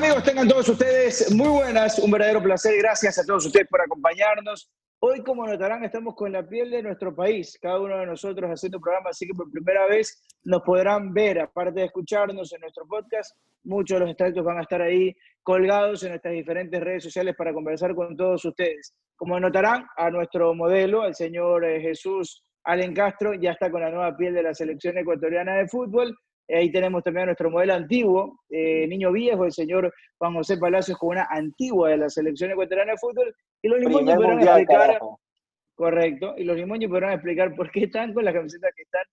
amigos? 0.00 0.24
Tengan 0.24 0.48
todos 0.48 0.66
ustedes 0.66 1.30
muy 1.34 1.48
buenas, 1.48 1.98
un 1.98 2.10
verdadero 2.10 2.42
placer. 2.42 2.74
Gracias 2.78 3.18
a 3.18 3.24
todos 3.26 3.44
ustedes 3.44 3.68
por 3.68 3.82
acompañarnos. 3.82 4.70
Hoy, 5.00 5.22
como 5.22 5.46
notarán, 5.46 5.84
estamos 5.84 6.14
con 6.14 6.32
la 6.32 6.42
piel 6.42 6.70
de 6.70 6.82
nuestro 6.82 7.14
país, 7.14 7.58
cada 7.60 7.78
uno 7.78 7.98
de 7.98 8.06
nosotros 8.06 8.50
haciendo 8.50 8.78
un 8.78 8.82
programa, 8.82 9.10
así 9.10 9.26
que 9.26 9.34
por 9.34 9.50
primera 9.50 9.86
vez 9.86 10.22
nos 10.44 10.62
podrán 10.62 11.12
ver, 11.12 11.40
aparte 11.40 11.80
de 11.80 11.86
escucharnos 11.86 12.50
en 12.54 12.62
nuestro 12.62 12.86
podcast, 12.86 13.36
muchos 13.62 13.96
de 13.96 14.00
los 14.00 14.10
extractos 14.10 14.42
van 14.42 14.58
a 14.58 14.62
estar 14.62 14.80
ahí 14.80 15.14
colgados 15.42 16.02
en 16.02 16.10
nuestras 16.10 16.32
diferentes 16.32 16.80
redes 16.80 17.04
sociales 17.04 17.34
para 17.36 17.52
conversar 17.52 17.94
con 17.94 18.16
todos 18.16 18.42
ustedes. 18.42 18.94
Como 19.16 19.38
notarán, 19.38 19.84
a 19.98 20.08
nuestro 20.08 20.54
modelo, 20.54 21.04
el 21.04 21.14
señor 21.14 21.62
eh, 21.66 21.78
Jesús 21.78 22.42
Allen 22.64 22.94
Castro, 22.94 23.34
ya 23.34 23.52
está 23.52 23.70
con 23.70 23.82
la 23.82 23.90
nueva 23.90 24.16
piel 24.16 24.32
de 24.32 24.44
la 24.44 24.54
selección 24.54 24.96
ecuatoriana 24.96 25.56
de 25.56 25.68
fútbol. 25.68 26.16
Ahí 26.54 26.70
tenemos 26.70 27.02
también 27.02 27.22
a 27.22 27.26
nuestro 27.26 27.50
modelo 27.50 27.74
antiguo, 27.74 28.40
eh, 28.48 28.86
niño 28.88 29.12
viejo, 29.12 29.44
el 29.44 29.52
señor 29.52 29.92
Juan 30.18 30.34
José 30.34 30.58
Palacios, 30.58 30.98
con 30.98 31.10
una 31.10 31.26
antigua 31.30 31.90
de 31.90 31.96
la 31.98 32.08
selección 32.08 32.50
ecuatoriana 32.50 32.92
de 32.92 32.98
fútbol. 32.98 33.34
Y 33.62 33.68
los 33.68 33.80
limoños 33.80 34.16
podrán 34.16 34.40
explicar. 34.40 34.98
Correcto. 35.74 36.34
Y 36.36 36.44
los 36.44 36.56
limoños 36.56 36.90
podrán 36.90 37.12
explicar 37.12 37.54
por 37.54 37.70
qué 37.70 37.84
están 37.84 38.12
con 38.12 38.24
las 38.24 38.34
camisetas 38.34 38.72
que 38.74 38.82
están, 38.82 39.04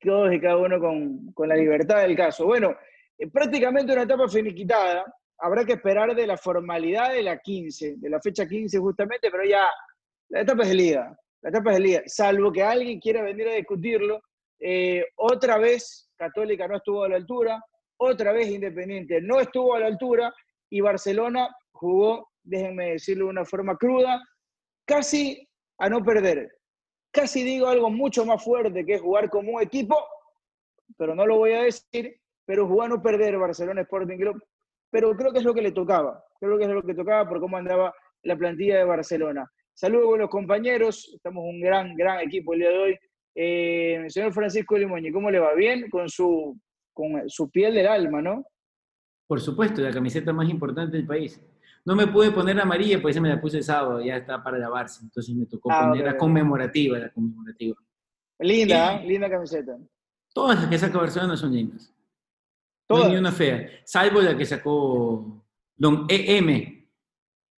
todos 0.00 0.32
y 0.32 0.40
cada 0.40 0.56
uno 0.56 0.80
con, 0.80 1.32
con 1.32 1.48
la 1.48 1.56
libertad 1.56 2.02
del 2.02 2.16
caso. 2.16 2.46
Bueno, 2.46 2.74
eh, 3.18 3.28
prácticamente 3.30 3.92
una 3.92 4.02
etapa 4.02 4.28
finiquitada. 4.28 5.04
Habrá 5.38 5.64
que 5.64 5.72
esperar 5.72 6.14
de 6.14 6.26
la 6.26 6.36
formalidad 6.36 7.12
de 7.12 7.22
la 7.22 7.38
15, 7.38 7.96
de 7.96 8.10
la 8.10 8.20
fecha 8.20 8.46
15 8.46 8.78
justamente, 8.78 9.30
pero 9.30 9.44
ya 9.44 9.66
la 10.28 10.40
etapa 10.40 10.62
es 10.62 10.68
de 10.70 10.74
liga. 10.74 11.18
La 11.42 11.50
etapa 11.50 11.70
es 11.70 11.76
de 11.76 11.82
liga. 11.82 12.02
Salvo 12.06 12.52
que 12.52 12.62
alguien 12.62 13.00
quiera 13.00 13.22
venir 13.22 13.48
a 13.48 13.54
discutirlo, 13.54 14.20
eh, 14.58 15.04
otra 15.16 15.56
vez 15.58 16.09
Católica 16.20 16.68
no 16.68 16.76
estuvo 16.76 17.02
a 17.02 17.08
la 17.08 17.16
altura, 17.16 17.64
otra 17.96 18.32
vez 18.32 18.48
Independiente 18.48 19.22
no 19.22 19.40
estuvo 19.40 19.74
a 19.74 19.80
la 19.80 19.86
altura 19.86 20.30
y 20.68 20.82
Barcelona 20.82 21.48
jugó, 21.72 22.28
déjenme 22.42 22.90
decirlo 22.90 23.24
de 23.24 23.30
una 23.30 23.46
forma 23.46 23.74
cruda, 23.78 24.22
casi 24.84 25.48
a 25.78 25.88
no 25.88 26.04
perder. 26.04 26.46
Casi 27.10 27.42
digo 27.42 27.68
algo 27.68 27.88
mucho 27.88 28.26
más 28.26 28.44
fuerte 28.44 28.84
que 28.84 28.98
jugar 28.98 29.30
como 29.30 29.52
un 29.52 29.62
equipo, 29.62 29.96
pero 30.98 31.14
no 31.14 31.24
lo 31.24 31.38
voy 31.38 31.52
a 31.52 31.62
decir, 31.62 32.20
pero 32.44 32.68
jugó 32.68 32.82
a 32.82 32.88
no 32.88 33.00
perder 33.00 33.38
Barcelona 33.38 33.80
Sporting 33.80 34.18
Club, 34.18 34.44
pero 34.90 35.16
creo 35.16 35.32
que 35.32 35.38
es 35.38 35.44
lo 35.44 35.54
que 35.54 35.62
le 35.62 35.72
tocaba, 35.72 36.22
creo 36.38 36.58
que 36.58 36.64
es 36.64 36.70
lo 36.70 36.82
que 36.82 36.94
tocaba 36.94 37.26
por 37.26 37.40
cómo 37.40 37.56
andaba 37.56 37.94
la 38.24 38.36
plantilla 38.36 38.76
de 38.76 38.84
Barcelona. 38.84 39.50
Saludos 39.72 40.16
a 40.16 40.18
los 40.18 40.30
compañeros, 40.30 41.10
estamos 41.14 41.44
un 41.44 41.60
gran, 41.62 41.96
gran 41.96 42.20
equipo 42.20 42.52
el 42.52 42.60
día 42.60 42.68
de 42.68 42.78
hoy. 42.78 42.98
Eh, 43.42 44.04
señor 44.08 44.34
Francisco 44.34 44.76
Limoñi, 44.76 45.10
¿cómo 45.10 45.30
le 45.30 45.38
va? 45.38 45.54
¿Bien? 45.54 45.88
Con 45.88 46.10
su, 46.10 46.60
con 46.92 47.22
su 47.30 47.48
piel 47.48 47.72
del 47.72 47.86
alma, 47.86 48.20
¿no? 48.20 48.44
Por 49.26 49.40
supuesto, 49.40 49.80
la 49.80 49.90
camiseta 49.90 50.30
más 50.30 50.46
importante 50.50 50.98
del 50.98 51.06
país. 51.06 51.40
No 51.86 51.96
me 51.96 52.06
pude 52.06 52.32
poner 52.32 52.60
amarilla, 52.60 53.00
pues 53.00 53.14
se 53.14 53.20
me 53.22 53.30
la 53.30 53.40
puse 53.40 53.56
el 53.56 53.64
sábado, 53.64 54.02
ya 54.02 54.18
está 54.18 54.44
para 54.44 54.58
lavarse. 54.58 55.00
Entonces 55.02 55.34
me 55.34 55.46
tocó 55.46 55.72
ah, 55.72 55.88
poner 55.88 56.04
la 56.04 56.18
conmemorativa, 56.18 56.98
la 56.98 57.10
conmemorativa. 57.10 57.76
Linda, 58.40 58.96
¿eh? 58.96 59.06
linda 59.06 59.30
camiseta. 59.30 59.74
Todas 60.34 60.60
las 60.60 60.68
que 60.68 60.76
saca 60.76 60.98
Barcelona 60.98 61.34
son 61.34 61.54
lindas. 61.54 61.94
Todas. 62.86 63.04
No 63.04 63.08
hay 63.08 63.14
ni 63.14 63.20
una 63.20 63.32
fea, 63.32 63.70
salvo 63.84 64.20
la 64.20 64.36
que 64.36 64.44
sacó 64.44 65.46
Don 65.76 66.04
EM. 66.10 66.86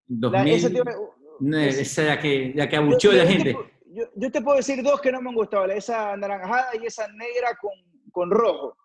2000, 0.05 0.53
esa, 0.53 1.81
esa 1.81 2.03
la 2.03 2.19
que, 2.19 2.53
la 2.55 2.69
que 2.69 2.75
abucheó 2.75 3.09
a 3.11 3.15
la 3.15 3.25
gente 3.25 3.55
yo, 3.93 4.31
te 4.31 4.41
puedo 4.41 4.57
decir 4.57 4.81
dos 4.83 5.01
que 5.01 5.11
no 5.11 5.21
me 5.21 5.29
han 5.29 5.35
gustado, 5.35 5.65
esa 5.65 6.13
anaranjada 6.13 6.69
y 6.81 6.85
esa 6.85 7.07
negra 7.07 7.55
con, 7.59 7.71
con 8.11 8.29
rojo. 8.29 8.77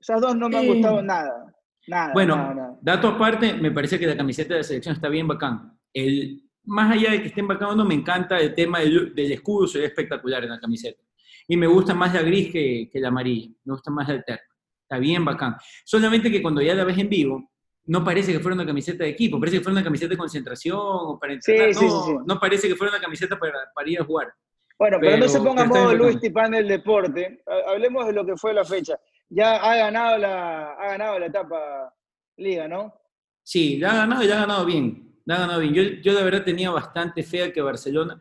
Esas 0.00 0.20
dos 0.20 0.36
no 0.36 0.48
me 0.48 0.58
han 0.58 0.66
gustado 0.66 1.02
nada. 1.02 1.54
Nada, 1.86 2.12
bueno, 2.12 2.78
dato 2.82 3.08
aparte, 3.08 3.54
me 3.54 3.70
parece 3.70 3.98
que 3.98 4.06
la 4.06 4.16
camiseta 4.16 4.52
de 4.52 4.60
la 4.60 4.64
selección 4.64 4.94
está 4.94 5.08
bien 5.08 5.26
bacán. 5.26 5.78
El, 5.92 6.42
más 6.64 6.92
allá 6.92 7.12
de 7.12 7.22
que 7.22 7.28
estén 7.28 7.48
bacán 7.48 7.76
no, 7.76 7.84
me 7.84 7.94
encanta 7.94 8.38
el 8.38 8.54
tema 8.54 8.80
del, 8.80 9.14
escudo, 9.32 9.66
se 9.66 9.78
ve 9.78 9.86
espectacular 9.86 10.44
en 10.44 10.50
la 10.50 10.60
camiseta. 10.60 11.02
Y 11.46 11.56
me 11.56 11.66
gusta 11.66 11.94
más 11.94 12.12
la 12.12 12.20
gris 12.20 12.52
que, 12.52 12.90
que 12.92 13.00
la 13.00 13.08
amarilla, 13.08 13.50
me 13.64 13.72
gusta 13.72 13.90
más 13.90 14.06
la 14.06 14.14
alterna. 14.14 14.42
Está 14.82 14.98
bien 14.98 15.24
bacán. 15.24 15.56
Solamente 15.84 16.30
que 16.30 16.42
cuando 16.42 16.60
ya 16.60 16.74
la 16.74 16.84
ves 16.84 16.98
en 16.98 17.08
vivo, 17.08 17.50
no 17.88 18.04
parece 18.04 18.32
que 18.32 18.40
fuera 18.40 18.54
una 18.54 18.66
camiseta 18.66 19.04
de 19.04 19.10
equipo, 19.10 19.40
parece 19.40 19.58
que 19.58 19.64
fuera 19.64 19.78
una 19.78 19.84
camiseta 19.84 20.10
de 20.10 20.18
concentración 20.18 20.78
o 20.78 21.18
para 21.18 21.32
entrenar. 21.32 21.74
no, 21.74 22.22
no, 22.24 22.38
parece 22.38 22.68
que 22.68 22.76
fuera 22.76 22.92
una 22.92 23.00
camiseta 23.00 23.38
para, 23.38 23.70
para 23.74 23.90
ir 23.90 24.00
a 24.00 24.04
jugar. 24.04 24.32
Bueno, 24.78 24.98
pero, 25.00 25.16
no 25.16 25.26
se 25.26 25.40
ponga 25.40 25.64
modo 25.64 25.94
Luis 25.94 26.20
Tipán 26.20 26.52
del 26.52 26.68
deporte. 26.68 27.42
Hablemos 27.66 28.06
de 28.06 28.12
lo 28.12 28.24
que 28.24 28.36
fue 28.36 28.52
la 28.52 28.64
fecha. 28.64 28.96
Ya 29.30 29.56
ha 29.56 29.74
ganado 29.74 30.18
la, 30.18 30.74
ha 30.74 30.90
ganado 30.90 31.18
la 31.18 31.26
etapa 31.26 31.94
liga, 32.36 32.68
¿no? 32.68 32.94
Sí, 33.42 33.78
la 33.78 33.90
ha 33.90 33.96
ganado 33.96 34.22
y 34.22 34.28
la 34.28 34.36
ha 34.36 34.40
ganado 34.40 34.66
bien. 34.66 35.20
La 35.24 35.36
ha 35.36 35.38
ganado 35.40 35.60
bien. 35.60 35.74
Yo, 35.74 35.82
yo 35.82 36.14
de 36.14 36.22
verdad 36.22 36.44
tenía 36.44 36.70
bastante 36.70 37.22
fe 37.22 37.42
a 37.42 37.52
que 37.52 37.60
Barcelona, 37.62 38.20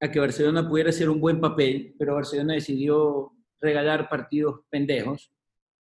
a 0.00 0.10
que 0.10 0.20
Barcelona 0.20 0.68
pudiera 0.68 0.90
hacer 0.90 1.08
un 1.08 1.20
buen 1.20 1.40
papel, 1.40 1.94
pero 1.98 2.14
Barcelona 2.14 2.54
decidió 2.54 3.32
regalar 3.60 4.08
partidos 4.08 4.60
pendejos, 4.70 5.32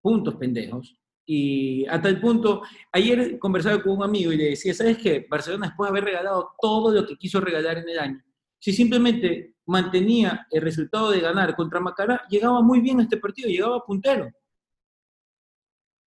puntos 0.01 0.37
pendejos, 0.37 0.99
y 1.31 1.85
hasta 1.85 2.09
el 2.09 2.19
punto, 2.19 2.63
ayer 2.91 3.39
conversaba 3.39 3.83
con 3.83 3.99
un 3.99 4.03
amigo 4.03 4.33
y 4.33 4.39
le 4.39 4.45
decía, 4.45 4.73
¿sabes 4.73 4.97
qué? 4.97 5.27
Barcelona 5.29 5.67
después 5.67 5.87
de 5.87 5.91
haber 5.91 6.05
regalado 6.05 6.53
todo 6.59 6.91
lo 6.91 7.07
que 7.07 7.19
quiso 7.19 7.39
regalar 7.39 7.77
en 7.77 7.87
el 7.87 7.99
año, 7.99 8.25
si 8.59 8.73
simplemente 8.73 9.57
mantenía 9.67 10.47
el 10.51 10.63
resultado 10.63 11.11
de 11.11 11.21
ganar 11.21 11.55
contra 11.55 11.81
Macará, 11.81 12.23
llegaba 12.31 12.63
muy 12.63 12.81
bien 12.81 13.01
a 13.01 13.03
este 13.03 13.19
partido, 13.19 13.51
llegaba 13.51 13.85
puntero. 13.85 14.31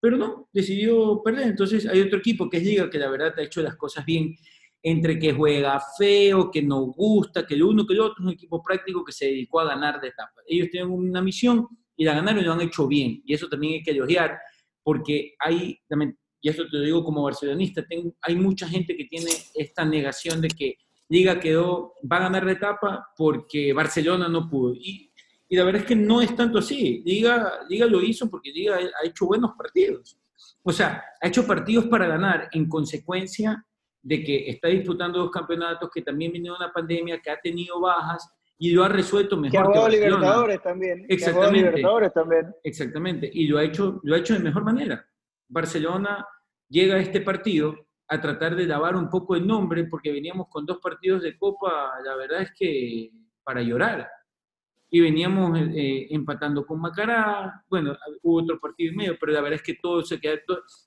Pero 0.01 0.17
no, 0.17 0.49
decidió 0.53 1.23
perder. 1.23 1.47
Entonces 1.47 1.87
hay 1.87 2.01
otro 2.01 2.19
equipo 2.19 2.51
que 2.51 2.57
es 2.57 2.65
Liga, 2.65 2.91
que 2.91 2.99
la 2.99 3.09
verdad 3.09 3.39
ha 3.39 3.43
hecho 3.43 3.63
las 3.63 3.77
cosas 3.77 4.05
bien, 4.05 4.35
entre 4.83 5.17
que 5.17 5.33
juega 5.33 5.81
feo, 5.97 6.51
que 6.51 6.61
no 6.61 6.87
gusta, 6.87 7.47
que 7.47 7.55
el 7.55 7.63
uno, 7.63 7.87
que 7.87 7.93
el 7.95 8.01
otro, 8.01 8.17
es 8.19 8.27
un 8.27 8.33
equipo 8.33 8.61
práctico 8.61 9.05
que 9.05 9.13
se 9.13 9.27
dedicó 9.27 9.61
a 9.61 9.67
ganar 9.67 10.01
de 10.01 10.09
etapa. 10.09 10.43
Ellos 10.45 10.71
tienen 10.71 10.91
una 10.91 11.23
misión 11.23 11.69
y 11.95 12.05
la 12.05 12.15
ganaron 12.15 12.43
y 12.43 12.45
lo 12.45 12.53
han 12.53 12.63
hecho 12.63 12.89
bien. 12.89 13.23
Y 13.25 13.33
eso 13.33 13.49
también 13.49 13.75
hay 13.75 13.83
que 13.85 13.93
elogiar 13.93 14.41
porque 14.85 15.35
hay, 15.41 15.81
y 16.41 16.49
esto 16.49 16.69
te 16.69 16.77
lo 16.77 16.85
digo 16.85 17.05
como 17.05 17.25
barcelonista, 17.25 17.85
hay 18.21 18.37
mucha 18.37 18.69
gente 18.69 18.97
que 18.97 19.07
tiene 19.07 19.31
esta 19.55 19.85
negación 19.85 20.41
de 20.41 20.49
que 20.49 20.77
Liga 21.09 21.41
quedó, 21.41 21.95
va 22.11 22.19
a 22.19 22.23
ganar 22.23 22.45
la 22.45 22.53
etapa 22.53 23.09
porque 23.17 23.73
Barcelona 23.73 24.29
no 24.29 24.49
pudo. 24.49 24.75
Y, 24.75 25.11
y 25.49 25.57
la 25.57 25.65
verdad 25.65 25.83
es 25.83 25.89
que 25.89 25.97
no 25.97 26.21
es 26.21 26.35
tanto 26.35 26.59
así. 26.59 27.03
Liga, 27.05 27.61
Liga 27.69 27.87
lo 27.87 28.03
hizo 28.03 28.31
porque 28.31 28.51
Liga 28.51 28.77
ha 28.77 29.07
hecho 29.07 29.27
buenos 29.27 29.53
partidos. 29.57 30.19
O 30.63 30.73
sea, 30.73 31.05
ha 31.21 31.29
hecho 31.29 31.47
partidos 31.47 31.87
para 31.87 32.07
ganar 32.07 32.49
en 32.53 32.69
consecuencia 32.69 33.65
de 34.03 34.23
que 34.23 34.51
está 34.51 34.69
disputando 34.69 35.19
dos 35.19 35.31
campeonatos, 35.31 35.91
que 35.93 36.03
también 36.03 36.33
viene 36.33 36.51
una 36.51 36.73
pandemia, 36.73 37.21
que 37.21 37.31
ha 37.31 37.41
tenido 37.41 37.81
bajas, 37.81 38.27
y 38.59 38.73
lo 38.73 38.85
ha 38.85 38.89
resuelto 38.89 39.37
mejor. 39.37 39.73
Que 39.73 39.79
ha 39.79 39.89
Libertadores 39.89 40.63
también. 40.63 41.07
Exactamente. 41.09 41.59
Libertadores 41.59 42.13
también. 42.13 42.55
Exactamente. 42.63 43.31
Y 43.33 43.49
lo 43.49 43.59
ha, 43.59 43.65
hecho, 43.65 44.01
lo 44.03 44.15
ha 44.15 44.19
hecho 44.19 44.35
de 44.35 44.41
mejor 44.41 44.65
manera. 44.65 45.05
Barcelona 45.49 46.27
llega 46.69 46.97
a 46.97 47.01
este 47.01 47.21
partido 47.21 47.75
a 48.09 48.21
tratar 48.21 48.55
de 48.55 48.67
lavar 48.67 48.97
un 48.97 49.09
poco 49.09 49.35
el 49.35 49.47
nombre 49.47 49.85
porque 49.85 50.13
veníamos 50.13 50.49
con 50.49 50.67
dos 50.67 50.79
partidos 50.79 51.23
de 51.23 51.37
Copa, 51.37 51.93
la 52.05 52.17
verdad 52.17 52.43
es 52.43 52.53
que 52.57 53.11
para 53.43 53.63
llorar. 53.63 54.09
Y 54.91 55.01
veníamos 55.01 55.59
eh, 55.59 56.07
empatando 56.11 56.65
con 56.65 56.81
Macará, 56.81 57.65
bueno, 57.69 57.97
hubo 58.23 58.43
otro 58.43 58.61
partido 58.61 58.93
y 58.93 58.97
medio, 58.97 59.17
pero 59.19 59.33
la 59.33 59.41
verdad 59.41 59.57
es 59.57 59.63
que 59.63 59.79
todo 59.83 60.05
se 60.05 60.21
quedó, 60.21 60.37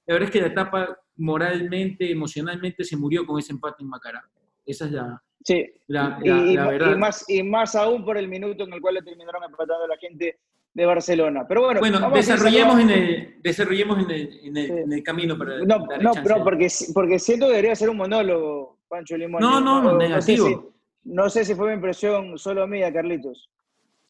la 0.05 0.13
verdad 0.13 0.29
es 0.29 0.31
que 0.31 0.41
la 0.41 0.47
etapa 0.47 0.97
moralmente, 1.17 2.09
emocionalmente 2.09 2.85
se 2.85 2.95
murió 2.95 3.25
con 3.25 3.39
ese 3.39 3.51
empate 3.51 3.83
en 3.83 3.89
Macará. 3.89 4.23
Esa 4.65 4.85
es 4.85 4.91
la, 4.91 5.21
Sí, 5.47 5.65
la, 5.87 6.19
y, 6.21 6.57
verdad. 6.57 6.91
Y 6.91 6.97
más, 6.97 7.25
y 7.29 7.41
más 7.41 7.73
aún 7.73 8.03
por 8.03 8.17
el 8.17 8.27
minuto 8.27 8.65
en 8.65 8.73
el 8.73 8.81
cual 8.81 8.95
le 8.95 9.01
terminaron 9.01 9.41
empatando 9.45 9.87
la 9.87 9.95
gente 9.95 10.39
de 10.73 10.85
Barcelona. 10.85 11.45
Pero 11.47 11.63
bueno, 11.63 11.79
bueno 11.79 12.11
desarrollemos, 12.11 12.77
en 12.81 12.89
el, 12.89 13.35
desarrollemos 13.41 14.03
en 14.03 14.11
el, 14.11 14.57
en 14.57 14.91
el, 14.91 15.03
camino 15.03 15.37
para. 15.37 15.59
No, 15.59 15.87
no, 16.01 16.13
no 16.13 16.43
porque, 16.43 16.67
porque 16.93 17.17
siento 17.17 17.45
que 17.45 17.53
debería 17.53 17.77
ser 17.77 17.89
un 17.89 17.95
monólogo, 17.95 18.79
Pancho 18.89 19.15
Limón. 19.15 19.39
No, 19.39 19.61
no, 19.61 19.81
no, 19.81 19.97
negativo. 19.97 20.73
No 21.05 21.29
sé, 21.29 21.45
si, 21.45 21.55
fue 21.55 21.67
mi 21.67 21.75
impresión 21.75 22.37
solo 22.37 22.67
mía, 22.67 22.91
Carlitos. 22.91 23.49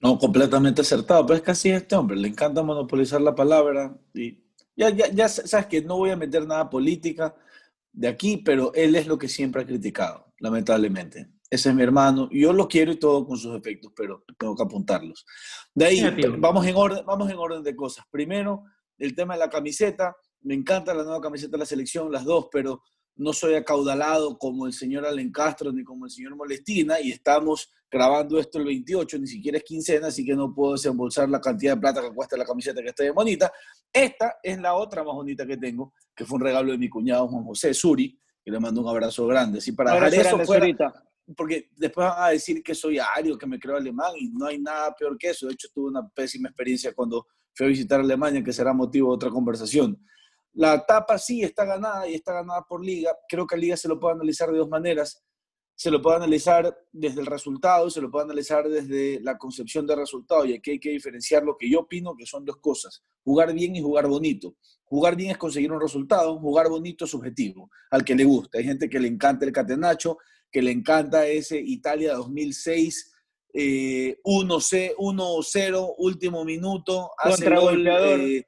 No, 0.01 0.17
completamente 0.17 0.81
acertado, 0.81 1.23
pero 1.27 1.37
es 1.37 1.43
que 1.43 1.51
así 1.51 1.69
es 1.69 1.83
este 1.83 1.95
hombre, 1.95 2.17
le 2.17 2.29
encanta 2.29 2.63
monopolizar 2.63 3.21
la 3.21 3.35
palabra. 3.35 3.95
Y 4.15 4.39
ya, 4.75 4.89
ya, 4.89 5.07
ya 5.11 5.29
sabes 5.29 5.67
que 5.67 5.83
no 5.83 5.97
voy 5.97 6.09
a 6.09 6.15
meter 6.15 6.47
nada 6.47 6.67
política 6.67 7.35
de 7.93 8.07
aquí, 8.07 8.37
pero 8.37 8.73
él 8.73 8.95
es 8.95 9.05
lo 9.05 9.19
que 9.19 9.27
siempre 9.27 9.61
ha 9.61 9.65
criticado 9.67 10.26
lamentablemente. 10.39 11.31
Ese 11.49 11.69
es 11.69 11.75
mi 11.75 11.83
hermano. 11.83 12.29
Yo 12.31 12.51
lo 12.51 12.67
quiero 12.67 12.91
y 12.91 12.97
todo 12.97 13.25
con 13.25 13.37
sus 13.37 13.55
efectos, 13.55 13.93
pero 13.95 14.23
tengo 14.37 14.55
que 14.55 14.63
apuntarlos. 14.63 15.25
De 15.73 15.85
ahí, 15.85 16.01
vamos 16.39 16.65
en, 16.65 16.75
orden, 16.75 17.05
vamos 17.05 17.29
en 17.29 17.37
orden 17.37 17.63
de 17.63 17.75
cosas. 17.75 18.05
Primero, 18.11 18.63
el 18.97 19.15
tema 19.15 19.35
de 19.35 19.39
la 19.39 19.49
camiseta. 19.49 20.15
Me 20.41 20.53
encanta 20.53 20.93
la 20.93 21.03
nueva 21.03 21.19
camiseta 21.19 21.51
de 21.51 21.57
la 21.59 21.65
selección, 21.65 22.11
las 22.11 22.23
dos, 22.23 22.47
pero 22.51 22.81
no 23.17 23.33
soy 23.33 23.55
acaudalado 23.55 24.37
como 24.37 24.67
el 24.67 24.73
señor 24.73 25.05
Alen 25.05 25.31
Castro 25.31 25.71
ni 25.71 25.83
como 25.83 26.05
el 26.05 26.11
señor 26.11 26.35
Molestina 26.35 26.99
y 27.01 27.11
estamos 27.11 27.71
grabando 27.89 28.39
esto 28.39 28.59
el 28.59 28.65
28, 28.65 29.17
ni 29.17 29.27
siquiera 29.27 29.57
es 29.57 29.63
quincena, 29.63 30.07
así 30.07 30.25
que 30.25 30.35
no 30.35 30.53
puedo 30.53 30.73
desembolsar 30.73 31.29
la 31.29 31.41
cantidad 31.41 31.73
de 31.75 31.81
plata 31.81 32.01
que 32.01 32.13
cuesta 32.13 32.37
la 32.37 32.45
camiseta 32.45 32.81
que 32.81 32.89
está 32.89 33.03
de 33.03 33.11
bonita. 33.11 33.51
Esta 33.91 34.37
es 34.43 34.59
la 34.59 34.75
otra 34.75 35.03
más 35.03 35.15
bonita 35.15 35.45
que 35.45 35.57
tengo, 35.57 35.93
que 36.15 36.25
fue 36.25 36.35
un 36.35 36.43
regalo 36.43 36.71
de 36.71 36.77
mi 36.77 36.89
cuñado 36.89 37.27
Juan 37.27 37.45
José 37.45 37.73
Suri, 37.73 38.17
que 38.47 38.51
le 38.51 38.61
mando 38.61 38.79
un 38.79 38.87
abrazo 38.87 39.27
grande. 39.27 39.57
Así 39.57 39.73
para 39.73 39.91
dejar 39.91 40.13
eso 40.13 40.39
fuera, 40.45 41.05
porque 41.35 41.69
después 41.75 42.07
van 42.07 42.23
a 42.23 42.29
decir 42.29 42.63
que 42.63 42.73
soy 42.73 42.97
ario, 42.97 43.37
que 43.37 43.45
me 43.45 43.59
creo 43.59 43.75
alemán, 43.75 44.13
y 44.17 44.29
no 44.29 44.45
hay 44.45 44.57
nada 44.57 44.95
peor 44.97 45.17
que 45.17 45.31
eso. 45.31 45.47
De 45.47 45.53
hecho, 45.53 45.67
tuve 45.73 45.89
una 45.89 46.07
pésima 46.07 46.47
experiencia 46.47 46.93
cuando 46.93 47.27
fui 47.53 47.65
a 47.65 47.69
visitar 47.69 47.99
Alemania, 47.99 48.41
que 48.41 48.53
será 48.53 48.71
motivo 48.71 49.09
de 49.09 49.15
otra 49.15 49.29
conversación. 49.31 50.01
La 50.53 50.75
etapa 50.75 51.17
sí 51.17 51.43
está 51.43 51.65
ganada 51.65 52.07
y 52.07 52.15
está 52.15 52.35
ganada 52.35 52.61
por 52.61 52.81
Liga. 52.81 53.11
Creo 53.27 53.45
que 53.45 53.55
a 53.55 53.57
Liga 53.57 53.75
se 53.75 53.89
lo 53.89 53.99
puede 53.99 54.15
analizar 54.15 54.49
de 54.49 54.59
dos 54.59 54.69
maneras. 54.69 55.21
Se 55.75 55.91
lo 55.91 56.01
puede 56.01 56.15
analizar 56.15 56.73
desde 56.93 57.19
el 57.19 57.25
resultado, 57.25 57.89
se 57.89 57.99
lo 57.99 58.09
puede 58.09 58.23
analizar 58.23 58.69
desde 58.69 59.19
la 59.19 59.37
concepción 59.37 59.85
del 59.85 59.97
resultado. 59.97 60.45
Y 60.45 60.53
aquí 60.53 60.71
hay 60.71 60.79
que 60.79 60.91
diferenciar 60.91 61.43
lo 61.43 61.57
que 61.57 61.69
yo 61.69 61.81
opino 61.81 62.15
que 62.15 62.25
son 62.25 62.45
dos 62.45 62.57
cosas: 62.61 63.03
jugar 63.25 63.53
bien 63.53 63.75
y 63.75 63.81
jugar 63.81 64.07
bonito. 64.07 64.55
Jugar 64.89 65.15
bien 65.15 65.31
es 65.31 65.37
conseguir 65.37 65.71
un 65.71 65.79
resultado, 65.79 66.39
jugar 66.39 66.69
bonito 66.69 67.05
es 67.05 67.11
subjetivo, 67.11 67.69
al 67.91 68.03
que 68.03 68.15
le 68.15 68.23
gusta. 68.23 68.57
Hay 68.57 68.63
gente 68.63 68.89
que 68.89 68.99
le 68.99 69.07
encanta 69.07 69.45
el 69.45 69.51
catenacho, 69.51 70.17
que 70.51 70.61
le 70.61 70.71
encanta 70.71 71.27
ese 71.27 71.59
Italia 71.59 72.15
2006. 72.15 73.13
1-0, 73.53 75.95
último 75.97 76.45
minuto, 76.45 77.09
hace 77.17 77.49
gol, 77.49 78.45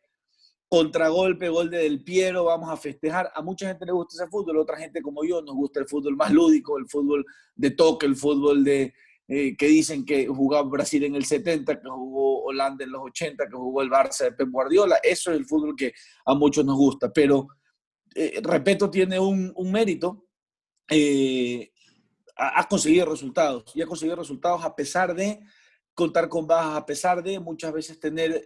contragolpe, 0.67 1.49
gol 1.49 1.71
de 1.71 1.79
Del 1.79 2.03
Piero, 2.03 2.43
vamos 2.43 2.69
a 2.69 2.77
festejar. 2.77 3.31
A 3.33 3.41
mucha 3.41 3.67
gente 3.67 3.87
le 3.87 3.91
gusta 3.91 4.21
ese 4.21 4.29
fútbol, 4.29 4.57
otra 4.57 4.77
gente 4.77 5.01
como 5.01 5.23
yo 5.23 5.41
nos 5.41 5.55
gusta 5.55 5.79
el 5.79 5.87
fútbol 5.87 6.15
más 6.15 6.31
lúdico, 6.31 6.77
el 6.77 6.87
fútbol 6.87 7.25
de 7.55 7.71
toque, 7.71 8.05
el 8.05 8.15
fútbol 8.15 8.63
de 8.63 8.93
eh, 9.31 9.55
que 9.55 9.67
dicen 9.67 10.03
que 10.03 10.25
jugaba 10.25 10.67
Brasil 10.67 11.03
en 11.03 11.13
el 11.13 11.23
70, 11.23 11.79
que 11.79 11.87
jugó 11.87 12.45
Holanda 12.45 12.83
en 12.83 12.91
los 12.91 13.03
80, 13.03 13.45
que 13.47 13.55
jugó 13.55 13.83
el 13.83 13.89
Barça 13.91 14.23
de 14.23 14.31
Pep 14.31 14.49
Guardiola. 14.49 14.97
Eso 15.03 15.31
es 15.31 15.37
el 15.37 15.45
fútbol 15.45 15.75
que 15.75 15.93
a 16.25 16.33
muchos 16.33 16.65
nos 16.65 16.75
gusta, 16.75 17.13
pero 17.13 17.47
eh, 18.15 18.41
tiene 18.91 19.19
un, 19.19 19.53
mérito. 19.71 20.25
Eh, 20.89 21.71
ha 22.35 22.67
conseguido 22.67 23.05
resultados 23.05 23.71
y 23.75 23.83
ha 23.83 23.85
conseguido 23.85 24.15
resultados 24.15 24.65
a 24.65 24.75
pesar 24.75 25.13
de 25.13 25.39
contar 25.93 26.27
con 26.27 26.47
bajas, 26.47 26.77
a 26.77 26.85
pesar 26.87 27.21
de 27.21 27.39
muchas 27.39 27.71
veces 27.71 27.99
tener 27.99 28.41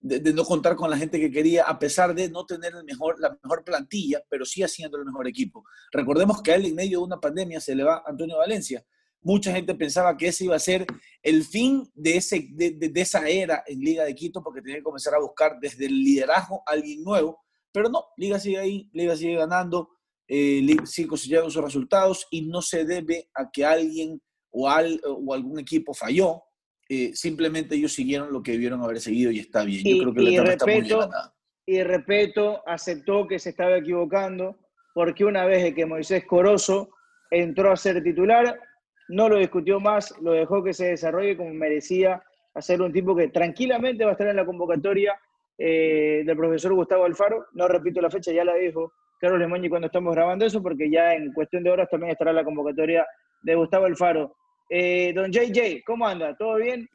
de, 0.00 0.32
no 0.34 0.44
contar 0.44 0.76
con 0.76 0.90
la 0.90 0.98
gente 0.98 1.18
que 1.18 1.30
quería, 1.30 1.64
a 1.64 1.78
pesar 1.78 2.14
de 2.14 2.28
no 2.28 2.44
tener 2.44 2.74
el 2.74 2.84
mejor, 2.84 3.18
la 3.20 3.38
mejor 3.42 3.64
plantilla, 3.64 4.22
pero 4.28 4.44
sí 4.44 4.62
haciendo 4.62 4.98
el 4.98 5.06
mejor 5.06 5.26
equipo. 5.26 5.64
Recordemos 5.92 6.42
que 6.42 6.52
a 6.52 6.56
él 6.56 6.66
en 6.66 6.74
medio 6.74 6.98
de 6.98 7.04
una 7.04 7.20
pandemia 7.20 7.58
se 7.58 7.74
le 7.74 7.84
va 7.84 8.02
Antonio 8.06 8.36
Valencia. 8.36 8.84
Mucha 9.26 9.50
gente 9.50 9.74
pensaba 9.74 10.16
que 10.16 10.28
ese 10.28 10.44
iba 10.44 10.54
a 10.54 10.60
ser 10.60 10.86
el 11.20 11.42
fin 11.42 11.82
de, 11.94 12.16
ese, 12.16 12.46
de, 12.52 12.92
esa 12.94 13.28
era 13.28 13.64
en 13.66 13.80
Liga 13.80 14.04
de 14.04 14.14
Quito, 14.14 14.40
porque 14.40 14.62
tenía 14.62 14.76
que 14.76 14.84
comenzar 14.84 15.16
a 15.16 15.18
buscar 15.18 15.58
desde 15.60 15.86
el 15.86 15.98
liderazgo 15.98 16.62
a 16.64 16.70
alguien 16.70 17.02
nuevo. 17.02 17.40
Pero 17.72 17.88
no, 17.88 18.04
Liga 18.16 18.38
sigue 18.38 18.58
ahí, 18.58 18.88
Liga 18.92 19.16
sigue 19.16 19.34
ganando, 19.34 19.90
eh, 20.28 20.64
sigue 20.84 21.08
consiguiendo 21.08 21.50
sus 21.50 21.64
resultados 21.64 22.28
y 22.30 22.42
no 22.42 22.62
se 22.62 22.84
debe 22.84 23.28
a 23.34 23.50
que 23.50 23.64
alguien 23.64 24.22
o, 24.52 24.70
al, 24.70 25.00
o 25.04 25.34
algún 25.34 25.58
equipo 25.58 25.92
falló, 25.92 26.44
eh, 26.88 27.10
simplemente 27.14 27.74
ellos 27.74 27.94
siguieron 27.94 28.32
lo 28.32 28.44
que 28.44 28.52
debieron 28.52 28.80
haber 28.80 29.00
seguido 29.00 29.32
y 29.32 29.40
está 29.40 29.64
bien. 29.64 29.82
Yo 29.84 30.04
creo 30.04 30.14
que 30.14 30.22
la 30.22 30.30
y 30.30 30.38
respeto, 30.38 31.10
Y 31.66 31.82
respeto, 31.82 32.62
aceptó 32.64 33.26
que 33.26 33.40
se 33.40 33.50
estaba 33.50 33.76
equivocando, 33.76 34.56
porque 34.94 35.24
una 35.24 35.44
vez 35.46 35.74
que 35.74 35.84
Moisés 35.84 36.24
Corozo 36.26 36.90
entró 37.28 37.72
a 37.72 37.76
ser 37.76 38.04
titular, 38.04 38.56
no 39.08 39.28
lo 39.28 39.38
discutió 39.38 39.80
más, 39.80 40.14
lo 40.20 40.32
dejó 40.32 40.62
que 40.62 40.74
se 40.74 40.88
desarrolle 40.88 41.36
como 41.36 41.52
merecía 41.54 42.22
hacer 42.54 42.80
un 42.80 42.92
tipo 42.92 43.14
que 43.14 43.28
tranquilamente 43.28 44.04
va 44.04 44.10
a 44.10 44.12
estar 44.12 44.28
en 44.28 44.36
la 44.36 44.46
convocatoria 44.46 45.18
eh, 45.58 46.22
del 46.24 46.36
profesor 46.36 46.74
Gustavo 46.74 47.04
Alfaro. 47.04 47.46
No 47.52 47.68
repito 47.68 48.00
la 48.00 48.10
fecha, 48.10 48.32
ya 48.32 48.44
la 48.44 48.54
dijo 48.54 48.92
Carlos 49.20 49.40
Lemoñi 49.40 49.68
cuando 49.68 49.86
estamos 49.86 50.14
grabando 50.14 50.44
eso, 50.44 50.62
porque 50.62 50.90
ya 50.90 51.14
en 51.14 51.32
cuestión 51.32 51.62
de 51.62 51.70
horas 51.70 51.88
también 51.90 52.12
estará 52.12 52.32
la 52.32 52.44
convocatoria 52.44 53.06
de 53.42 53.54
Gustavo 53.54 53.86
Alfaro. 53.86 54.34
Eh, 54.68 55.12
don 55.14 55.30
JJ, 55.30 55.82
¿cómo 55.86 56.06
anda? 56.06 56.36
¿Todo 56.36 56.56
bien? 56.56 56.88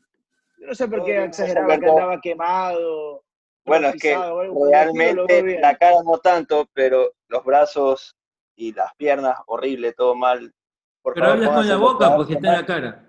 Yo 0.60 0.68
no 0.68 0.76
sé 0.76 0.88
por 0.88 1.04
qué 1.04 1.24
exageraba 1.24 1.78
que 1.80 1.90
andaba 1.90 2.22
quemado. 2.22 3.24
Bueno, 3.66 3.90
es 3.90 4.02
que 4.02 4.16
realmente 4.16 5.60
la 5.60 5.76
cara 5.76 5.98
no 6.04 6.18
tanto, 6.18 6.68
pero 6.74 7.14
los 7.28 7.44
brazos 7.44 8.16
y 8.56 8.74
las 8.74 8.94
piernas, 8.96 9.38
horrible, 9.48 9.94
todo 9.94 10.16
mal. 10.16 10.54
Pero 11.04 11.26
hablas 11.26 11.50
con 11.50 11.68
la 11.68 11.78
boca 11.78 12.16
porque 12.16 12.34
está 12.34 12.48
en 12.48 12.54
la 12.54 12.66
cara. 12.66 13.08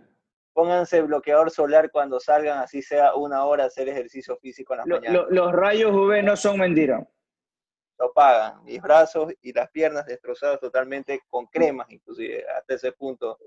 Pónganse 0.54 1.00
bloqueador 1.02 1.50
solar 1.50 1.90
cuando 1.90 2.20
salgan, 2.20 2.58
así 2.58 2.82
sea 2.82 3.14
una 3.14 3.44
hora 3.44 3.64
hacer 3.64 3.88
ejercicio 3.88 4.36
físico 4.36 4.74
en 4.74 4.78
las 4.78 4.86
mañanas. 4.86 5.26
los 5.30 5.52
rayos 5.52 5.92
UV 5.92 6.22
no 6.22 6.36
son 6.36 6.58
mentira. 6.58 7.06
Lo 7.98 8.12
pagan. 8.12 8.62
Mis 8.64 8.82
brazos 8.82 9.32
y 9.40 9.52
las 9.52 9.70
piernas 9.70 10.04
destrozadas 10.06 10.60
totalmente 10.60 11.20
con 11.30 11.46
cremas, 11.46 11.90
inclusive, 11.90 12.44
hasta 12.48 12.74
ese 12.74 12.92
punto 12.92 13.38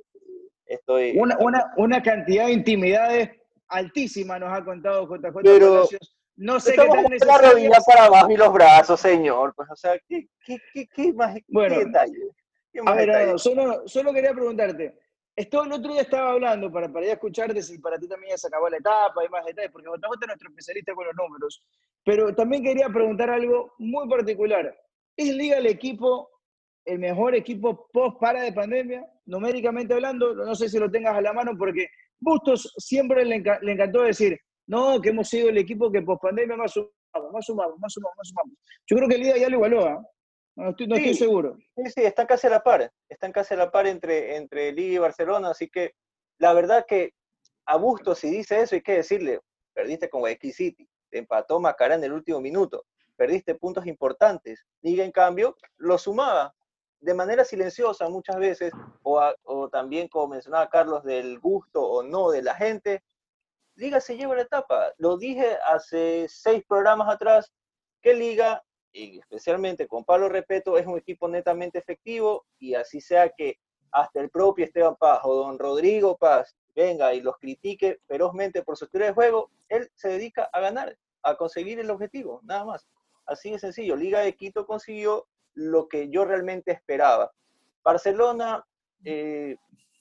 Estoy... 0.65 1.17
Una, 1.17 1.37
una, 1.39 1.73
una 1.77 2.01
cantidad 2.01 2.47
de 2.47 2.53
intimidades 2.53 3.29
altísima 3.67 4.39
nos 4.39 4.51
ha 4.51 4.63
contado 4.63 5.07
JJ 5.07 5.41
Pero 5.43 5.87
No 6.35 6.59
sé 6.59 6.73
qué 6.73 6.87
tan 6.87 7.03
necesario. 7.03 7.41
la 7.41 7.51
rodilla 7.51 7.77
para 7.85 8.05
abajo 8.05 8.31
y 8.31 8.37
los 8.37 8.53
brazos, 8.53 8.99
señor. 8.99 9.53
Pues, 9.55 9.69
o 9.69 9.75
sea, 9.75 9.97
¿qué, 10.07 10.27
qué, 10.43 10.57
qué, 10.73 10.87
qué 10.87 11.13
más 11.13 11.37
bueno, 11.47 11.75
qué 11.75 11.85
detalle? 11.85 12.29
A 12.85 12.93
ver, 12.93 13.39
solo, 13.39 13.87
solo 13.87 14.13
quería 14.13 14.33
preguntarte. 14.33 14.99
Esto 15.35 15.63
el 15.63 15.73
otro 15.73 15.91
día 15.91 16.01
estaba 16.01 16.31
hablando 16.31 16.71
para, 16.71 16.91
para 16.91 17.05
ya 17.05 17.13
escucharte 17.13 17.61
si 17.61 17.77
para 17.79 17.99
ti 17.99 18.07
también 18.07 18.31
ya 18.31 18.37
se 18.37 18.47
acabó 18.47 18.69
la 18.69 18.77
etapa 18.77 19.25
y 19.25 19.29
más 19.29 19.45
detalles, 19.45 19.71
porque 19.71 19.87
JJ 19.87 20.21
es 20.21 20.27
nuestro 20.27 20.49
especialista 20.49 20.93
con 20.93 21.05
los 21.05 21.15
números. 21.15 21.65
Pero 22.05 22.33
también 22.33 22.63
quería 22.63 22.87
preguntar 22.87 23.29
algo 23.29 23.73
muy 23.77 24.07
particular. 24.07 24.73
¿Es 25.17 25.33
Liga 25.33 25.57
el 25.57 25.67
equipo 25.67 26.29
el 26.85 26.99
mejor 26.99 27.35
equipo 27.35 27.89
post 27.91 28.19
para 28.19 28.43
de 28.43 28.53
pandemia, 28.53 29.05
numéricamente 29.25 29.93
hablando, 29.93 30.35
no 30.35 30.55
sé 30.55 30.69
si 30.69 30.77
lo 30.77 30.89
tengas 30.89 31.15
a 31.15 31.21
la 31.21 31.33
mano, 31.33 31.53
porque 31.57 31.87
Bustos 32.17 32.73
siempre 32.77 33.25
le, 33.25 33.35
encantó 33.35 34.03
decir, 34.03 34.39
no, 34.67 35.01
que 35.01 35.09
hemos 35.09 35.27
sido 35.27 35.49
el 35.49 35.57
equipo 35.57 35.91
que 35.91 36.01
post 36.01 36.21
pandemia 36.21 36.55
más 36.55 36.71
sumamos, 36.71 37.33
más 37.33 37.45
sumamos, 37.45 37.79
más 37.79 37.91
sumamos, 37.91 38.15
más 38.17 38.27
sumamos. 38.29 38.57
Yo 38.87 38.95
creo 38.97 39.09
que 39.09 39.17
Liga 39.17 39.37
ya 39.37 39.49
lo 39.49 39.55
igualó, 39.55 39.87
¿eh? 39.87 39.97
No, 40.55 40.69
estoy, 40.69 40.87
no 40.87 40.95
estoy, 40.95 41.13
seguro. 41.13 41.57
Sí, 41.75 41.91
sí, 41.91 42.03
están 42.03 42.27
casi 42.27 42.47
a 42.47 42.51
la 42.51 42.63
par, 42.63 42.91
están 43.09 43.31
casi 43.31 43.53
a 43.53 43.57
la 43.57 43.71
par 43.71 43.87
entre, 43.87 44.35
entre 44.35 44.71
Liga 44.71 44.95
y 44.95 44.97
Barcelona, 44.97 45.49
así 45.49 45.69
que 45.69 45.93
la 46.37 46.53
verdad 46.53 46.85
que 46.87 47.13
a 47.65 47.77
Bustos, 47.77 48.19
si 48.19 48.29
dice 48.29 48.61
eso, 48.61 48.75
hay 48.75 48.81
que 48.81 48.97
decirle, 48.97 49.39
perdiste 49.73 50.09
con 50.09 50.21
Guayaquil 50.21 50.53
City, 50.53 50.89
te 51.09 51.17
empató 51.17 51.59
Macará 51.59 51.95
en 51.95 52.03
el 52.03 52.13
último 52.13 52.39
minuto, 52.39 52.85
perdiste 53.15 53.55
puntos 53.55 53.85
importantes. 53.87 54.65
Liga, 54.81 55.03
en 55.03 55.11
cambio, 55.11 55.55
lo 55.77 55.97
sumaba 55.97 56.53
de 56.99 57.13
manera 57.13 57.45
silenciosa 57.45 58.09
muchas 58.09 58.37
veces, 58.37 58.73
o, 59.03 59.69
también 59.69 60.07
como 60.07 60.29
mencionaba 60.29 60.69
Carlos, 60.69 61.03
del 61.03 61.39
gusto 61.39 61.81
o 61.81 62.03
no 62.03 62.31
de 62.31 62.41
la 62.41 62.55
gente, 62.55 63.03
Liga 63.75 63.99
se 63.99 64.15
lleva 64.15 64.35
la 64.35 64.43
etapa. 64.43 64.93
Lo 64.97 65.17
dije 65.17 65.57
hace 65.65 66.27
seis 66.29 66.63
programas 66.67 67.13
atrás, 67.13 67.51
que 68.01 68.13
Liga, 68.13 68.63
especialmente 68.95 69.87
con 69.87 70.05
Pablo 70.05 70.29
Repeto, 70.29 70.77
es 70.77 70.87
un 70.87 70.97
equipo 70.97 71.27
netamente 71.27 71.79
efectivo 71.79 72.45
y 72.59 72.75
así 72.75 73.01
sea 73.01 73.29
que 73.29 73.59
hasta 73.91 74.21
el 74.21 74.29
propio 74.29 74.65
Esteban 74.65 74.95
Paz 74.95 75.21
o 75.23 75.35
don 75.35 75.59
Rodrigo 75.59 76.17
Paz 76.17 76.55
venga 76.73 77.13
y 77.13 77.21
los 77.21 77.37
critique 77.37 77.99
ferozmente 78.07 78.63
por 78.63 78.77
su 78.77 78.85
estilo 78.85 79.05
de 79.05 79.13
juego, 79.13 79.51
él 79.69 79.89
se 79.95 80.09
dedica 80.09 80.49
a 80.51 80.59
ganar, 80.59 80.97
a 81.23 81.35
conseguir 81.35 81.79
el 81.79 81.89
objetivo, 81.89 82.41
nada 82.43 82.65
más. 82.65 82.87
Así 83.25 83.51
de 83.51 83.59
sencillo. 83.59 83.95
Liga 83.95 84.19
de 84.19 84.35
Quito 84.35 84.65
consiguió 84.65 85.27
lo 85.53 85.87
que 85.87 86.09
yo 86.09 86.25
realmente 86.25 86.71
esperaba. 86.71 87.31
Barcelona, 87.83 88.65
eh, 89.03 89.55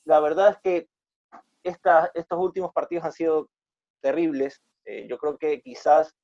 la 0.04 0.20
verdad 0.20 0.50
es 0.50 0.58
que 0.58 0.88
estos 1.62 2.38
últimos 2.38 2.72
partidos 2.72 3.04
han 3.04 3.12
sido 3.12 3.48
terribles. 4.00 4.60
Eh, 4.84 5.06
yo 5.08 5.16
creo 5.18 5.38
que 5.38 5.62
quizás 5.62 6.14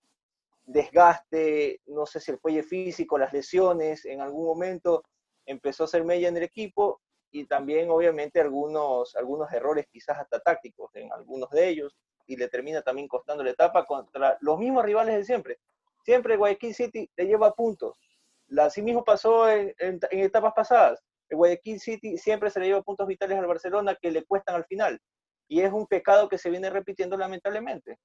desgaste, 0.72 1.80
no 1.86 2.06
sé 2.06 2.20
si 2.20 2.30
el 2.30 2.40
cuello 2.40 2.62
físico, 2.62 3.18
las 3.18 3.32
lesiones, 3.32 4.04
en 4.04 4.20
algún 4.20 4.46
momento 4.46 5.02
empezó 5.46 5.84
a 5.84 5.88
ser 5.88 6.04
mella 6.04 6.28
en 6.28 6.36
el 6.36 6.44
equipo 6.44 7.00
y 7.32 7.46
también 7.46 7.90
obviamente 7.90 8.40
algunos, 8.40 9.14
algunos 9.16 9.52
errores 9.52 9.86
quizás 9.90 10.18
hasta 10.18 10.40
tácticos 10.40 10.90
en 10.94 11.12
algunos 11.12 11.50
de 11.50 11.68
ellos 11.68 11.96
y 12.26 12.36
le 12.36 12.48
termina 12.48 12.82
también 12.82 13.08
costando 13.08 13.42
la 13.42 13.50
etapa 13.50 13.84
contra 13.84 14.38
los 14.40 14.58
mismos 14.58 14.84
rivales 14.84 15.16
de 15.16 15.24
siempre. 15.24 15.58
Siempre 16.04 16.36
Guayaquil 16.36 16.74
City 16.74 17.10
le 17.16 17.26
lleva 17.26 17.52
puntos, 17.52 17.96
Así 18.58 18.82
mismo 18.82 19.04
pasó 19.04 19.48
en, 19.48 19.74
etapas 20.10 20.52
pasadas. 20.54 21.00
El 21.28 21.36
Guayaquil 21.36 21.78
City 21.78 22.18
siempre 22.18 22.50
se 22.50 22.58
le 22.58 22.66
lleva 22.66 22.82
puntos 22.82 23.06
vitales 23.06 23.38
al 23.38 23.46
Barcelona 23.46 23.96
que 24.00 24.10
le 24.10 24.24
cuestan 24.24 24.56
al 24.56 24.64
final. 24.64 25.00
Y 25.48 25.60
es 25.60 25.72
un 25.72 25.86
pecado 25.86 26.28
que 26.28 26.38
se 26.38 26.50
viene 26.50 26.70
repitiendo 26.70 27.16
lamentablemente. 27.16 27.98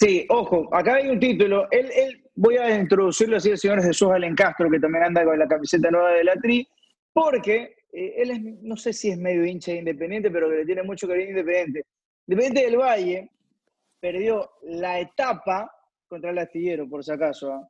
Sí, 0.00 0.24
ojo, 0.30 0.66
acá 0.74 0.94
hay 0.94 1.08
un 1.10 1.20
título. 1.20 1.68
Él, 1.70 2.24
voy 2.34 2.56
a 2.56 2.74
introducirlo 2.74 3.36
así 3.36 3.50
al 3.50 3.58
señor 3.58 3.82
Jesús 3.82 4.10
Alencastro, 4.10 4.70
que 4.70 4.80
también 4.80 5.04
anda 5.04 5.22
con 5.26 5.38
la 5.38 5.46
camiseta 5.46 5.90
nueva 5.90 6.12
de 6.12 6.24
la 6.24 6.36
Tri, 6.36 6.66
porque 7.12 7.74
eh, 7.92 8.14
él 8.16 8.30
es, 8.30 8.40
no 8.62 8.76
sé 8.76 8.94
si 8.94 9.10
es 9.10 9.18
medio 9.18 9.44
hincha 9.44 9.72
de 9.72 9.78
Independiente, 9.80 10.30
pero 10.30 10.48
que 10.48 10.56
le 10.56 10.64
tiene 10.64 10.82
mucho 10.84 11.06
cariño 11.06 11.30
Independiente. 11.30 11.84
Independiente 12.26 12.70
del 12.70 12.80
Valle 12.80 13.30
perdió 14.00 14.50
la 14.62 15.00
etapa 15.00 15.70
contra 16.08 16.30
el 16.30 16.38
astillero, 16.38 16.88
por 16.88 17.04
si 17.04 17.12
acaso. 17.12 17.52
¿ah? 17.52 17.68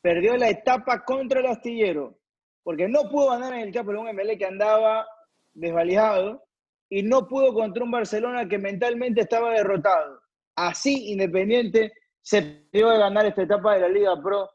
Perdió 0.00 0.38
la 0.38 0.48
etapa 0.48 1.04
contra 1.04 1.40
el 1.40 1.46
astillero, 1.48 2.18
porque 2.62 2.88
no 2.88 3.10
pudo 3.10 3.32
ganar 3.32 3.52
en 3.52 3.60
el 3.60 3.74
campo 3.74 3.92
de 3.92 3.98
un 3.98 4.16
MLE 4.16 4.38
que 4.38 4.46
andaba 4.46 5.06
desvalijado 5.52 6.42
y 6.88 7.02
no 7.02 7.28
pudo 7.28 7.52
contra 7.52 7.84
un 7.84 7.90
Barcelona 7.90 8.48
que 8.48 8.56
mentalmente 8.56 9.20
estaba 9.20 9.52
derrotado. 9.52 10.27
Así 10.58 11.12
Independiente 11.12 11.92
se 12.20 12.42
perdió 12.42 12.90
de 12.90 12.98
ganar 12.98 13.26
esta 13.26 13.42
etapa 13.42 13.74
de 13.74 13.80
la 13.80 13.88
Liga 13.88 14.20
Pro, 14.20 14.50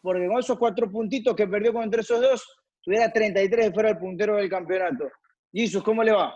porque 0.00 0.26
con 0.26 0.38
esos 0.38 0.58
cuatro 0.58 0.90
puntitos 0.90 1.36
que 1.36 1.46
perdió 1.46 1.74
contra 1.74 2.00
esos 2.00 2.20
dos, 2.20 2.42
tuviera 2.82 3.12
33 3.12 3.66
de 3.66 3.72
fuera 3.72 3.90
el 3.90 3.98
puntero 3.98 4.36
del 4.36 4.48
campeonato. 4.48 5.10
Jesús, 5.52 5.82
¿cómo 5.82 6.02
le 6.02 6.12
va? 6.12 6.34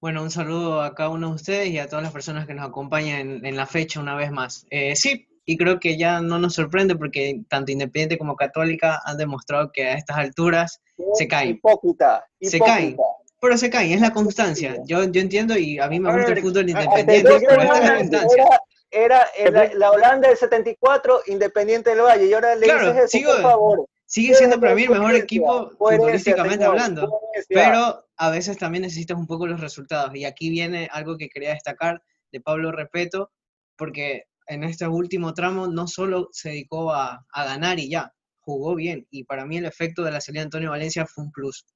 Bueno, 0.00 0.22
un 0.22 0.30
saludo 0.30 0.82
a 0.82 0.94
cada 0.94 1.10
uno 1.10 1.28
de 1.28 1.34
ustedes 1.34 1.68
y 1.68 1.78
a 1.78 1.88
todas 1.88 2.02
las 2.02 2.12
personas 2.12 2.46
que 2.46 2.54
nos 2.54 2.66
acompañan 2.66 3.44
en, 3.46 3.56
la 3.56 3.66
fecha 3.66 4.00
una 4.00 4.16
vez 4.16 4.32
más. 4.32 4.66
Eh, 4.70 4.96
sí, 4.96 5.28
y 5.44 5.56
creo 5.56 5.78
que 5.78 5.96
ya 5.96 6.20
no 6.20 6.40
nos 6.40 6.54
sorprende 6.54 6.96
porque 6.96 7.42
tanto 7.48 7.70
Independiente 7.70 8.18
como 8.18 8.34
Católica 8.34 9.00
han 9.04 9.16
demostrado 9.16 9.70
que 9.72 9.84
a 9.84 9.94
estas 9.94 10.18
alturas 10.18 10.82
se 11.14 11.28
caen. 11.28 11.50
Hipócrita, 11.50 12.26
Se 12.40 12.58
caen. 12.58 12.96
Pero 13.40 13.56
se 13.56 13.70
caen, 13.70 13.92
es 13.92 14.00
la 14.00 14.12
constancia. 14.12 14.76
Yo, 14.84 15.04
yo 15.04 15.20
entiendo 15.20 15.56
y 15.56 15.78
a 15.78 15.88
mí 15.88 16.00
me 16.00 16.12
gusta 16.12 16.32
el 16.32 16.40
fútbol 16.40 16.68
independiente, 16.68 17.22
pero 17.22 17.36
esta 17.36 17.78
es 17.78 17.84
la 17.84 17.96
constancia. 17.96 18.44
Era, 18.90 19.26
la 19.74 19.90
Holanda 19.90 20.28
del 20.28 20.36
74, 20.38 21.22
Independiente 21.26 21.90
del 21.90 22.00
Valle, 22.00 22.26
y 22.26 22.32
ahora 22.32 22.54
le 22.54 22.64
claro, 22.64 22.92
dices 22.92 23.14
eso, 23.14 23.26
por 23.26 23.42
favor. 23.42 23.86
Sigue 24.06 24.34
siendo 24.34 24.58
para 24.58 24.74
mí 24.74 24.84
el 24.84 24.90
mejor 24.90 25.14
equipo 25.14 25.70
futbolísticamente 25.72 26.64
hablando, 26.64 27.20
pero 27.48 28.06
a 28.16 28.30
veces 28.30 28.56
también 28.56 28.82
necesitas 28.82 29.18
un 29.18 29.26
poco 29.26 29.46
los 29.46 29.60
resultados. 29.60 30.14
Y 30.14 30.24
aquí 30.24 30.48
viene 30.48 30.88
algo 30.90 31.18
que 31.18 31.28
quería 31.28 31.50
destacar 31.50 32.02
de 32.32 32.40
Pablo 32.40 32.72
Repeto, 32.72 33.30
porque 33.76 34.24
en 34.46 34.64
este 34.64 34.88
último 34.88 35.34
tramo 35.34 35.66
no 35.66 35.86
solo 35.86 36.30
se 36.32 36.48
dedicó 36.48 36.90
a, 36.90 37.26
a 37.30 37.44
ganar 37.44 37.78
y 37.78 37.90
ya, 37.90 38.14
jugó 38.40 38.74
bien. 38.74 39.06
Y 39.10 39.24
para 39.24 39.44
mí 39.44 39.58
el 39.58 39.66
efecto 39.66 40.02
de 40.02 40.12
la 40.12 40.22
salida 40.22 40.40
de 40.40 40.46
Antonio 40.46 40.70
Valencia 40.70 41.04
fue 41.04 41.24
un 41.24 41.30
plus, 41.30 41.66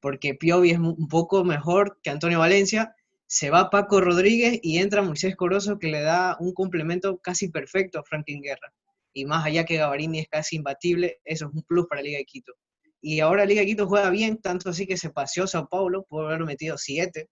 porque 0.00 0.34
Piovi 0.34 0.70
es 0.70 0.78
un 0.78 1.08
poco 1.08 1.44
mejor 1.44 1.98
que 2.02 2.10
Antonio 2.10 2.38
Valencia. 2.38 2.94
Se 3.26 3.50
va 3.50 3.70
Paco 3.70 4.00
Rodríguez 4.00 4.58
y 4.62 4.78
entra 4.78 5.02
Moisés 5.02 5.36
Corozo 5.36 5.78
que 5.78 5.88
le 5.88 6.00
da 6.00 6.36
un 6.40 6.52
complemento 6.52 7.18
casi 7.18 7.48
perfecto 7.48 8.00
a 8.00 8.04
Franklin 8.04 8.42
Guerra 8.42 8.72
y 9.12 9.24
más 9.24 9.44
allá 9.44 9.64
que 9.64 9.76
Gavarini 9.76 10.20
es 10.20 10.28
casi 10.28 10.56
imbatible, 10.56 11.20
eso 11.24 11.46
es 11.46 11.54
un 11.54 11.62
plus 11.62 11.86
para 11.86 12.02
Liga 12.02 12.18
de 12.18 12.24
Quito. 12.24 12.52
Y 13.00 13.20
ahora 13.20 13.44
Liga 13.44 13.60
de 13.60 13.66
Quito 13.66 13.86
juega 13.86 14.10
bien, 14.10 14.38
tanto 14.38 14.70
así 14.70 14.86
que 14.86 14.96
se 14.96 15.10
paseó 15.10 15.46
Sao 15.46 15.68
Paulo, 15.68 16.04
por 16.08 16.26
haber 16.26 16.44
metido 16.44 16.76
siete, 16.78 17.28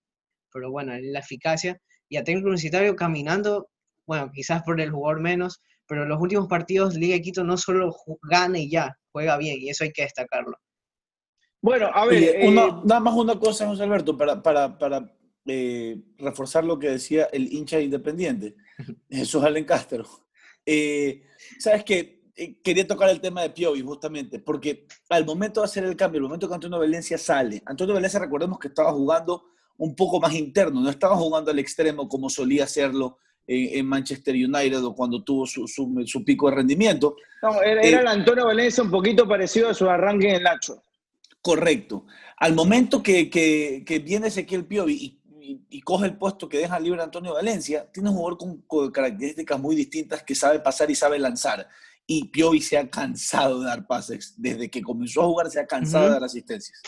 pero 0.52 0.70
bueno, 0.70 0.94
la 1.00 1.20
eficacia. 1.20 1.80
Y 2.08 2.16
a 2.16 2.25
Técnico 2.25 2.48
Universitario 2.48 2.96
caminando, 2.96 3.68
bueno, 4.06 4.30
quizás 4.32 4.62
por 4.62 4.80
el 4.80 4.90
jugador 4.90 5.20
menos, 5.20 5.60
pero 5.87 6.02
en 6.02 6.08
los 6.08 6.20
últimos 6.20 6.48
partidos 6.48 6.94
Liga 6.94 7.14
de 7.14 7.22
Quito 7.22 7.44
no 7.44 7.56
solo 7.56 7.94
gana 8.22 8.58
y 8.58 8.70
ya, 8.70 8.98
juega 9.12 9.37
bien, 9.37 9.58
y 9.60 9.70
eso 9.70 9.84
hay 9.84 9.92
que 9.92 10.02
destacarlo. 10.02 10.56
Bueno, 11.60 11.88
a 11.92 12.06
ver, 12.06 12.22
eh, 12.22 12.50
nada 12.50 13.00
más 13.00 13.14
una 13.14 13.38
cosa, 13.38 13.66
José 13.66 13.82
Alberto, 13.82 14.16
para, 14.16 14.42
para, 14.42 14.78
para 14.78 15.12
eh, 15.46 16.00
reforzar 16.18 16.64
lo 16.64 16.78
que 16.78 16.90
decía 16.90 17.28
el 17.32 17.52
hincha 17.52 17.80
independiente, 17.80 18.54
Jesús 19.10 19.42
Allen 19.42 19.64
Castro. 19.64 20.04
Eh, 20.64 21.22
Sabes 21.58 21.84
que 21.84 22.30
eh, 22.36 22.60
quería 22.62 22.86
tocar 22.86 23.08
el 23.08 23.20
tema 23.20 23.42
de 23.42 23.50
Piovi 23.50 23.80
justamente, 23.80 24.38
porque 24.38 24.86
al 25.08 25.24
momento 25.24 25.60
de 25.60 25.64
hacer 25.64 25.84
el 25.84 25.96
cambio, 25.96 26.18
al 26.18 26.24
momento 26.24 26.48
que 26.48 26.54
Antonio 26.54 26.78
Valencia 26.78 27.18
sale, 27.18 27.62
Antonio 27.66 27.94
Valencia 27.94 28.20
recordemos 28.20 28.58
que 28.58 28.68
estaba 28.68 28.92
jugando 28.92 29.44
un 29.78 29.94
poco 29.96 30.20
más 30.20 30.34
interno, 30.34 30.80
no 30.80 30.90
estaba 30.90 31.16
jugando 31.16 31.50
al 31.50 31.58
extremo 31.58 32.08
como 32.08 32.28
solía 32.28 32.64
hacerlo 32.64 33.18
en, 33.46 33.86
Manchester 33.86 34.34
United 34.34 34.84
o 34.84 34.94
cuando 34.94 35.24
tuvo 35.24 35.46
su, 35.46 35.66
su, 35.66 36.24
pico 36.24 36.50
de 36.50 36.56
rendimiento. 36.56 37.16
No, 37.42 37.62
era, 37.62 37.80
el 37.80 37.94
eh, 37.94 38.04
Antonio 38.06 38.44
Valencia 38.44 38.82
un 38.84 38.90
poquito 38.90 39.26
parecido 39.26 39.70
a 39.70 39.74
su 39.74 39.88
arranque 39.88 40.28
en 40.28 40.34
el 40.36 40.42
Nacho. 40.42 40.82
Correcto. 41.40 42.07
Al 42.37 42.54
momento 42.54 43.02
que, 43.02 43.30
que, 43.30 43.85
que 43.87 43.99
viene 44.00 44.28
Ezequiel 44.28 44.66
Piovi 44.66 44.95
y 44.95 45.18
y, 45.71 45.80
coge 45.80 46.07
el 46.07 46.16
puesto 46.16 46.49
que 46.49 46.59
deja 46.59 46.78
libre 46.78 47.02
Antonio 47.02 47.35
Valencia, 47.35 47.90
tiene 47.90 48.11
un 48.11 48.16
jugador 48.16 48.38
con, 48.66 48.90
características 48.90 49.59
muy 49.59 49.75
distintas 49.75 50.23
que 50.23 50.35
sabe 50.35 50.61
pasar 50.61 50.90
y 50.90 50.95
sabe 50.95 51.18
lanzar. 51.18 51.68
Y 52.07 52.28
Piovi 52.28 52.61
se 52.61 52.78
ha 52.78 52.88
cansado 52.88 53.61
de 53.61 53.66
dar 53.66 53.87
pases. 53.87 54.35
Desde 54.37 54.71
que 54.71 54.83
comenzó 54.83 55.23
a 55.23 55.26
jugar 55.26 55.50
se 55.50 55.61
ha 55.61 55.66
cansado 55.66 56.07
de 56.07 56.12
dar 56.12 56.25
asistencias. 56.25 56.83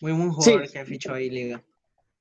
Muy 0.00 0.12
buen 0.12 0.30
jugador 0.30 0.70
que 0.70 0.78
ha 0.78 0.84
fichado 0.84 1.16
ahí 1.16 1.30
Liga. 1.30 1.62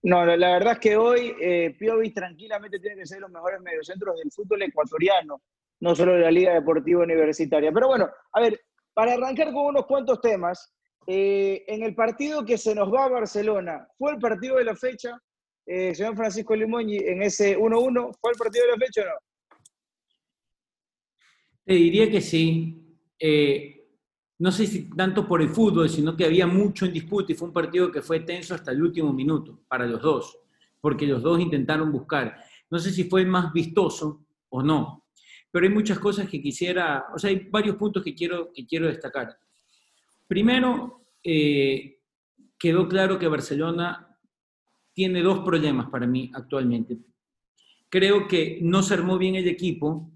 No, 0.03 0.25
la 0.25 0.51
verdad 0.51 0.73
es 0.73 0.79
que 0.79 0.95
hoy 0.95 1.35
eh, 1.41 1.75
Piovi 1.77 2.11
tranquilamente 2.11 2.79
tiene 2.79 2.97
que 2.97 3.05
ser 3.05 3.19
los 3.19 3.31
mejores 3.31 3.59
mediocentros 3.61 4.17
del 4.17 4.31
fútbol 4.31 4.61
ecuatoriano, 4.61 5.41
no 5.79 5.95
solo 5.95 6.13
de 6.13 6.21
la 6.21 6.31
Liga 6.31 6.53
Deportiva 6.53 7.03
Universitaria. 7.03 7.71
Pero 7.71 7.87
bueno, 7.87 8.09
a 8.31 8.41
ver, 8.41 8.59
para 8.93 9.13
arrancar 9.13 9.51
con 9.51 9.65
unos 9.65 9.85
cuantos 9.85 10.21
temas, 10.21 10.73
eh, 11.09 11.63
en 11.67 11.83
el 11.83 11.95
partido 11.95 12.43
que 12.43 12.57
se 12.57 12.75
nos 12.75 12.93
va 12.93 13.05
a 13.05 13.09
Barcelona, 13.09 13.87
¿fue 13.97 14.11
el 14.11 14.19
partido 14.19 14.57
de 14.57 14.65
la 14.65 14.75
fecha, 14.75 15.17
eh, 15.65 15.95
señor 15.95 16.17
Francisco 16.17 16.53
Limón, 16.53 16.89
en 16.89 17.21
ese 17.21 17.57
1-1? 17.57 18.11
¿Fue 18.19 18.31
el 18.31 18.37
partido 18.37 18.65
de 18.65 18.71
la 18.73 18.77
fecha 18.77 19.01
o 19.03 19.05
no? 19.05 19.11
Te 21.63 21.73
diría 21.73 22.11
que 22.11 22.19
sí. 22.19 22.97
Eh, 23.17 23.77
no 24.39 24.51
sé 24.51 24.67
si 24.67 24.89
tanto 24.89 25.25
por 25.25 25.41
el 25.41 25.49
fútbol, 25.49 25.89
sino 25.89 26.15
que 26.15 26.25
había 26.25 26.45
mucho 26.45 26.85
en 26.85 26.93
disputa 26.93 27.31
y 27.31 27.35
fue 27.35 27.47
un 27.47 27.53
partido 27.53 27.89
que 27.89 28.01
fue 28.01 28.19
tenso 28.19 28.53
hasta 28.53 28.71
el 28.71 28.81
último 28.81 29.11
minuto 29.13 29.61
para 29.67 29.85
los 29.85 30.01
dos, 30.01 30.39
porque 30.81 31.07
los 31.07 31.23
dos 31.23 31.39
intentaron 31.39 31.91
buscar. 31.91 32.43
No 32.69 32.79
sé 32.79 32.91
si 32.91 33.05
fue 33.05 33.25
más 33.25 33.53
vistoso 33.53 34.25
o 34.49 34.61
no, 34.61 35.05
pero 35.51 35.65
hay 35.65 35.73
muchas 35.73 35.99
cosas 35.99 36.29
que 36.29 36.41
quisiera, 36.41 37.05
o 37.15 37.17
sea, 37.17 37.29
hay 37.29 37.47
varios 37.49 37.77
puntos 37.77 38.03
que 38.03 38.13
quiero, 38.13 38.51
que 38.53 38.65
quiero 38.67 38.87
destacar. 38.87 39.37
Primero, 40.27 40.96
eh, 41.23 41.99
quedó 42.57 42.87
claro 42.87 43.19
que 43.19 43.27
Barcelona 43.27 44.17
tiene 44.93 45.21
dos 45.21 45.39
problemas 45.39 45.89
para 45.89 46.07
mí 46.07 46.31
actualmente. 46.33 46.97
Creo 47.89 48.27
que 48.27 48.59
no 48.61 48.81
se 48.81 48.95
armó 48.95 49.17
bien 49.17 49.35
el 49.35 49.47
equipo 49.47 50.11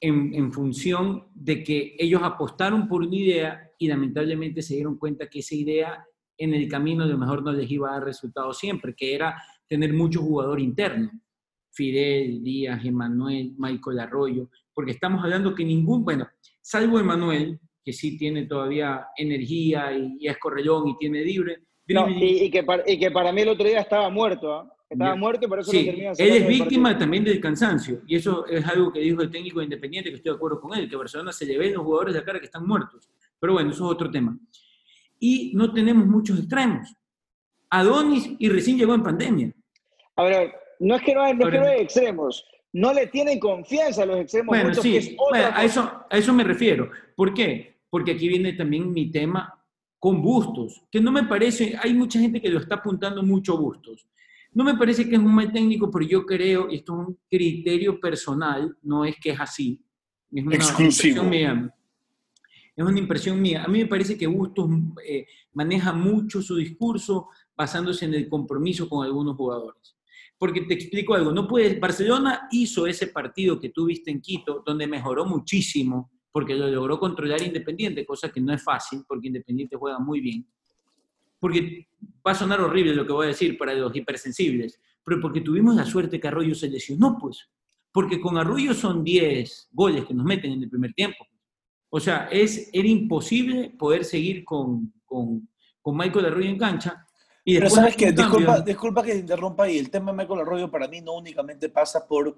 en, 0.00 0.52
función 0.52 1.28
de 1.34 1.62
que 1.62 1.96
ellos 1.98 2.20
apostaron 2.22 2.88
por 2.88 3.02
una 3.02 3.16
idea 3.16 3.70
y 3.78 3.88
lamentablemente 3.88 4.60
se 4.60 4.74
dieron 4.74 4.98
cuenta 4.98 5.28
que 5.28 5.38
esa 5.38 5.54
idea 5.54 6.04
en 6.36 6.52
el 6.52 6.68
camino 6.68 7.04
a 7.04 7.06
lo 7.06 7.16
mejor 7.16 7.42
no 7.42 7.52
les 7.52 7.70
iba 7.70 7.88
a 7.88 7.94
dar 7.94 8.04
resultado 8.04 8.52
siempre, 8.52 8.94
que 8.94 9.14
era 9.14 9.42
tener 9.66 9.92
mucho 9.94 10.20
jugador 10.20 10.60
interno. 10.60 11.10
Fidel, 11.70 12.42
Díaz, 12.42 12.84
Emanuel, 12.84 13.54
Michael 13.56 14.00
Arroyo, 14.00 14.50
porque 14.72 14.92
estamos 14.92 15.24
hablando 15.24 15.54
que 15.54 15.64
ningún, 15.64 16.04
bueno, 16.04 16.28
salvo 16.60 17.00
Emanuel, 17.00 17.58
que 17.84 17.92
sí 17.92 18.16
tiene 18.16 18.46
todavía 18.46 19.08
energía 19.16 19.92
y, 19.92 20.26
es 20.26 20.38
correllón 20.38 20.88
y 20.88 20.96
tiene 20.96 21.22
libre. 21.22 21.58
y, 21.86 22.50
que 22.50 22.62
para, 22.64 22.82
que 22.84 23.10
para, 23.10 23.32
mí 23.32 23.42
el 23.42 23.48
otro 23.48 23.66
día 23.66 23.80
estaba 23.80 24.08
muerto, 24.08 24.52
¿ah? 24.52 24.70
Estaba 24.88 25.16
muerto 25.16 25.46
y 25.46 25.48
por 25.48 25.58
eso 25.58 25.70
sí, 25.70 25.84
termina 25.84 26.12
Él 26.16 26.30
es 26.30 26.46
víctima 26.46 26.96
también 26.96 27.24
del 27.24 27.40
cansancio, 27.40 28.02
y 28.06 28.16
eso 28.16 28.46
es 28.46 28.64
algo 28.66 28.92
que 28.92 29.00
dijo 29.00 29.22
el 29.22 29.30
técnico 29.30 29.60
independiente, 29.60 30.10
que 30.10 30.16
estoy 30.16 30.30
de 30.30 30.36
acuerdo 30.36 30.60
con 30.60 30.76
él, 30.78 30.88
que 30.88 30.94
Barcelona 30.94 31.32
se 31.32 31.46
le 31.46 31.58
ven 31.58 31.74
los 31.74 31.82
jugadores 31.82 32.14
de 32.14 32.20
la 32.20 32.26
cara 32.26 32.38
que 32.38 32.46
están 32.46 32.66
muertos. 32.66 33.10
Pero 33.40 33.54
bueno, 33.54 33.70
eso 33.70 33.84
es 33.84 33.90
otro 33.90 34.10
tema. 34.10 34.38
Y 35.18 35.52
no 35.54 35.72
tenemos 35.72 36.06
muchos 36.06 36.38
extremos. 36.38 36.94
Adonis 37.70 38.30
y 38.38 38.48
recién 38.48 38.78
llegó 38.78 38.94
en 38.94 39.02
pandemia. 39.02 39.52
A 40.16 40.22
ver, 40.22 40.54
no 40.78 40.94
es 40.94 41.02
que 41.02 41.14
no 41.14 41.22
hay, 41.22 41.34
no 41.34 41.46
es 41.46 41.52
que 41.52 41.58
no 41.58 41.66
hay 41.66 41.80
extremos, 41.80 42.46
no 42.72 42.92
le 42.92 43.06
tienen 43.08 43.38
confianza 43.40 44.02
a 44.02 44.06
los 44.06 44.20
extremos. 44.20 44.48
Bueno, 44.48 44.74
sí, 44.74 45.16
a, 45.32 45.64
eso, 45.64 46.04
a 46.08 46.16
eso 46.16 46.32
me 46.32 46.44
refiero. 46.44 46.90
¿Por 47.16 47.34
qué? 47.34 47.73
Porque 47.94 48.10
aquí 48.10 48.26
viene 48.26 48.54
también 48.54 48.92
mi 48.92 49.08
tema 49.08 49.54
con 50.00 50.20
Bustos, 50.20 50.82
que 50.90 51.00
no 51.00 51.12
me 51.12 51.22
parece, 51.22 51.78
hay 51.80 51.94
mucha 51.94 52.18
gente 52.18 52.42
que 52.42 52.48
lo 52.48 52.58
está 52.58 52.74
apuntando 52.74 53.22
mucho 53.22 53.56
Bustos. 53.56 54.08
No 54.50 54.64
me 54.64 54.74
parece 54.74 55.08
que 55.08 55.14
es 55.14 55.20
un 55.20 55.32
mal 55.32 55.52
técnico, 55.52 55.88
pero 55.92 56.04
yo 56.04 56.26
creo, 56.26 56.68
y 56.68 56.74
esto 56.74 56.92
es 56.92 57.06
un 57.06 57.18
criterio 57.30 58.00
personal, 58.00 58.76
no 58.82 59.04
es 59.04 59.14
que 59.20 59.30
es 59.30 59.38
así. 59.38 59.80
Es 60.32 60.44
una 60.44 60.56
Exclusivo. 60.56 61.22
impresión 61.22 61.30
mía. 61.30 61.74
Es 62.74 62.84
una 62.84 62.98
impresión 62.98 63.40
mía. 63.40 63.62
A 63.62 63.68
mí 63.68 63.78
me 63.78 63.86
parece 63.86 64.18
que 64.18 64.26
Bustos 64.26 64.68
eh, 65.06 65.28
maneja 65.52 65.92
mucho 65.92 66.42
su 66.42 66.56
discurso 66.56 67.28
basándose 67.56 68.06
en 68.06 68.14
el 68.14 68.28
compromiso 68.28 68.88
con 68.88 69.06
algunos 69.06 69.36
jugadores. 69.36 69.96
Porque 70.36 70.62
te 70.62 70.74
explico 70.74 71.14
algo, 71.14 71.30
no 71.30 71.46
puedes, 71.46 71.78
Barcelona 71.78 72.48
hizo 72.50 72.88
ese 72.88 73.06
partido 73.06 73.60
que 73.60 73.68
tú 73.68 73.86
viste 73.86 74.10
en 74.10 74.20
Quito, 74.20 74.64
donde 74.66 74.88
mejoró 74.88 75.26
muchísimo, 75.26 76.10
porque 76.34 76.56
lo 76.56 76.68
logró 76.68 76.98
controlar 76.98 77.40
Independiente, 77.42 78.04
cosa 78.04 78.28
que 78.28 78.40
no 78.40 78.52
es 78.52 78.60
fácil, 78.60 79.04
porque 79.06 79.28
Independiente 79.28 79.76
juega 79.76 80.00
muy 80.00 80.20
bien. 80.20 80.44
Porque 81.38 81.86
va 82.26 82.32
a 82.32 82.34
sonar 82.34 82.60
horrible 82.60 82.92
lo 82.92 83.06
que 83.06 83.12
voy 83.12 83.26
a 83.26 83.28
decir 83.28 83.56
para 83.56 83.72
los 83.72 83.94
hipersensibles, 83.94 84.80
pero 85.04 85.20
porque 85.20 85.42
tuvimos 85.42 85.76
la 85.76 85.84
suerte 85.84 86.18
que 86.18 86.26
Arroyo 86.26 86.56
se 86.56 86.68
lesionó, 86.68 87.16
pues. 87.20 87.48
porque 87.92 88.20
con 88.20 88.36
Arroyo 88.36 88.74
son 88.74 89.04
10 89.04 89.68
goles 89.70 90.06
que 90.06 90.12
nos 90.12 90.26
meten 90.26 90.50
en 90.50 90.64
el 90.64 90.68
primer 90.68 90.92
tiempo. 90.92 91.24
O 91.88 92.00
sea, 92.00 92.26
es, 92.32 92.68
era 92.72 92.88
imposible 92.88 93.72
poder 93.78 94.04
seguir 94.04 94.44
con, 94.44 94.92
con, 95.04 95.48
con 95.80 95.96
Michael 95.96 96.26
Arroyo 96.26 96.48
en 96.48 96.58
cancha. 96.58 97.06
Y 97.44 97.54
Pero 97.58 97.70
sabes 97.70 97.94
que, 97.94 98.10
disculpa, 98.10 98.60
disculpa 98.60 99.04
que 99.04 99.12
te 99.12 99.18
interrumpa 99.18 99.70
y 99.70 99.78
el 99.78 99.88
tema 99.88 100.10
de 100.10 100.18
Michael 100.18 100.40
Arroyo 100.40 100.68
para 100.68 100.88
mí 100.88 101.00
no 101.00 101.16
únicamente 101.16 101.68
pasa 101.68 102.04
por 102.08 102.36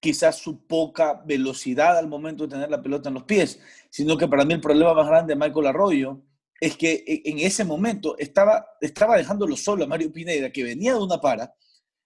quizás 0.00 0.36
su 0.38 0.66
poca 0.66 1.22
velocidad 1.26 1.98
al 1.98 2.08
momento 2.08 2.44
de 2.44 2.54
tener 2.54 2.70
la 2.70 2.82
pelota 2.82 3.10
en 3.10 3.14
los 3.14 3.24
pies, 3.24 3.60
sino 3.90 4.16
que 4.16 4.26
para 4.26 4.44
mí 4.44 4.54
el 4.54 4.60
problema 4.60 4.94
más 4.94 5.06
grande 5.06 5.34
de 5.34 5.40
Michael 5.40 5.66
Arroyo 5.66 6.22
es 6.58 6.76
que 6.76 7.04
e, 7.06 7.22
en 7.26 7.38
ese 7.38 7.64
momento 7.64 8.16
estaba, 8.18 8.66
estaba 8.80 9.16
dejándolo 9.16 9.56
solo 9.56 9.84
a 9.84 9.86
Mario 9.86 10.10
Pineda, 10.12 10.50
que 10.50 10.64
venía 10.64 10.94
de 10.94 11.00
una 11.00 11.20
para, 11.20 11.54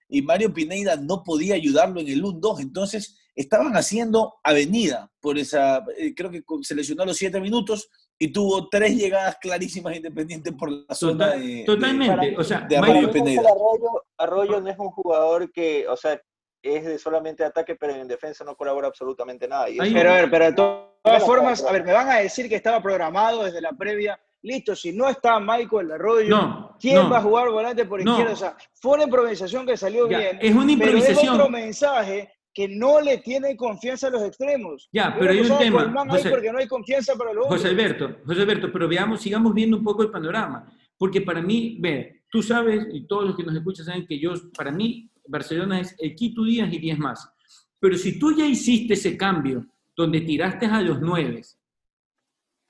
y 0.08 0.22
Mario 0.22 0.52
Pineda 0.52 0.96
no 0.96 1.22
podía 1.22 1.54
ayudarlo 1.54 2.00
en 2.00 2.08
el 2.08 2.22
1-2, 2.22 2.60
entonces 2.60 3.16
estaban 3.34 3.76
haciendo 3.76 4.34
avenida 4.42 5.10
por 5.20 5.38
esa, 5.38 5.84
eh, 5.96 6.14
creo 6.14 6.30
que 6.30 6.42
se 6.62 6.74
lesionó 6.74 7.02
a 7.02 7.06
los 7.06 7.16
siete 7.16 7.40
minutos 7.40 7.88
y 8.18 8.32
tuvo 8.32 8.68
tres 8.68 8.96
llegadas 8.96 9.36
clarísimas 9.40 9.96
independientes 9.96 10.52
por 10.54 10.70
la 10.70 10.94
zona 10.94 11.30
de, 11.30 11.64
Totalmente, 11.64 12.36
o 12.36 12.44
sea, 12.44 12.60
de 12.60 13.08
Pineda. 13.12 13.40
Arroyo, 13.40 14.04
Arroyo 14.18 14.60
no 14.60 14.70
es 14.70 14.78
un 14.78 14.90
jugador 14.90 15.50
que, 15.50 15.86
o 15.88 15.96
sea, 15.96 16.20
es 16.64 16.84
de 16.84 16.98
solamente 16.98 17.44
ataque, 17.44 17.76
pero 17.76 17.94
en 17.94 18.08
defensa 18.08 18.42
no 18.42 18.56
colabora 18.56 18.88
absolutamente 18.88 19.46
nada. 19.46 19.66
pero 19.76 20.10
a 20.10 20.14
ver, 20.14 20.30
pero 20.30 20.44
de 20.46 20.52
todas 20.52 21.24
formas, 21.24 21.62
a 21.62 21.70
ver, 21.70 21.84
me 21.84 21.92
van 21.92 22.08
a 22.08 22.18
decir 22.18 22.48
que 22.48 22.56
estaba 22.56 22.82
programado 22.82 23.44
desde 23.44 23.60
la 23.60 23.72
previa. 23.72 24.18
Listo, 24.42 24.74
si 24.74 24.92
no 24.92 25.08
está 25.08 25.40
Michael 25.40 25.92
Arroyo, 25.92 26.76
¿quién 26.80 27.10
va 27.10 27.18
a 27.18 27.22
jugar 27.22 27.50
volante 27.50 27.84
por 27.84 28.00
izquierda? 28.00 28.32
O 28.32 28.36
sea, 28.36 28.56
fue 28.74 28.94
una 28.94 29.04
improvisación 29.04 29.66
que 29.66 29.76
salió 29.76 30.06
bien. 30.08 30.38
Es 30.40 30.54
una 30.54 30.72
improvisación. 30.72 31.16
Pero 31.16 31.32
es 31.32 31.40
otro 31.40 31.48
mensaje 31.50 32.30
que 32.52 32.68
no 32.68 33.00
le 33.00 33.18
tiene 33.18 33.56
confianza 33.56 34.06
a 34.06 34.10
los 34.10 34.22
extremos. 34.22 34.88
Ya, 34.92 35.14
pero 35.18 35.32
hay 35.32 35.40
un 35.40 35.58
tema. 35.58 36.06
José, 36.08 36.30
porque 36.30 36.52
no 36.52 36.58
hay 36.58 36.68
confianza 36.68 37.14
para 37.14 37.32
los 37.32 37.46
José 37.46 37.68
Alberto, 37.68 38.16
José 38.24 38.42
Alberto, 38.42 38.70
pero 38.72 38.86
veamos, 38.86 39.20
sigamos 39.20 39.52
viendo 39.52 39.76
un 39.76 39.84
poco 39.84 40.02
el 40.02 40.10
panorama. 40.10 40.72
Porque 40.96 41.20
para 41.20 41.42
mí, 41.42 41.78
ve, 41.80 42.22
tú 42.30 42.42
sabes, 42.42 42.86
y 42.92 43.06
todos 43.06 43.24
los 43.24 43.36
que 43.36 43.42
nos 43.42 43.54
escuchan 43.56 43.84
saben 43.84 44.06
que 44.06 44.18
yo, 44.18 44.32
para 44.56 44.70
mí, 44.70 45.10
Barcelona 45.26 45.80
es 45.80 45.94
el 45.98 46.14
Quito 46.14 46.44
Díaz 46.44 46.72
y 46.72 46.78
10 46.78 46.98
más. 46.98 47.30
Pero 47.78 47.96
si 47.96 48.18
tú 48.18 48.34
ya 48.34 48.46
hiciste 48.46 48.94
ese 48.94 49.16
cambio, 49.16 49.66
donde 49.96 50.20
tiraste 50.22 50.66
a 50.66 50.80
los 50.80 51.00
nueve, 51.00 51.42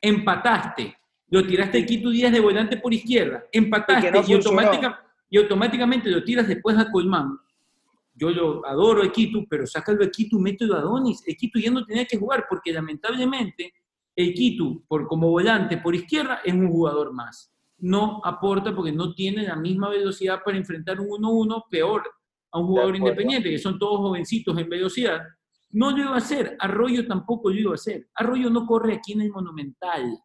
empataste, 0.01 0.97
lo 1.29 1.47
tiraste 1.47 1.79
el 1.79 1.87
Quito 1.87 2.11
Díaz 2.11 2.33
de 2.33 2.41
volante 2.41 2.77
por 2.77 2.93
izquierda, 2.93 3.45
empataste 3.53 4.13
y, 5.31 5.37
automáticamente 5.39 6.11
lo 6.11 6.23
tiras 6.23 6.47
después 6.47 6.77
a 6.77 6.91
Colmán. 6.91 7.39
Yo 8.15 8.31
lo 8.31 8.67
adoro 8.67 9.03
a 9.03 9.11
Quito, 9.11 9.45
pero 9.49 9.67
sácalo 9.67 10.05
a 10.05 10.11
Quito, 10.11 10.39
mételo 10.39 10.77
a 10.77 10.81
Donis. 10.81 11.27
El 11.27 11.37
Quito 11.37 11.59
ya 11.59 11.71
no 11.71 11.85
tenía 11.85 12.05
que 12.05 12.17
jugar 12.17 12.47
porque 12.49 12.73
lamentablemente 12.73 13.73
el 14.15 14.35
Quito, 14.35 14.83
por, 14.87 15.09
como 15.09 15.31
volante 15.31 15.79
por 15.79 15.95
izquierda, 15.95 16.41
es 16.45 16.55
un 16.55 16.69
jugador 16.69 17.13
más. 17.13 17.53
No 17.79 18.21
aporta 18.25 18.75
porque 18.75 18.93
no 18.93 19.15
tiene 19.15 19.43
la 19.43 19.57
misma 19.57 19.89
velocidad 19.91 20.43
para 20.45 20.57
enfrentar 20.57 21.01
un 21.01 21.09
1-1 21.09 21.65
peor 21.69 22.05
a 22.55 22.59
un 22.61 22.69
jugador 22.69 22.95
independiente, 22.95 23.51
que 23.51 23.59
son 23.59 23.81
todos 23.81 23.99
jovencitos 23.99 24.57
en 24.57 24.69
velocidad, 24.69 25.21
no 25.71 25.91
lo 25.91 25.99
iba 25.99 26.15
a 26.15 26.19
hacer. 26.19 26.57
Arroyo 26.61 27.05
tampoco 27.05 27.51
lo 27.51 27.57
iba 27.57 27.73
a 27.73 27.75
hacer. 27.75 28.09
Arroyo 28.15 28.49
no 28.49 28.65
corre 28.65 28.95
aquí 28.95 29.13
en 29.13 29.23
el 29.23 29.31
Monumental, 29.33 30.21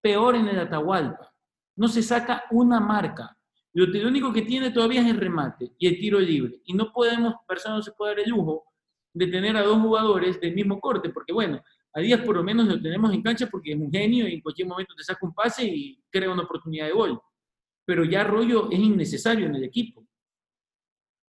peor 0.00 0.36
en 0.36 0.48
el 0.48 0.58
Atahualpa. 0.58 1.30
No 1.76 1.86
se 1.86 2.02
saca 2.02 2.44
una 2.50 2.80
marca. 2.80 3.36
Lo, 3.74 3.84
único 4.08 4.32
que 4.32 4.40
tiene 4.40 4.70
todavía 4.70 5.02
es 5.02 5.08
el 5.08 5.18
remate 5.18 5.74
y 5.78 5.86
el 5.86 5.98
tiro 6.00 6.18
libre. 6.18 6.62
Y 6.64 6.72
no 6.72 6.90
podemos, 6.92 7.34
personas 7.46 7.78
no 7.78 7.82
se 7.82 7.92
puede 7.92 8.12
dar 8.12 8.24
el 8.24 8.30
lujo 8.30 8.64
de 9.12 9.26
tener 9.26 9.54
a 9.58 9.62
dos 9.62 9.82
jugadores 9.82 10.40
del 10.40 10.54
mismo 10.54 10.80
corte, 10.80 11.10
porque 11.10 11.34
bueno, 11.34 11.60
a 11.92 12.00
Díaz 12.00 12.22
por 12.22 12.36
lo 12.36 12.42
menos 12.42 12.66
lo 12.68 12.80
tenemos 12.80 13.12
en 13.12 13.22
cancha 13.22 13.48
porque 13.48 13.72
es 13.72 13.78
un 13.78 13.92
genio 13.92 14.26
y 14.26 14.34
en 14.34 14.40
cualquier 14.40 14.66
momento 14.66 14.94
te 14.96 15.04
saca 15.04 15.26
un 15.26 15.34
pase 15.34 15.64
y 15.66 16.02
crea 16.10 16.30
una 16.30 16.44
oportunidad 16.44 16.86
de 16.86 16.92
gol. 16.92 17.20
Pero 17.84 18.04
ya 18.04 18.22
Arroyo 18.22 18.70
es 18.70 18.78
innecesario 18.78 19.46
en 19.46 19.56
el 19.56 19.64
equipo 19.64 20.06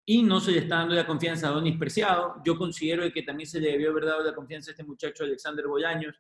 y 0.06 0.24
no 0.24 0.40
se 0.40 0.52
le 0.52 0.60
está 0.60 0.78
dando 0.78 0.96
la 0.96 1.06
confianza 1.06 1.48
a 1.48 1.52
Donis 1.52 1.78
Preciado. 1.78 2.42
Yo 2.44 2.58
considero 2.58 3.12
que 3.12 3.24
también 3.24 3.48
se 3.48 3.60
le 3.60 3.72
debió 3.72 3.92
haber 3.92 4.06
dado 4.06 4.24
la 4.24 4.34
confianza 4.34 4.72
a 4.72 4.74
este 4.74 4.84
muchacho 4.84 5.24
Alexander 5.24 5.68
Bolaños, 5.68 6.16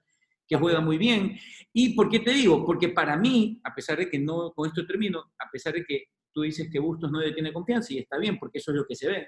que 0.48 0.56
juega 0.56 0.82
muy 0.82 0.98
bien. 0.98 1.38
¿Y 1.74 1.94
por 1.96 2.10
qué 2.10 2.20
te 2.20 2.32
digo? 2.32 2.66
Porque 2.66 2.90
para 2.90 3.18
mí, 3.18 3.60
a 3.64 3.74
pesar 3.74 3.98
de 3.98 4.10
que 4.10 4.20
no, 4.20 4.52
con 4.54 4.68
esto 4.68 4.86
termino, 4.86 5.32
a 5.40 5.50
pesar 5.52 5.74
de 5.74 5.84
que 5.84 6.06
tú 6.32 6.42
dices 6.42 6.70
que 6.72 6.80
Bustos 6.80 7.12
no 7.12 7.20
le 7.20 7.32
tiene 7.34 7.52
confianza, 7.52 7.94
y 7.94 8.00
está 8.00 8.18
bien, 8.18 8.38
porque 8.38 8.60
eso 8.60 8.72
es 8.72 8.78
lo 8.78 8.86
que 8.86 8.96
se 8.96 9.08
ve, 9.08 9.28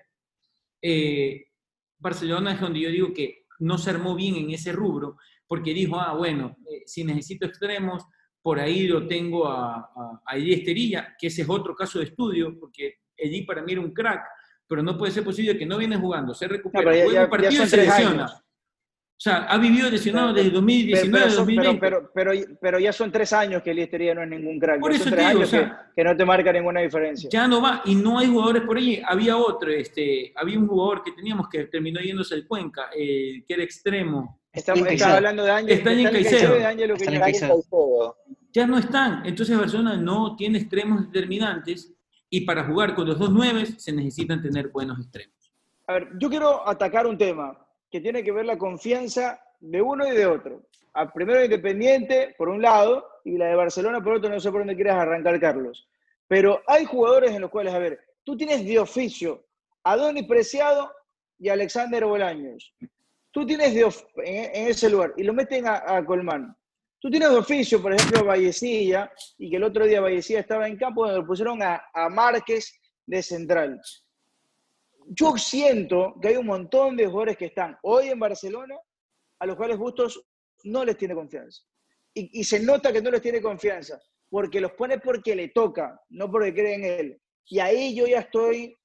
eh, 0.82 1.46
Barcelona 1.98 2.54
es 2.54 2.62
donde 2.62 2.80
yo 2.80 2.90
digo 2.90 3.14
que 3.14 3.46
no 3.60 3.78
se 3.78 3.90
armó 3.90 4.16
bien 4.16 4.36
en 4.36 4.52
ese 4.52 4.72
rubro, 4.72 5.18
porque 5.48 5.74
dijo, 5.74 6.00
ah, 6.00 6.14
bueno, 6.14 6.58
eh, 6.70 6.84
si 6.86 7.04
necesito 7.04 7.46
extremos, 7.46 8.04
por 8.42 8.60
ahí 8.60 8.88
lo 8.88 9.08
tengo 9.08 9.48
a, 9.48 9.76
a, 9.76 10.22
a 10.26 10.38
Esterilla, 10.38 11.16
que 11.18 11.28
ese 11.28 11.44
es 11.44 11.50
otro 11.50 11.76
caso 11.76 12.00
de 12.00 12.06
estudio, 12.06 12.58
porque 12.60 12.96
Eli 13.16 13.44
para 13.44 13.62
mí 13.62 13.72
era 13.72 13.82
un 13.82 13.94
crack, 13.94 14.26
pero 14.74 14.82
no 14.82 14.98
puede 14.98 15.12
ser 15.12 15.24
posible 15.24 15.56
que 15.56 15.68
no 15.68 15.78
viene 15.78 15.98
jugando, 15.98 16.34
se 16.34 16.48
recupera, 16.48 16.92
juega 17.04 17.26
un 17.26 17.30
partido 17.30 17.64
y 17.64 17.68
se 17.68 17.78
lesiona. 17.78 18.26
O 18.26 19.22
sea, 19.24 19.44
ha 19.44 19.60
vivido 19.60 19.88
lesionado 19.88 20.34
desde 20.34 20.50
2019 20.50 21.26
pero, 21.26 21.36
2020. 21.36 21.80
Pero, 21.80 22.12
pero, 22.12 22.32
pero, 22.60 22.80
ya 22.80 22.92
son 22.92 23.12
tres 23.12 23.32
años 23.34 23.62
que 23.62 23.72
Listería 23.72 24.16
no 24.16 24.24
es 24.24 24.30
ningún 24.30 24.60
crack. 24.60 24.80
Por 24.80 24.92
eso 24.92 25.04
son 25.04 25.14
tres 25.14 25.26
años 25.28 25.48
sea, 25.48 25.92
que, 25.96 26.04
no 26.04 26.18
te 26.18 26.26
marca 26.26 26.52
ninguna 26.52 26.80
diferencia. 26.80 27.30
Ya 27.32 27.48
no 27.48 27.62
va, 27.62 27.84
y 27.86 27.94
no 27.94 28.18
hay 28.18 28.30
jugadores 28.30 28.64
por 28.64 28.78
allí. 28.78 29.00
Había 29.06 29.38
otro, 29.38 29.70
este, 29.70 30.34
había 30.36 30.58
un 30.58 30.68
jugador 30.68 31.04
que 31.04 31.12
teníamos 31.12 31.48
que 31.50 31.66
terminó 31.66 32.02
yéndose 32.02 32.34
el 32.34 32.48
Cuenca, 32.48 32.90
eh, 32.98 33.44
que 33.48 33.54
era 33.54 33.62
extremo. 33.62 34.42
Estamos 34.52 34.88
está 34.88 35.18
hablando 35.18 35.44
de 35.44 35.52
Ángel. 35.52 35.78
Está 35.78 35.94
en. 35.94 37.20
Caicedo. 37.20 38.18
Ya 38.52 38.66
no 38.66 38.80
están. 38.80 39.24
Entonces 39.24 39.56
Barcelona 39.56 39.98
no 39.98 40.36
tiene 40.36 40.58
extremos 40.58 41.12
determinantes 41.12 41.94
y 42.34 42.42
para 42.42 42.64
jugar 42.64 42.96
con 42.96 43.08
los 43.08 43.20
dos 43.20 43.32
nueves 43.32 43.76
se 43.78 43.94
necesitan 43.94 44.42
tener 44.42 44.70
buenos 44.70 45.00
extremos. 45.00 45.54
A 45.86 45.94
ver, 45.94 46.10
yo 46.18 46.32
quiero 46.32 46.68
atacar 46.68 47.06
un 47.06 47.16
tema 47.16 47.56
que 47.92 48.02
tiene 48.02 48.24
que 48.24 48.32
ver 48.32 48.46
la 48.46 48.58
confianza 48.58 49.40
de 49.60 49.80
uno 49.84 50.08
y 50.08 50.18
de 50.18 50.26
otro. 50.26 50.64
A 50.96 51.14
primero 51.14 51.44
Independiente, 51.44 52.34
por 52.36 52.50
un 52.50 52.60
lado, 52.60 53.06
y 53.24 53.38
la 53.38 53.50
de 53.50 53.56
Barcelona, 53.56 54.04
por 54.04 54.16
otro, 54.16 54.32
no 54.32 54.40
sé 54.40 54.50
por 54.50 54.62
dónde 54.62 54.74
quieras 54.74 54.96
arrancar, 54.96 55.40
Carlos. 55.40 55.88
Pero 56.28 56.60
hay 56.66 56.86
jugadores 56.86 57.30
en 57.30 57.42
los 57.42 57.52
cuales, 57.52 57.72
a 57.72 57.78
ver, 57.78 58.00
tú 58.24 58.36
tienes 58.36 58.66
de 58.66 58.80
oficio 58.80 59.46
a 59.84 59.96
Donny 59.96 60.24
Preciado 60.24 60.92
y 61.38 61.50
a 61.50 61.54
Alexander 61.54 62.04
Bolaños. 62.04 62.74
Tú 63.30 63.46
tienes 63.46 63.76
de 63.76 63.82
en, 64.26 64.70
ese 64.70 64.90
lugar 64.90 65.14
y 65.18 65.24
lo 65.24 65.34
meten 65.34 65.68
a, 65.68 65.84
a 65.86 66.04
Colmán. 66.04 66.58
Tú 67.04 67.10
tienes 67.10 67.32
oficio, 67.32 67.82
por 67.82 67.94
ejemplo, 67.94 68.24
Vallecilla, 68.24 69.12
y 69.38 69.50
que 69.50 69.58
el 69.58 69.64
otro 69.64 69.86
día 69.86 70.00
Vallecilla 70.00 70.40
estaba 70.40 70.70
en 70.70 70.78
campo 70.78 71.04
donde 71.04 71.20
lo 71.20 71.28
pusieron 71.28 71.62
a, 71.62 71.84
a 71.94 72.08
Márquez 72.08 72.80
de 73.06 73.22
central. 73.22 73.82
Yo 75.08 75.36
siento 75.36 76.16
que 76.22 76.30
hay 76.30 76.38
un 76.38 76.46
montón 76.46 76.96
de 76.96 77.06
jugadores 77.06 77.36
que 77.36 77.48
están 77.48 77.78
hoy 77.84 78.08
en 78.08 78.20
Barcelona 78.20 78.78
a 79.38 79.46
los 79.46 79.58
cuales 79.58 79.78
Bustos 79.78 80.26
no 80.64 80.86
les 80.86 80.96
tiene 80.96 81.14
confianza. 81.14 81.64
Y, 82.14 82.40
y, 82.40 82.44
se 82.46 82.62
nota 82.62 82.94
que 82.94 83.02
no 83.02 83.12
les 83.12 83.22
tiene 83.22 83.42
confianza, 83.42 84.02
porque 84.30 84.62
los 84.62 84.72
pone 84.72 84.98
porque 85.00 85.36
le 85.36 85.50
toca, 85.50 86.00
no 86.08 86.32
porque 86.32 86.54
cree 86.54 86.76
en 86.76 86.84
él. 86.86 87.22
Y 87.48 87.60
ahí 87.60 87.94
yo 87.94 88.08
ya 88.08 88.20
estoy 88.20 88.78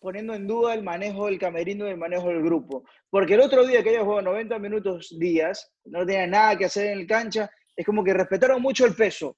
poniendo 0.00 0.34
en 0.34 0.46
duda 0.46 0.74
el 0.74 0.82
manejo 0.82 1.26
del 1.26 1.38
camerino 1.38 1.86
y 1.86 1.90
el 1.90 1.96
manejo 1.96 2.28
del 2.28 2.42
grupo. 2.42 2.84
Porque 3.10 3.34
el 3.34 3.40
otro 3.40 3.66
día 3.66 3.82
que 3.82 3.90
ella 3.90 4.04
jugó 4.04 4.22
90 4.22 4.58
minutos 4.58 5.14
días, 5.18 5.72
no 5.84 6.06
tenía 6.06 6.26
nada 6.26 6.56
que 6.56 6.66
hacer 6.66 6.86
en 6.86 7.00
el 7.00 7.06
cancha, 7.06 7.50
es 7.74 7.84
como 7.84 8.04
que 8.04 8.14
respetaron 8.14 8.62
mucho 8.62 8.84
el 8.86 8.94
peso. 8.94 9.36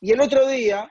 Y 0.00 0.12
el 0.12 0.20
otro 0.20 0.48
día 0.48 0.90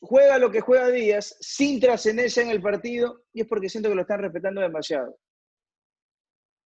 juega 0.00 0.38
lo 0.38 0.50
que 0.50 0.60
juega 0.60 0.88
Díaz 0.88 1.36
sin 1.40 1.80
trascendencia 1.80 2.42
en 2.42 2.50
el 2.50 2.62
partido 2.62 3.24
y 3.32 3.42
es 3.42 3.46
porque 3.46 3.68
siento 3.68 3.88
que 3.88 3.94
lo 3.94 4.02
están 4.02 4.20
respetando 4.20 4.60
demasiado. 4.60 5.16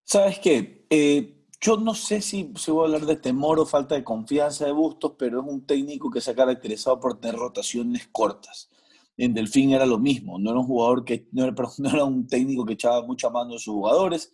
¿Sabes 0.03 0.39
qué? 0.39 0.85
Eh, 0.89 1.45
yo 1.59 1.77
no 1.77 1.95
sé 1.95 2.21
si 2.21 2.53
se 2.57 2.71
voy 2.71 2.83
a 2.83 2.85
hablar 2.85 3.07
de 3.07 3.15
temor 3.17 3.59
o 3.59 3.65
falta 3.65 3.95
de 3.95 4.03
confianza 4.03 4.65
de 4.65 4.71
Bustos, 4.71 5.13
pero 5.17 5.41
es 5.41 5.47
un 5.47 5.65
técnico 5.65 6.11
que 6.11 6.21
se 6.21 6.31
ha 6.31 6.35
caracterizado 6.35 6.99
por 6.99 7.19
tener 7.19 7.37
rotaciones 7.37 8.07
cortas 8.11 8.69
en 9.17 9.33
Delfín 9.33 9.71
era 9.71 9.85
lo 9.85 9.97
mismo, 9.97 10.37
no 10.39 10.51
era 10.51 10.59
un 10.59 10.65
jugador 10.65 11.05
que, 11.05 11.27
no 11.31 11.45
era, 11.45 11.53
un 12.05 12.27
técnico 12.27 12.65
que 12.65 12.73
echaba 12.73 13.05
mucha 13.05 13.29
mano 13.29 13.55
a 13.55 13.59
sus 13.59 13.73
jugadores, 13.73 14.31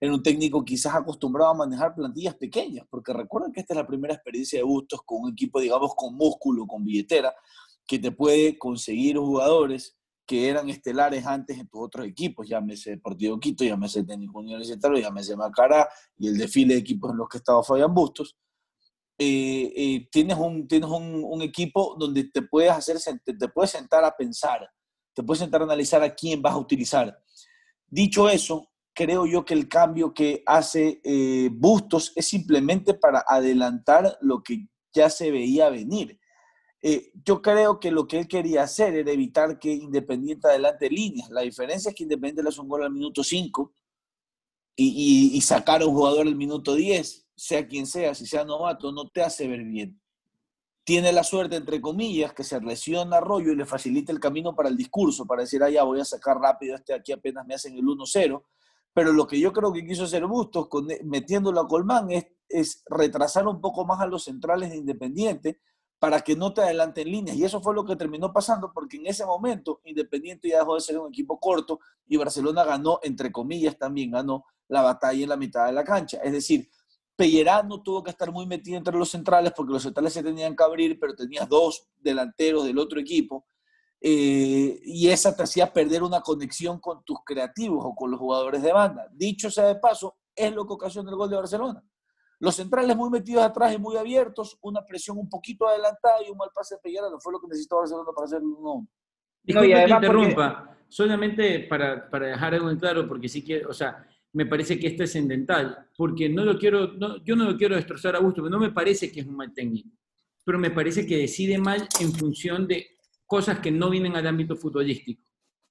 era 0.00 0.12
un 0.12 0.22
técnico 0.22 0.64
quizás 0.64 0.94
acostumbrado 0.94 1.50
a 1.50 1.54
manejar 1.54 1.94
plantillas 1.94 2.34
pequeñas, 2.34 2.86
porque 2.90 3.12
recuerden 3.12 3.52
que 3.52 3.60
esta 3.60 3.74
es 3.74 3.78
la 3.78 3.86
primera 3.86 4.14
experiencia 4.14 4.58
de 4.58 4.64
Bustos 4.64 5.00
con 5.04 5.22
un 5.22 5.32
equipo, 5.32 5.60
digamos, 5.60 5.94
con 5.94 6.14
músculo, 6.14 6.66
con 6.66 6.84
billetera, 6.84 7.32
que 7.86 7.98
te 7.98 8.10
puede 8.10 8.58
conseguir 8.58 9.16
jugadores 9.18 9.96
que 10.26 10.48
eran 10.48 10.68
estelares 10.70 11.26
antes 11.26 11.58
en 11.58 11.68
tus 11.68 11.80
otros 11.82 12.06
equipos, 12.06 12.48
llámese 12.48 12.90
Deportivo 12.90 13.38
Quito, 13.38 13.62
llámese 13.64 14.04
Técnico 14.04 14.38
Universitario, 14.38 14.98
llámese 14.98 15.36
Macará 15.36 15.88
y 16.18 16.28
el 16.28 16.38
desfile 16.38 16.74
de 16.74 16.80
equipos 16.80 17.12
en 17.12 17.18
los 17.18 17.28
que 17.28 17.38
estaba 17.38 17.62
Fabián 17.62 17.92
Bustos. 17.92 18.36
Eh, 19.16 19.72
eh, 19.76 20.08
tienes, 20.10 20.36
un, 20.36 20.66
tienes 20.66 20.90
un, 20.90 21.40
equipo 21.40 21.94
donde 21.96 22.24
te 22.24 22.42
puedes, 22.42 22.72
hacer, 22.72 22.98
te, 23.24 23.48
puedes 23.48 23.70
sentar 23.70 24.04
a 24.04 24.16
pensar, 24.16 24.68
te 25.14 25.22
puedes 25.22 25.38
sentar 25.38 25.60
a 25.60 25.64
analizar 25.64 26.02
a 26.02 26.12
quién 26.12 26.42
vas 26.42 26.54
a 26.54 26.58
utilizar. 26.58 27.16
Dicho 27.86 28.28
eso, 28.28 28.72
creo 28.92 29.24
yo 29.24 29.44
que 29.44 29.54
el 29.54 29.68
cambio 29.68 30.12
que 30.12 30.42
hace 30.46 31.00
eh, 31.04 31.48
Bustos 31.52 32.12
es 32.16 32.26
simplemente 32.26 32.94
para 32.94 33.24
adelantar 33.26 34.18
lo 34.20 34.42
que 34.42 34.66
ya 34.92 35.08
se 35.08 35.30
veía 35.30 35.68
venir. 35.70 36.18
Yo 37.24 37.40
creo 37.40 37.80
que 37.80 37.90
lo 37.90 38.06
que 38.06 38.18
él 38.18 38.28
quería 38.28 38.64
hacer 38.64 38.94
era 38.94 39.10
evitar 39.10 39.58
que 39.58 39.72
Independiente 39.72 40.48
adelante 40.48 40.90
líneas. 40.90 41.30
La 41.30 41.40
diferencia 41.40 41.88
es 41.88 41.94
que 41.94 42.02
Independiente 42.02 42.42
le 42.42 42.50
hace 42.50 42.60
un 42.60 42.68
gol 42.68 42.82
al 42.82 42.90
minuto 42.90 43.24
5 43.24 43.72
y, 44.76 45.30
y, 45.32 45.40
sacar 45.40 45.80
a 45.80 45.86
un 45.86 45.94
jugador 45.94 46.26
al 46.26 46.36
minuto 46.36 46.74
10, 46.74 47.23
sea 47.36 47.66
quien 47.66 47.86
sea, 47.86 48.14
si 48.14 48.26
sea 48.26 48.44
novato, 48.44 48.92
no 48.92 49.08
te 49.08 49.22
hace 49.22 49.48
ver 49.48 49.62
bien. 49.64 50.00
Tiene 50.84 51.12
la 51.12 51.24
suerte, 51.24 51.56
entre 51.56 51.80
comillas, 51.80 52.34
que 52.34 52.44
se 52.44 52.60
lesiona 52.60 53.16
Arroyo 53.16 53.52
y 53.52 53.56
le 53.56 53.64
facilita 53.64 54.12
el 54.12 54.20
camino 54.20 54.54
para 54.54 54.68
el 54.68 54.76
discurso, 54.76 55.24
para 55.26 55.42
decir, 55.42 55.62
ah, 55.62 55.70
ya 55.70 55.82
voy 55.82 56.00
a 56.00 56.04
sacar 56.04 56.36
rápido 56.38 56.74
este 56.74 56.92
aquí 56.92 57.12
apenas 57.12 57.46
me 57.46 57.54
hacen 57.54 57.74
el 57.74 57.84
1-0 57.84 58.42
pero 58.94 59.12
lo 59.12 59.26
que 59.26 59.38
yo 59.38 59.52
creo 59.52 59.72
que 59.72 59.84
quiso 59.84 60.04
hacer 60.04 60.24
Bustos 60.24 60.68
con, 60.68 60.90
eh, 60.90 61.00
metiéndolo 61.04 61.60
a 61.60 61.68
Colmán 61.68 62.10
es, 62.10 62.26
es 62.48 62.82
retrasar 62.86 63.46
un 63.46 63.60
poco 63.60 63.84
más 63.84 64.00
a 64.00 64.06
los 64.06 64.24
centrales 64.24 64.70
de 64.70 64.76
Independiente 64.76 65.60
para 65.98 66.20
que 66.20 66.36
no 66.36 66.54
te 66.54 66.62
adelanten 66.62 67.10
líneas. 67.10 67.36
Y 67.36 67.44
eso 67.44 67.60
fue 67.60 67.74
lo 67.74 67.84
que 67.84 67.96
terminó 67.96 68.32
pasando 68.32 68.72
porque 68.72 68.96
en 68.96 69.06
ese 69.08 69.26
momento 69.26 69.80
Independiente 69.84 70.48
ya 70.48 70.60
dejó 70.60 70.76
de 70.76 70.80
ser 70.80 70.98
un 70.98 71.08
equipo 71.08 71.40
corto 71.40 71.80
y 72.06 72.16
Barcelona 72.16 72.64
ganó, 72.64 73.00
entre 73.02 73.32
comillas, 73.32 73.76
también 73.76 74.12
ganó 74.12 74.44
la 74.68 74.82
batalla 74.82 75.22
en 75.24 75.28
la 75.28 75.36
mitad 75.36 75.66
de 75.66 75.72
la 75.72 75.82
cancha. 75.82 76.18
Es 76.18 76.32
decir, 76.32 76.70
Pellerano 77.16 77.82
tuvo 77.82 78.02
que 78.02 78.10
estar 78.10 78.30
muy 78.30 78.46
metido 78.46 78.76
entre 78.76 78.96
los 78.96 79.10
centrales 79.10 79.52
porque 79.56 79.72
los 79.72 79.82
centrales 79.82 80.12
se 80.12 80.22
tenían 80.22 80.56
que 80.56 80.64
abrir, 80.64 80.98
pero 80.98 81.14
tenías 81.14 81.48
dos 81.48 81.88
delanteros 81.96 82.64
del 82.64 82.78
otro 82.78 83.00
equipo 83.00 83.46
eh, 84.00 84.80
y 84.84 85.08
esa 85.08 85.34
te 85.34 85.44
hacía 85.44 85.72
perder 85.72 86.02
una 86.02 86.20
conexión 86.20 86.78
con 86.78 87.02
tus 87.04 87.18
creativos 87.24 87.84
o 87.86 87.94
con 87.94 88.10
los 88.10 88.20
jugadores 88.20 88.62
de 88.62 88.72
banda. 88.72 89.08
Dicho 89.12 89.50
sea 89.50 89.64
de 89.66 89.76
paso, 89.76 90.16
es 90.34 90.52
lo 90.52 90.66
que 90.66 90.74
ocasiona 90.74 91.10
el 91.10 91.16
gol 91.16 91.30
de 91.30 91.36
Barcelona. 91.36 91.82
Los 92.40 92.56
centrales 92.56 92.96
muy 92.96 93.08
metidos 93.08 93.44
atrás 93.44 93.72
y 93.72 93.78
muy 93.78 93.96
abiertos, 93.96 94.58
una 94.60 94.84
presión 94.84 95.16
un 95.16 95.28
poquito 95.30 95.68
adelantada 95.68 96.22
y 96.26 96.30
un 96.30 96.36
mal 96.36 96.50
pase 96.54 96.74
de 96.74 96.80
Pellerano 96.82 97.18
fue 97.20 97.32
lo 97.32 97.40
que 97.40 97.46
necesitó 97.48 97.78
Barcelona 97.78 98.10
para 98.14 98.26
hacer 98.26 98.38
el 98.38 98.44
1-1. 98.44 98.88
Disculpe 99.42 99.74
que 99.74 99.90
interrumpa, 99.90 100.78
solamente 100.88 101.60
para, 101.60 102.10
para, 102.10 102.26
dejar 102.26 102.54
algo 102.54 102.70
en 102.70 102.78
claro, 102.78 103.08
porque 103.08 103.28
sí 103.28 103.44
que, 103.44 103.64
o 103.64 103.72
sea, 103.72 104.06
me 104.34 104.46
parece 104.46 104.78
que 104.78 104.88
es 104.88 104.96
trascendental, 104.96 105.88
porque 105.96 106.28
no 106.28 106.44
lo 106.44 106.58
quiero, 106.58 106.92
no, 106.94 107.24
yo 107.24 107.36
no 107.36 107.44
lo 107.44 107.56
quiero 107.56 107.76
destrozar 107.76 108.16
a 108.16 108.18
gusto, 108.18 108.42
no 108.48 108.58
me 108.58 108.72
parece 108.72 109.10
que 109.10 109.20
es 109.20 109.26
un 109.26 109.36
mal 109.36 109.54
técnico, 109.54 109.88
pero 110.44 110.58
me 110.58 110.70
parece 110.70 111.06
que 111.06 111.16
decide 111.16 111.56
mal 111.56 111.86
en 112.00 112.12
función 112.12 112.66
de 112.66 112.98
cosas 113.24 113.60
que 113.60 113.70
no 113.70 113.90
vienen 113.90 114.16
al 114.16 114.26
ámbito 114.26 114.56
futbolístico, 114.56 115.22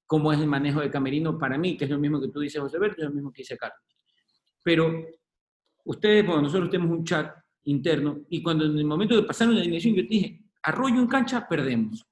como 0.06 0.32
es 0.32 0.40
el 0.40 0.48
manejo 0.48 0.80
de 0.80 0.90
camerino 0.90 1.38
para 1.38 1.58
mí, 1.58 1.76
que 1.76 1.84
es 1.84 1.92
lo 1.92 2.00
mismo 2.00 2.22
que 2.22 2.30
tú 2.30 2.40
dices, 2.40 2.62
José 2.62 2.80
Berto, 2.80 3.02
es 3.02 3.10
lo 3.10 3.14
mismo 3.14 3.34
que 3.34 3.42
dice 3.42 3.58
Carlos. 3.58 3.80
Pero 4.64 5.08
ustedes, 5.84 6.26
bueno, 6.26 6.44
nosotros 6.44 6.70
tenemos 6.70 6.98
un 6.98 7.04
chat 7.04 7.36
interno 7.66 8.22
y 8.30 8.42
cuando 8.42 8.66
en 8.66 8.78
el 8.78 8.86
momento 8.86 9.16
de 9.16 9.24
pasar 9.24 9.50
una 9.50 9.60
alineación 9.60 9.94
yo 9.94 10.04
te 10.04 10.08
dije, 10.08 10.40
arroyo 10.64 11.02
en 11.02 11.08
cancha, 11.08 11.46
perdemos. 11.50 12.06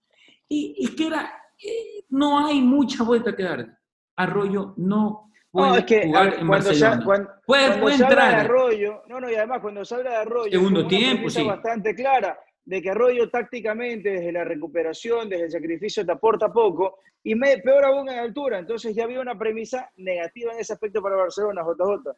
Y 0.49 0.75
es 0.83 0.91
que 0.91 1.07
era, 1.07 1.31
eh, 1.63 2.03
no 2.09 2.45
hay 2.45 2.61
mucha 2.61 3.03
vuelta 3.05 3.33
que 3.33 3.43
dar. 3.43 3.79
Arroyo 4.17 4.73
no 4.75 5.30
puede 5.51 6.05
jugar 6.05 6.33
en 6.39 6.47
Barcelona. 6.47 7.39
puede, 7.45 7.93
entrar. 7.93 8.35
Arroyo, 8.35 9.03
no, 9.07 9.19
no, 9.19 9.29
y 9.29 9.35
además 9.35 9.59
cuando 9.61 9.83
se 9.85 9.95
habla 9.95 10.11
de 10.11 10.15
Arroyo, 10.17 10.51
segundo 10.51 10.87
tiempo, 10.87 11.29
sí. 11.29 11.43
bastante 11.45 11.93
clara 11.93 12.39
de 12.63 12.81
que 12.81 12.89
Arroyo 12.89 13.29
tácticamente, 13.29 14.09
desde 14.11 14.31
la 14.31 14.43
recuperación, 14.43 15.29
desde 15.29 15.45
el 15.45 15.51
sacrificio, 15.51 16.05
te 16.05 16.11
aporta 16.11 16.51
poco, 16.51 16.99
y 17.23 17.35
me, 17.35 17.57
peor 17.57 17.85
aún 17.85 18.09
en 18.09 18.19
altura. 18.19 18.59
Entonces 18.59 18.95
ya 18.95 19.03
había 19.03 19.19
una 19.19 19.37
premisa 19.37 19.91
negativa 19.97 20.53
en 20.53 20.59
ese 20.59 20.73
aspecto 20.73 21.01
para 21.01 21.15
Barcelona, 21.15 21.63
JJ. 21.63 22.15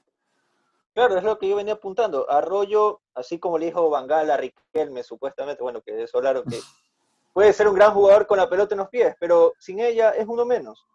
Claro, 0.94 1.18
es 1.18 1.24
lo 1.24 1.40
que 1.40 1.50
yo 1.50 1.56
venía 1.56 1.74
apuntando. 1.74 2.30
Arroyo, 2.30 3.02
así 3.16 3.40
como 3.40 3.58
le 3.58 3.66
dijo 3.68 3.90
Bangala 3.90 4.36
a 4.36 4.38
Riquelme, 4.38 5.02
supuestamente, 5.04 5.64
bueno, 5.64 5.82
que 5.82 6.04
es 6.04 6.12
claro 6.12 6.44
que 6.44 6.60
puede 7.34 7.52
ser 7.54 7.68
un 7.68 7.76
gran 7.76 7.94
jugador 7.94 8.28
con 8.28 8.38
la 8.38 8.50
pelota 8.50 8.76
en 8.76 8.80
los 8.80 8.90
pies, 8.90 9.16
pero 9.20 9.54
sin 9.58 9.80
ella 9.80 10.12
es 10.12 10.28
uno 10.28 10.46
menos. 10.46 10.86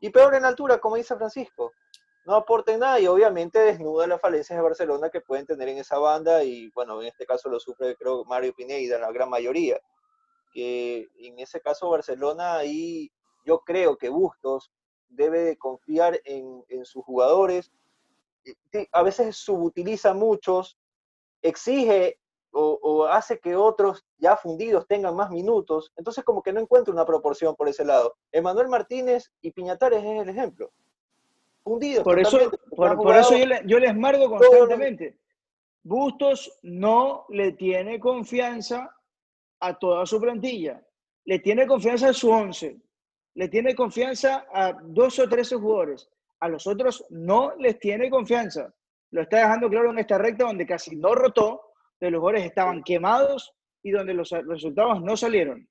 Y 0.00 0.10
peor 0.10 0.34
en 0.34 0.44
altura, 0.44 0.78
como 0.78 0.96
dice 0.96 1.16
Francisco 1.16 1.72
no 2.24 2.34
aporten 2.34 2.80
nada 2.80 3.00
y 3.00 3.06
obviamente 3.06 3.58
desnuda 3.58 4.06
las 4.06 4.20
falencias 4.20 4.56
de 4.56 4.62
Barcelona 4.62 5.10
que 5.10 5.20
pueden 5.20 5.46
tener 5.46 5.68
en 5.68 5.78
esa 5.78 5.98
banda 5.98 6.44
y 6.44 6.68
bueno, 6.70 7.00
en 7.00 7.08
este 7.08 7.26
caso 7.26 7.48
lo 7.48 7.58
sufre 7.58 7.96
creo 7.96 8.24
Mario 8.24 8.54
Pineda, 8.54 8.98
la 8.98 9.10
gran 9.12 9.30
mayoría. 9.30 9.80
Que 10.52 11.08
en 11.18 11.38
ese 11.38 11.60
caso 11.60 11.90
Barcelona 11.90 12.56
ahí 12.56 13.10
yo 13.44 13.60
creo 13.60 13.96
que 13.96 14.08
Bustos 14.08 14.70
debe 15.08 15.40
de 15.40 15.56
confiar 15.56 16.20
en, 16.24 16.64
sus 16.84 17.04
jugadores. 17.04 17.72
A 18.92 19.02
veces 19.02 19.36
subutiliza 19.36 20.12
muchos, 20.14 20.78
exige 21.42 22.18
o, 22.52 22.78
o, 22.82 23.04
hace 23.04 23.38
que 23.38 23.54
otros 23.56 24.04
ya 24.18 24.36
fundidos 24.36 24.86
tengan 24.86 25.14
más 25.14 25.30
minutos. 25.30 25.92
Entonces 25.96 26.24
como 26.24 26.42
que 26.42 26.52
no 26.52 26.60
encuentra 26.60 26.92
una 26.92 27.06
proporción 27.06 27.54
por 27.56 27.68
ese 27.68 27.84
lado. 27.84 28.16
Emanuel 28.32 28.68
Martínez 28.68 29.30
y 29.40 29.52
Piñatares 29.52 30.02
es 30.02 30.22
el 30.22 30.28
ejemplo 30.28 30.70
por 32.02 32.18
eso, 32.18 32.50
por, 32.74 33.16
eso 33.16 33.34
yo, 33.64 33.78
les 33.78 33.96
margo 33.96 34.28
constantemente. 34.28 35.16
Bustos 35.82 36.58
no 36.62 37.26
le 37.28 37.52
tiene 37.52 38.00
confianza 38.00 38.94
a 39.60 39.78
toda 39.78 40.04
su 40.06 40.20
plantilla. 40.20 40.82
Le 41.24 41.38
tiene 41.38 41.66
confianza 41.66 42.08
a 42.08 42.12
su 42.12 42.30
once. 42.30 42.76
Le 43.34 43.48
tiene 43.48 43.74
confianza 43.74 44.46
a 44.52 44.72
dos 44.82 45.18
o 45.18 45.28
tres 45.28 45.50
jugadores. 45.50 46.08
A 46.40 46.48
los 46.48 46.66
otros 46.66 47.04
no 47.10 47.54
les 47.56 47.78
tiene 47.78 48.10
confianza. 48.10 48.72
Lo 49.10 49.22
está 49.22 49.38
dejando 49.38 49.68
claro 49.68 49.90
en 49.90 49.98
esta 49.98 50.18
recta 50.18 50.44
donde 50.44 50.66
casi 50.66 50.96
no 50.96 51.14
rotó, 51.14 51.69
de 52.00 52.10
los 52.10 52.20
jugadores 52.20 52.44
estaban 52.44 52.82
quemados 52.82 53.52
y 53.82 53.90
donde 53.90 54.14
los 54.14 54.30
resultados 54.30 55.02
no 55.02 55.16
salieron. 55.16 55.68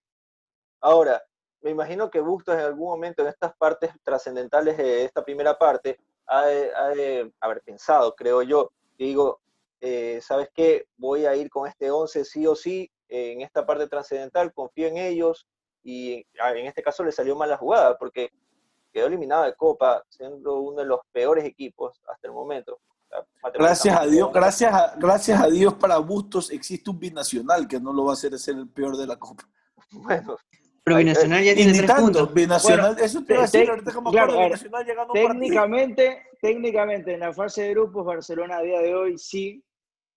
Ahora, 0.82 1.22
me 1.62 1.72
imagino 1.72 2.10
que 2.10 2.22
Bustos 2.22 2.56
en 2.56 2.62
algún 2.62 2.88
momento 2.88 3.22
en 3.22 3.30
estas 3.30 3.56
partes 3.58 3.92
trascendentales 4.04 4.78
de 4.78 5.04
esta 5.04 5.24
primera 5.24 5.58
parte 5.58 6.00
ha 6.28 6.46
de, 6.46 7.34
haber 7.40 7.62
pensado, 7.62 8.16
creo 8.16 8.44
yo, 8.44 8.72
digo, 8.98 9.42
eh, 9.82 10.20
¿sabes 10.22 10.50
qué? 10.54 10.86
Voy 10.96 11.26
a 11.26 11.36
ir 11.36 11.50
con 11.50 11.68
este 11.68 11.90
11 11.90 12.24
sí 12.24 12.46
o 12.46 12.56
sí 12.56 12.90
en 13.08 13.42
esta 13.42 13.66
parte 13.66 13.88
trascendental, 13.88 14.54
confío 14.54 14.88
en 14.88 14.98
ellos 14.98 15.48
y 15.84 16.26
en 16.34 16.66
este 16.68 16.84
caso 16.84 17.04
le 17.04 17.12
salió 17.12 17.36
mal 17.36 17.50
la 17.50 17.58
jugada 17.58 17.98
porque 17.98 18.30
quedó 18.94 19.08
eliminado 19.08 19.44
de 19.44 19.56
Copa, 19.56 20.04
siendo 20.10 20.60
uno 20.60 20.82
de 20.82 20.86
los 20.86 21.00
peores 21.12 21.46
equipos 21.46 22.00
hasta 22.08 22.28
el 22.28 22.34
momento. 22.34 22.80
Gracias 23.54 23.98
a 23.98 24.06
Dios, 24.06 24.32
gracias 24.34 24.74
a, 24.74 24.96
gracias 24.98 25.42
a 25.42 25.48
Dios 25.48 25.74
para 25.76 25.98
Bustos 25.98 26.52
existe 26.52 26.90
un 26.90 27.00
binacional 27.00 27.68
que 27.68 27.80
no 27.80 27.92
lo 27.94 28.06
va 28.06 28.12
a 28.12 28.14
hacer 28.14 28.38
ser 28.38 28.56
el 28.56 28.70
peor 28.70 28.98
de 28.98 29.08
la 29.08 29.18
Copa. 29.18 29.44
Bueno, 29.92 30.38
pero 30.84 30.98
Binacional 30.98 31.44
ya 31.44 31.56
tiene 31.56 31.74
tres 31.74 31.92
puntos. 31.92 32.34
Binacional, 32.34 32.98
eso 33.00 33.24
te 33.24 33.34
iba 33.34 33.44
a 33.44 33.46
decir, 33.46 33.70
ahorita 33.70 33.92
como 33.94 34.12
claro, 34.12 34.40
Binacional 34.40 34.86
llegando 34.86 35.14
técnicamente, 35.14 36.24
técnicamente, 36.42 37.14
en 37.14 37.20
la 37.20 37.34
fase 37.34 37.64
de 37.64 37.70
grupos, 37.72 38.06
Barcelona 38.06 38.58
a 38.58 38.62
día 38.62 38.80
de 38.82 38.96
hoy 38.96 39.18
sí 39.18 39.64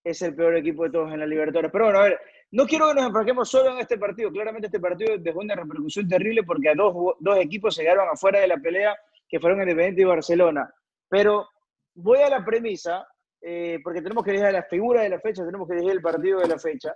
es 0.03 0.21
el 0.21 0.35
peor 0.35 0.57
equipo 0.57 0.83
de 0.83 0.91
todos 0.91 1.11
en 1.11 1.19
la 1.19 1.25
Libertadores. 1.25 1.71
Pero 1.71 1.85
bueno, 1.85 1.99
a 1.99 2.03
ver, 2.03 2.19
no 2.51 2.65
quiero 2.65 2.87
que 2.87 2.95
nos 2.95 3.05
enfraquemos 3.05 3.49
solo 3.49 3.71
en 3.71 3.79
este 3.79 3.97
partido. 3.97 4.31
Claramente 4.31 4.67
este 4.67 4.79
partido 4.79 5.17
dejó 5.17 5.39
una 5.39 5.55
repercusión 5.55 6.07
terrible 6.07 6.43
porque 6.43 6.69
a 6.69 6.75
dos, 6.75 7.15
dos 7.19 7.37
equipos 7.37 7.75
se 7.75 7.83
quedaron 7.83 8.07
afuera 8.11 8.39
de 8.39 8.47
la 8.47 8.57
pelea, 8.57 8.95
que 9.27 9.39
fueron 9.39 9.61
Independiente 9.61 10.01
y 10.01 10.05
Barcelona. 10.05 10.73
Pero 11.07 11.47
voy 11.95 12.19
a 12.19 12.29
la 12.29 12.43
premisa, 12.43 13.07
eh, 13.41 13.79
porque 13.83 14.01
tenemos 14.01 14.23
que 14.23 14.31
elegir 14.31 14.51
la 14.51 14.63
figura 14.63 15.01
de 15.01 15.09
la 15.09 15.19
fecha, 15.19 15.45
tenemos 15.45 15.67
que 15.67 15.73
elegir 15.73 15.91
el 15.91 16.01
partido 16.01 16.39
de 16.39 16.47
la 16.47 16.57
fecha. 16.57 16.95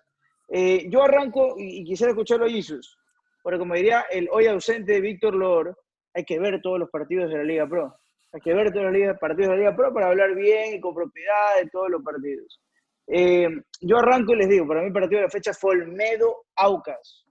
Eh, 0.49 0.87
yo 0.89 1.03
arranco 1.03 1.55
y, 1.57 1.83
quisiera 1.83 2.11
escucharlo 2.11 2.45
a 2.45 2.49
Jesus. 2.49 2.97
Porque 3.43 3.59
como 3.59 3.75
diría 3.75 4.05
el 4.09 4.27
hoy 4.31 4.47
ausente 4.47 4.99
Víctor 5.01 5.35
Lor, 5.35 5.77
hay 6.13 6.23
que 6.23 6.39
ver 6.39 6.61
todos 6.61 6.79
los 6.79 6.89
partidos 6.89 7.29
de 7.29 7.37
la 7.37 7.43
Liga 7.43 7.67
Pro. 7.67 7.95
Hay 8.33 8.41
que 8.41 8.53
ver 8.53 8.71
todos 8.71 8.91
los 8.91 9.17
partidos 9.19 9.49
de 9.49 9.55
la 9.55 9.59
Liga 9.59 9.75
Pro 9.75 9.93
para 9.93 10.07
hablar 10.07 10.35
bien 10.35 10.75
y 10.75 10.79
con 10.79 10.93
propiedad 10.93 11.61
de 11.61 11.69
todos 11.69 11.89
los 11.89 12.01
partidos. 12.01 12.61
Eh, 13.07 13.47
yo 13.81 13.97
arranco 13.97 14.33
y 14.33 14.37
les 14.37 14.49
digo, 14.49 14.67
para 14.67 14.81
mí 14.81 14.87
el 14.87 14.93
partido 14.93 15.19
de 15.19 15.27
la 15.27 15.31
fecha 15.31 15.53
fue 15.53 15.75
Olmedo-Aucas. 15.75 17.25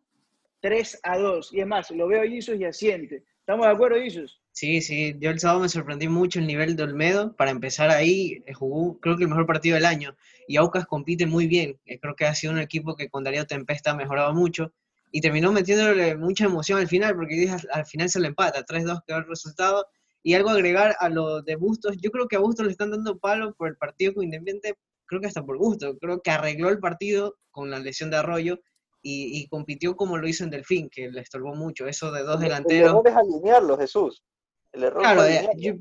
3 0.60 1.00
a 1.02 1.18
2. 1.18 1.52
Y 1.52 1.60
es 1.60 1.66
más, 1.66 1.90
lo 1.90 2.08
veo 2.08 2.22
a 2.22 2.26
Jesus 2.26 2.58
y 2.58 2.64
asiente. 2.64 3.24
¿Estamos 3.40 3.66
de 3.66 3.72
acuerdo, 3.72 3.98
Jesus? 3.98 4.40
Sí, 4.56 4.80
sí. 4.80 5.14
Yo 5.20 5.28
el 5.28 5.38
sábado 5.38 5.60
me 5.60 5.68
sorprendí 5.68 6.08
mucho 6.08 6.38
el 6.38 6.46
nivel 6.46 6.76
de 6.76 6.84
Olmedo. 6.84 7.36
Para 7.36 7.50
empezar 7.50 7.90
ahí, 7.90 8.42
eh, 8.46 8.54
jugó 8.54 8.98
creo 9.00 9.18
que 9.18 9.24
el 9.24 9.28
mejor 9.28 9.44
partido 9.44 9.74
del 9.74 9.84
año. 9.84 10.16
Y 10.48 10.56
Aucas 10.56 10.86
compite 10.86 11.26
muy 11.26 11.46
bien. 11.46 11.78
Eh, 11.84 12.00
creo 12.00 12.16
que 12.16 12.24
ha 12.24 12.34
sido 12.34 12.54
un 12.54 12.58
equipo 12.58 12.96
que 12.96 13.10
con 13.10 13.22
Darío 13.22 13.46
Tempesta 13.46 13.90
ha 13.90 13.94
mejorado 13.94 14.32
mucho 14.32 14.72
y 15.12 15.20
terminó 15.20 15.52
metiéndole 15.52 16.16
mucha 16.16 16.46
emoción 16.46 16.78
al 16.78 16.88
final, 16.88 17.14
porque 17.14 17.54
al 17.70 17.84
final 17.84 18.08
se 18.08 18.18
le 18.18 18.28
empata, 18.28 18.64
3-2 18.64 19.02
quedó 19.06 19.18
el 19.18 19.26
resultado. 19.26 19.88
Y 20.22 20.32
algo 20.32 20.48
agregar 20.48 20.96
a 21.00 21.10
lo 21.10 21.42
de 21.42 21.56
Bustos, 21.56 21.94
yo 21.98 22.10
creo 22.10 22.26
que 22.26 22.36
a 22.36 22.40
Bustos 22.40 22.64
le 22.64 22.72
están 22.72 22.90
dando 22.90 23.18
palo 23.18 23.54
por 23.54 23.68
el 23.68 23.76
partido 23.76 24.14
con 24.14 24.24
Independiente, 24.24 24.78
creo 25.04 25.20
que 25.20 25.26
hasta 25.26 25.44
por 25.44 25.58
gusto, 25.58 25.98
creo 25.98 26.22
que 26.22 26.30
arregló 26.30 26.70
el 26.70 26.78
partido 26.78 27.36
con 27.50 27.68
la 27.70 27.78
lesión 27.78 28.10
de 28.10 28.16
Arroyo 28.16 28.58
y, 29.02 29.46
compitió 29.48 29.96
como 29.96 30.16
lo 30.16 30.26
hizo 30.26 30.44
en 30.44 30.50
Delfín, 30.50 30.88
que 30.90 31.10
le 31.10 31.20
estorbó 31.20 31.54
mucho, 31.54 31.86
eso 31.86 32.10
de 32.10 32.24
dos 32.24 32.40
delanteros. 32.40 33.02
Es 33.04 33.14
alinearlo, 33.14 33.78
Jesús. 33.78 34.24
El 34.76 34.84
error 34.84 35.00
claro, 35.00 35.22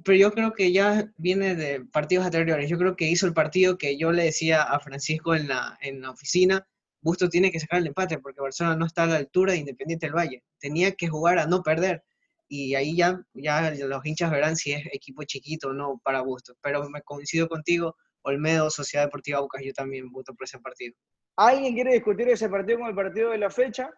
pero 0.06 0.18
yo 0.18 0.32
creo 0.32 0.54
que 0.54 0.72
ya 0.72 1.12
viene 1.18 1.54
de 1.54 1.84
partidos 1.84 2.26
anteriores. 2.26 2.70
Yo 2.70 2.78
creo 2.78 2.96
que 2.96 3.10
hizo 3.10 3.28
el 3.28 3.34
partido 3.34 3.78
que 3.78 3.98
yo 3.98 4.14
le 4.14 4.24
decía 4.24 4.64
a 4.64 4.80
Francisco 4.80 5.36
en 5.36 5.50
la, 5.50 5.78
en 5.82 6.02
la 6.02 6.12
oficina. 6.12 6.66
Busto 7.02 7.28
tiene 7.28 7.52
que 7.52 7.60
sacar 7.60 7.80
el 7.80 7.88
empate 7.88 8.20
porque 8.20 8.40
Barcelona 8.40 8.78
no 8.78 8.86
está 8.86 9.04
a 9.04 9.08
la 9.08 9.18
altura 9.18 9.52
de 9.52 9.60
Independiente 9.60 10.06
del 10.06 10.16
Valle. 10.16 10.44
Tenía 10.60 10.94
que 10.94 11.10
jugar 11.10 11.40
a 11.40 11.46
no 11.46 11.62
perder. 11.62 12.06
Y 12.48 12.76
ahí 12.76 12.96
ya, 12.96 13.22
ya 13.34 13.70
los 13.72 14.06
hinchas 14.06 14.32
verán 14.32 14.56
si 14.56 14.72
es 14.72 14.86
equipo 14.94 15.24
chiquito 15.24 15.70
o 15.70 15.74
no 15.74 16.00
para 16.02 16.22
Busto. 16.22 16.56
Pero 16.62 16.90
me 16.90 17.02
coincido 17.02 17.50
contigo, 17.50 17.98
Olmedo, 18.22 18.70
Sociedad 18.70 19.04
Deportiva 19.04 19.42
Bucas, 19.42 19.62
yo 19.62 19.74
también 19.74 20.10
voto 20.10 20.34
por 20.34 20.46
ese 20.46 20.60
partido. 20.60 20.96
¿Alguien 21.36 21.74
quiere 21.74 21.92
discutir 21.96 22.30
ese 22.30 22.48
partido 22.48 22.80
con 22.80 22.88
el 22.88 22.96
partido 22.96 23.32
de 23.32 23.40
la 23.40 23.50
fecha? 23.50 23.92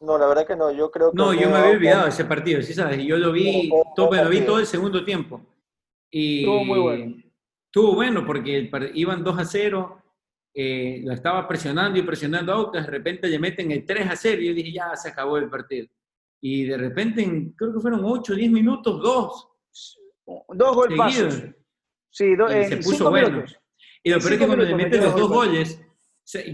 No, 0.00 0.16
la 0.16 0.26
verdad 0.26 0.46
que 0.46 0.56
no, 0.56 0.72
yo 0.72 0.90
creo 0.90 1.10
que... 1.10 1.16
No, 1.16 1.34
yo 1.34 1.50
me 1.50 1.56
había 1.56 1.72
olvidado 1.72 2.04
de 2.04 2.08
ese 2.08 2.24
partido, 2.24 2.62
sí 2.62 2.72
sabes, 2.72 3.04
yo 3.04 3.18
lo 3.18 3.32
vi, 3.32 3.70
todo, 3.94 4.10
lo 4.12 4.30
vi 4.30 4.40
todo 4.40 4.58
el 4.58 4.66
segundo 4.66 5.04
tiempo. 5.04 5.42
Y 6.10 6.40
estuvo 6.40 6.64
muy 6.64 6.78
bueno. 6.78 7.16
Estuvo 7.66 7.94
bueno 7.94 8.26
porque 8.26 8.70
iban 8.94 9.22
2 9.22 9.38
a 9.38 9.44
0, 9.44 10.02
eh, 10.54 11.02
lo 11.04 11.12
estaba 11.12 11.46
presionando 11.46 11.98
y 11.98 12.02
presionando 12.02 12.52
a 12.52 12.56
Aucas, 12.56 12.86
de 12.86 12.90
repente 12.90 13.28
le 13.28 13.38
meten 13.38 13.70
el 13.70 13.84
3 13.84 14.10
a 14.10 14.16
0 14.16 14.40
y 14.40 14.48
yo 14.48 14.54
dije, 14.54 14.72
ya 14.72 14.96
se 14.96 15.10
acabó 15.10 15.36
el 15.36 15.50
partido. 15.50 15.86
Y 16.40 16.64
de 16.64 16.78
repente, 16.78 17.52
creo 17.54 17.74
que 17.74 17.80
fueron 17.80 18.00
8, 18.02 18.34
10 18.34 18.50
minutos, 18.50 19.00
dos. 19.02 19.48
Dos 20.48 20.74
golpazos. 20.74 21.44
Sí, 22.10 22.34
dos, 22.34 22.50
se 22.50 22.78
puso 22.78 23.10
bueno. 23.10 23.44
Y 24.02 24.10
lo 24.10 24.18
peor 24.18 24.32
es 24.32 24.38
que 24.38 24.46
cuando 24.46 24.64
le 24.64 24.74
meten 24.74 25.04
los 25.04 25.14
dos 25.14 25.28
goles, 25.28 25.80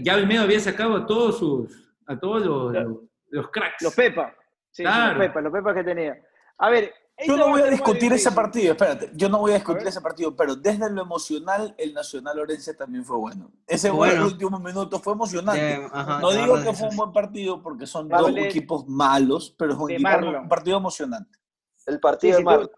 ya 0.01 0.15
el 0.15 0.27
medio 0.27 0.41
había 0.41 0.59
sacado 0.59 0.97
a 0.97 1.05
todos 1.05 1.39
sus, 1.39 1.95
a 2.05 2.19
todos 2.19 2.45
los, 2.45 3.07
los 3.29 3.49
cracks. 3.49 3.81
Los 3.81 3.95
Pepa. 3.95 4.35
Sí, 4.71 4.83
los 4.83 5.17
Pepa, 5.17 5.41
los 5.41 5.51
Pepa 5.51 5.73
que 5.73 5.83
tenía. 5.83 6.21
A 6.57 6.69
ver. 6.69 6.93
Yo 7.25 7.35
no 7.35 7.49
voy 7.49 7.61
a 7.61 7.65
discutir 7.65 8.13
ese 8.13 8.31
partido, 8.31 8.73
espérate, 8.73 9.09
yo 9.15 9.27
no 9.27 9.39
voy 9.39 9.49
a 9.49 9.55
discutir 9.55 9.87
ese 9.87 10.01
partido, 10.01 10.35
pero 10.35 10.55
desde 10.55 10.87
lo 10.91 11.01
emocional, 11.01 11.73
el 11.79 11.91
Nacional 11.91 12.37
Orense 12.37 12.75
también 12.75 13.03
fue 13.03 13.17
bueno. 13.17 13.49
Ese 13.65 13.89
bueno. 13.89 14.21
el 14.21 14.33
último 14.33 14.59
minuto 14.59 14.99
fue 14.99 15.13
emocionante. 15.13 15.89
no 16.21 16.31
digo 16.31 16.61
que 16.61 16.73
fue 16.73 16.89
un 16.89 16.95
buen 16.95 17.11
partido 17.11 17.63
porque 17.63 17.87
son 17.87 18.07
dos 18.07 18.29
equipos 18.37 18.87
malos, 18.87 19.55
pero 19.57 19.73
es 19.73 19.79
un, 19.79 20.47
partido 20.47 20.77
emocionante. 20.77 21.39
El 21.87 21.99
partido 21.99 22.37
de 22.37 22.43
Marlon. 22.43 22.69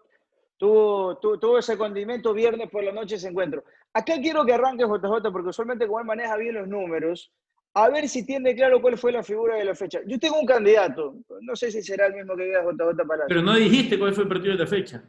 Tuvo, 0.56 1.16
tuvo, 1.18 1.58
ese 1.58 1.76
condimento 1.76 2.34
viernes 2.34 2.70
por 2.70 2.84
la 2.84 2.92
noche 2.92 3.16
ese 3.16 3.28
encuentro. 3.28 3.64
Acá 3.94 4.14
quiero 4.20 4.44
que 4.44 4.52
arranque 4.52 4.84
JJ 4.84 5.32
porque 5.32 5.48
usualmente 5.48 5.86
como 5.86 6.00
él 6.00 6.06
maneja 6.06 6.36
bien 6.36 6.54
los 6.54 6.68
números, 6.68 7.32
a 7.74 7.88
ver 7.88 8.08
si 8.08 8.26
tiene 8.26 8.54
claro 8.54 8.80
cuál 8.80 8.98
fue 8.98 9.12
la 9.12 9.22
figura 9.22 9.56
de 9.56 9.64
la 9.64 9.74
fecha. 9.74 10.00
Yo 10.06 10.18
tengo 10.18 10.38
un 10.38 10.46
candidato, 10.46 11.14
no 11.40 11.54
sé 11.54 11.70
si 11.70 11.82
será 11.82 12.06
el 12.06 12.14
mismo 12.14 12.36
que 12.36 12.44
diga 12.44 12.64
JJ 12.64 13.06
Palacio. 13.06 13.28
Pero 13.28 13.42
no 13.42 13.54
dijiste 13.54 13.98
cuál 13.98 14.12
fue 14.12 14.24
el 14.24 14.28
partido 14.28 14.52
de 14.52 14.58
la 14.58 14.66
fecha. 14.66 15.04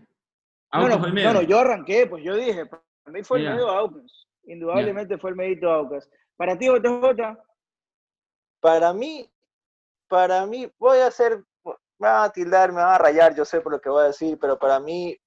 No 0.74 0.88
no, 0.88 1.34
no, 1.34 1.42
yo 1.42 1.60
arranqué, 1.60 2.08
pues 2.08 2.24
yo 2.24 2.36
dije, 2.36 2.66
para 2.66 2.82
mí 3.08 3.24
fue 3.24 3.40
el 3.40 3.50
medio 3.50 3.68
Aucas. 3.68 4.28
Indudablemente 4.46 5.18
fue 5.18 5.32
el 5.32 5.36
medito 5.36 5.70
Aucas. 5.70 6.10
¿Para 6.38 6.58
ti, 6.58 6.68
JJ? 6.68 7.38
Para 8.62 8.94
mí, 8.94 9.30
para 10.08 10.46
mí, 10.46 10.72
voy 10.78 11.00
a 11.00 11.08
hacer, 11.08 11.44
me 11.66 12.08
van 12.08 12.26
a 12.26 12.32
tildar, 12.32 12.70
me 12.72 12.82
van 12.82 12.94
a 12.94 12.98
rayar, 12.98 13.36
yo 13.36 13.44
sé 13.44 13.60
por 13.60 13.74
lo 13.74 13.82
que 13.82 13.90
voy 13.90 14.04
a 14.04 14.08
decir, 14.08 14.38
pero 14.40 14.58
para 14.58 14.80
mí 14.80 15.18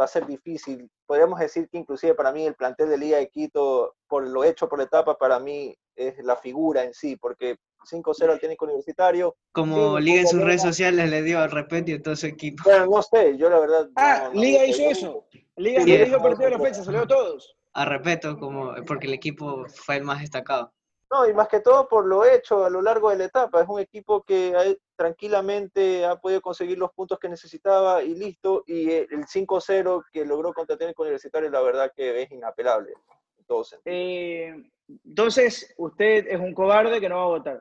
va 0.00 0.04
a 0.04 0.08
ser 0.08 0.24
difícil. 0.26 0.90
Podríamos 1.10 1.40
decir 1.40 1.68
que 1.68 1.76
inclusive 1.76 2.14
para 2.14 2.30
mí 2.30 2.46
el 2.46 2.54
plantel 2.54 2.88
de 2.88 2.96
Liga 2.96 3.18
de 3.18 3.28
Quito, 3.28 3.96
por 4.06 4.24
lo 4.24 4.44
hecho 4.44 4.68
por 4.68 4.78
la 4.78 4.84
etapa, 4.84 5.18
para 5.18 5.40
mí 5.40 5.76
es 5.96 6.16
la 6.22 6.36
figura 6.36 6.84
en 6.84 6.94
sí, 6.94 7.16
porque 7.16 7.56
5-0 7.90 8.30
al 8.30 8.38
técnico 8.38 8.64
universitario. 8.64 9.34
Como 9.50 9.98
Liga 9.98 10.20
en 10.20 10.28
sus 10.28 10.40
redes 10.40 10.62
sociales 10.62 11.10
le 11.10 11.22
dio 11.22 11.40
al 11.40 11.50
respeto 11.50 11.90
y 11.90 12.00
todo 12.00 12.14
su 12.14 12.26
equipo. 12.26 12.62
Bueno, 12.64 12.86
no 12.86 13.02
sé, 13.02 13.36
yo 13.36 13.50
la 13.50 13.58
verdad. 13.58 13.88
Ah, 13.96 14.30
Liga 14.32 14.64
hizo 14.64 14.82
eso. 14.82 15.26
Liga 15.56 15.82
sí, 15.82 15.94
hizo 15.94 16.22
partido 16.22 16.44
de 16.44 16.50
la 16.50 16.60
fecha, 16.60 16.84
salió 16.84 17.04
todos. 17.08 17.56
A 17.72 17.84
respeto, 17.86 18.38
como, 18.38 18.72
porque 18.86 19.08
el 19.08 19.14
equipo 19.14 19.66
fue 19.66 19.96
el 19.96 20.04
más 20.04 20.20
destacado. 20.20 20.72
No, 21.10 21.28
y 21.28 21.34
más 21.34 21.48
que 21.48 21.58
todo 21.58 21.88
por 21.88 22.06
lo 22.06 22.24
hecho 22.24 22.64
a 22.64 22.70
lo 22.70 22.82
largo 22.82 23.10
de 23.10 23.16
la 23.16 23.24
etapa. 23.24 23.62
Es 23.62 23.68
un 23.68 23.80
equipo 23.80 24.22
que 24.22 24.78
tranquilamente 25.00 26.04
ha 26.04 26.16
podido 26.16 26.42
conseguir 26.42 26.76
los 26.76 26.92
puntos 26.92 27.18
que 27.18 27.30
necesitaba 27.30 28.02
y 28.02 28.14
listo. 28.14 28.64
Y 28.66 28.90
el 28.90 29.24
5-0 29.24 30.04
que 30.12 30.26
logró 30.26 30.52
contra 30.52 30.76
Técnico 30.76 31.04
Universitario, 31.04 31.48
la 31.48 31.62
verdad 31.62 31.90
que 31.96 32.20
es 32.22 32.30
inapelable. 32.30 32.92
En 33.38 33.44
todo. 33.46 33.64
Eh, 33.86 34.62
entonces, 35.06 35.72
usted 35.78 36.26
es 36.28 36.38
un 36.38 36.52
cobarde 36.52 37.00
que 37.00 37.08
no 37.08 37.16
va 37.16 37.22
a 37.22 37.38
votar. 37.38 37.60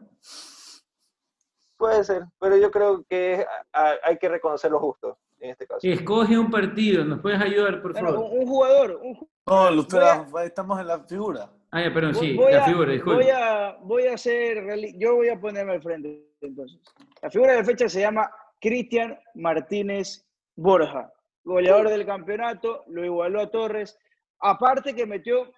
Puede 1.77 2.03
ser, 2.03 2.23
pero 2.37 2.57
yo 2.57 2.69
creo 2.71 3.05
que 3.05 3.45
hay 3.71 4.17
que 4.17 4.27
reconocer 4.27 4.69
lo 4.69 4.81
justo 4.81 5.17
en 5.39 5.51
este 5.51 5.65
caso. 5.65 5.79
Escoge 5.87 6.37
un 6.37 6.51
partido, 6.51 7.05
¿nos 7.05 7.21
puedes 7.21 7.39
ayudar, 7.39 7.81
por 7.81 7.93
favor? 7.93 8.17
un, 8.17 8.45
jugador. 8.45 8.99
No, 9.47 10.41
estamos 10.41 10.77
en 10.81 10.87
la 10.87 10.99
figura. 11.05 11.49
Ah, 11.71 11.83
ya, 11.83 11.93
perdón, 11.93 12.15
sí, 12.15 12.33
la 12.33 12.65
figura, 12.65 12.91
disculpe. 12.91 13.23
Voy 13.23 13.31
a, 13.31 13.77
voy 13.81 14.07
a 14.07 14.15
hacer, 14.15 14.61
yo 14.97 15.15
voy 15.15 15.29
a 15.29 15.39
ponerme 15.39 15.71
al 15.71 15.81
frente, 15.81 16.28
entonces. 16.41 16.79
La 17.21 17.29
figura 17.29 17.53
de 17.53 17.63
fecha 17.63 17.89
se 17.89 18.01
llama 18.01 18.29
Cristian 18.59 19.17
Martínez 19.35 20.25
Borja, 20.55 21.11
goleador 21.43 21.89
del 21.89 22.05
campeonato, 22.05 22.83
lo 22.87 23.05
igualó 23.05 23.41
a 23.41 23.49
Torres, 23.49 23.97
aparte 24.39 24.93
que 24.93 25.05
metió 25.05 25.51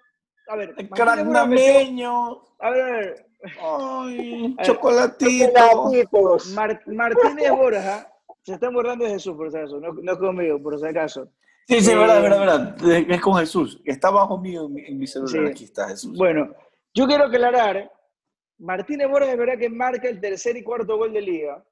a 0.48 0.56
ver, 0.56 0.74
Carameño. 0.94 2.42
A 2.58 2.70
ver, 2.70 2.82
a 2.82 2.96
ver. 2.98 3.26
Ay, 3.60 4.56
chocolatito. 4.62 5.52
Martínez 6.86 7.50
Borja 7.50 8.12
se 8.42 8.54
está 8.54 8.70
borrando 8.70 9.04
de 9.04 9.12
Jesús, 9.12 9.36
por 9.36 9.50
si 9.50 9.56
acaso, 9.56 9.80
no, 9.80 9.92
no 9.92 10.18
conmigo, 10.18 10.60
por 10.60 10.78
si 10.78 10.86
acaso. 10.86 11.28
Sí, 11.68 11.80
sí, 11.80 11.94
verdad, 11.94 12.18
eh, 12.18 12.22
verdad, 12.22 12.76
verdad. 12.76 13.10
Es 13.10 13.20
con 13.20 13.36
Jesús. 13.36 13.80
Está 13.84 14.10
bajo 14.10 14.36
mío 14.38 14.68
en 14.76 14.98
mi 14.98 15.06
celular. 15.06 15.46
Aquí 15.46 15.64
está 15.64 15.88
Jesús. 15.88 16.16
Bueno, 16.18 16.52
yo 16.92 17.06
quiero 17.06 17.24
aclarar. 17.24 17.90
Martínez 18.58 19.08
Borja 19.08 19.32
es 19.32 19.38
verdad 19.38 19.58
que 19.58 19.68
marca 19.68 20.08
el 20.08 20.20
tercer 20.20 20.56
y 20.56 20.62
cuarto 20.62 20.96
gol 20.96 21.12
de 21.12 21.20
liga, 21.20 21.64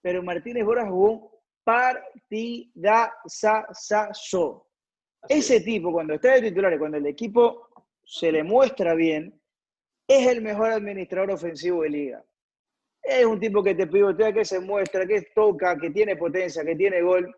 pero 0.00 0.22
Martínez 0.22 0.64
Borja 0.64 0.88
jugó 0.88 1.42
partidazo. 1.64 3.10
Ese 5.28 5.60
tipo, 5.60 5.90
cuando 5.92 6.14
está 6.14 6.34
de 6.34 6.42
titular 6.42 6.72
y 6.74 6.78
cuando 6.78 6.98
el 6.98 7.06
equipo 7.06 7.68
se 8.04 8.30
le 8.30 8.44
muestra 8.44 8.94
bien, 8.94 9.40
es 10.06 10.26
el 10.28 10.42
mejor 10.42 10.70
administrador 10.70 11.30
ofensivo 11.30 11.82
de 11.82 11.88
liga. 11.88 12.24
Es 13.02 13.24
un 13.24 13.40
tipo 13.40 13.62
que 13.62 13.74
te 13.74 13.86
pivotea, 13.86 14.32
que 14.32 14.44
se 14.44 14.60
muestra, 14.60 15.06
que 15.06 15.22
toca, 15.34 15.78
que 15.78 15.90
tiene 15.90 16.16
potencia, 16.16 16.64
que 16.64 16.76
tiene 16.76 17.02
gol. 17.02 17.34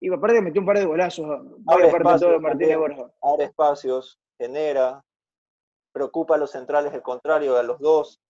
Y 0.00 0.12
aparte 0.12 0.42
metió 0.42 0.60
un 0.60 0.66
par 0.66 0.78
de 0.78 0.84
golazos. 0.84 1.26
Abre 1.66 1.88
espacios, 1.88 2.40
Martínez 2.40 2.76
Borja. 2.76 3.10
abre 3.22 3.44
espacios, 3.44 4.18
genera, 4.38 5.02
preocupa 5.96 6.34
a 6.34 6.38
los 6.38 6.50
centrales, 6.50 6.92
el 6.92 7.00
contrario, 7.00 7.56
a 7.56 7.62
los 7.62 7.80
dos. 7.80 8.20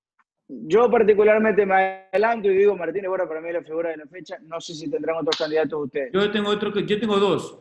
Yo 0.46 0.88
particularmente 0.88 1.66
me 1.66 2.06
adelanto 2.12 2.48
y 2.48 2.56
digo 2.56 2.76
Martínez 2.76 3.08
Borja 3.08 3.26
para 3.26 3.40
mí 3.40 3.48
es 3.48 3.54
la 3.54 3.62
figura 3.64 3.90
de 3.90 3.96
la 3.96 4.06
fecha. 4.06 4.38
No 4.42 4.60
sé 4.60 4.72
si 4.72 4.88
tendrán 4.88 5.16
otros 5.16 5.36
candidatos 5.36 5.86
ustedes. 5.86 6.12
Yo 6.12 6.30
tengo 6.30 6.50
otro, 6.50 6.70
yo 6.78 7.00
tengo 7.00 7.18
dos. 7.18 7.58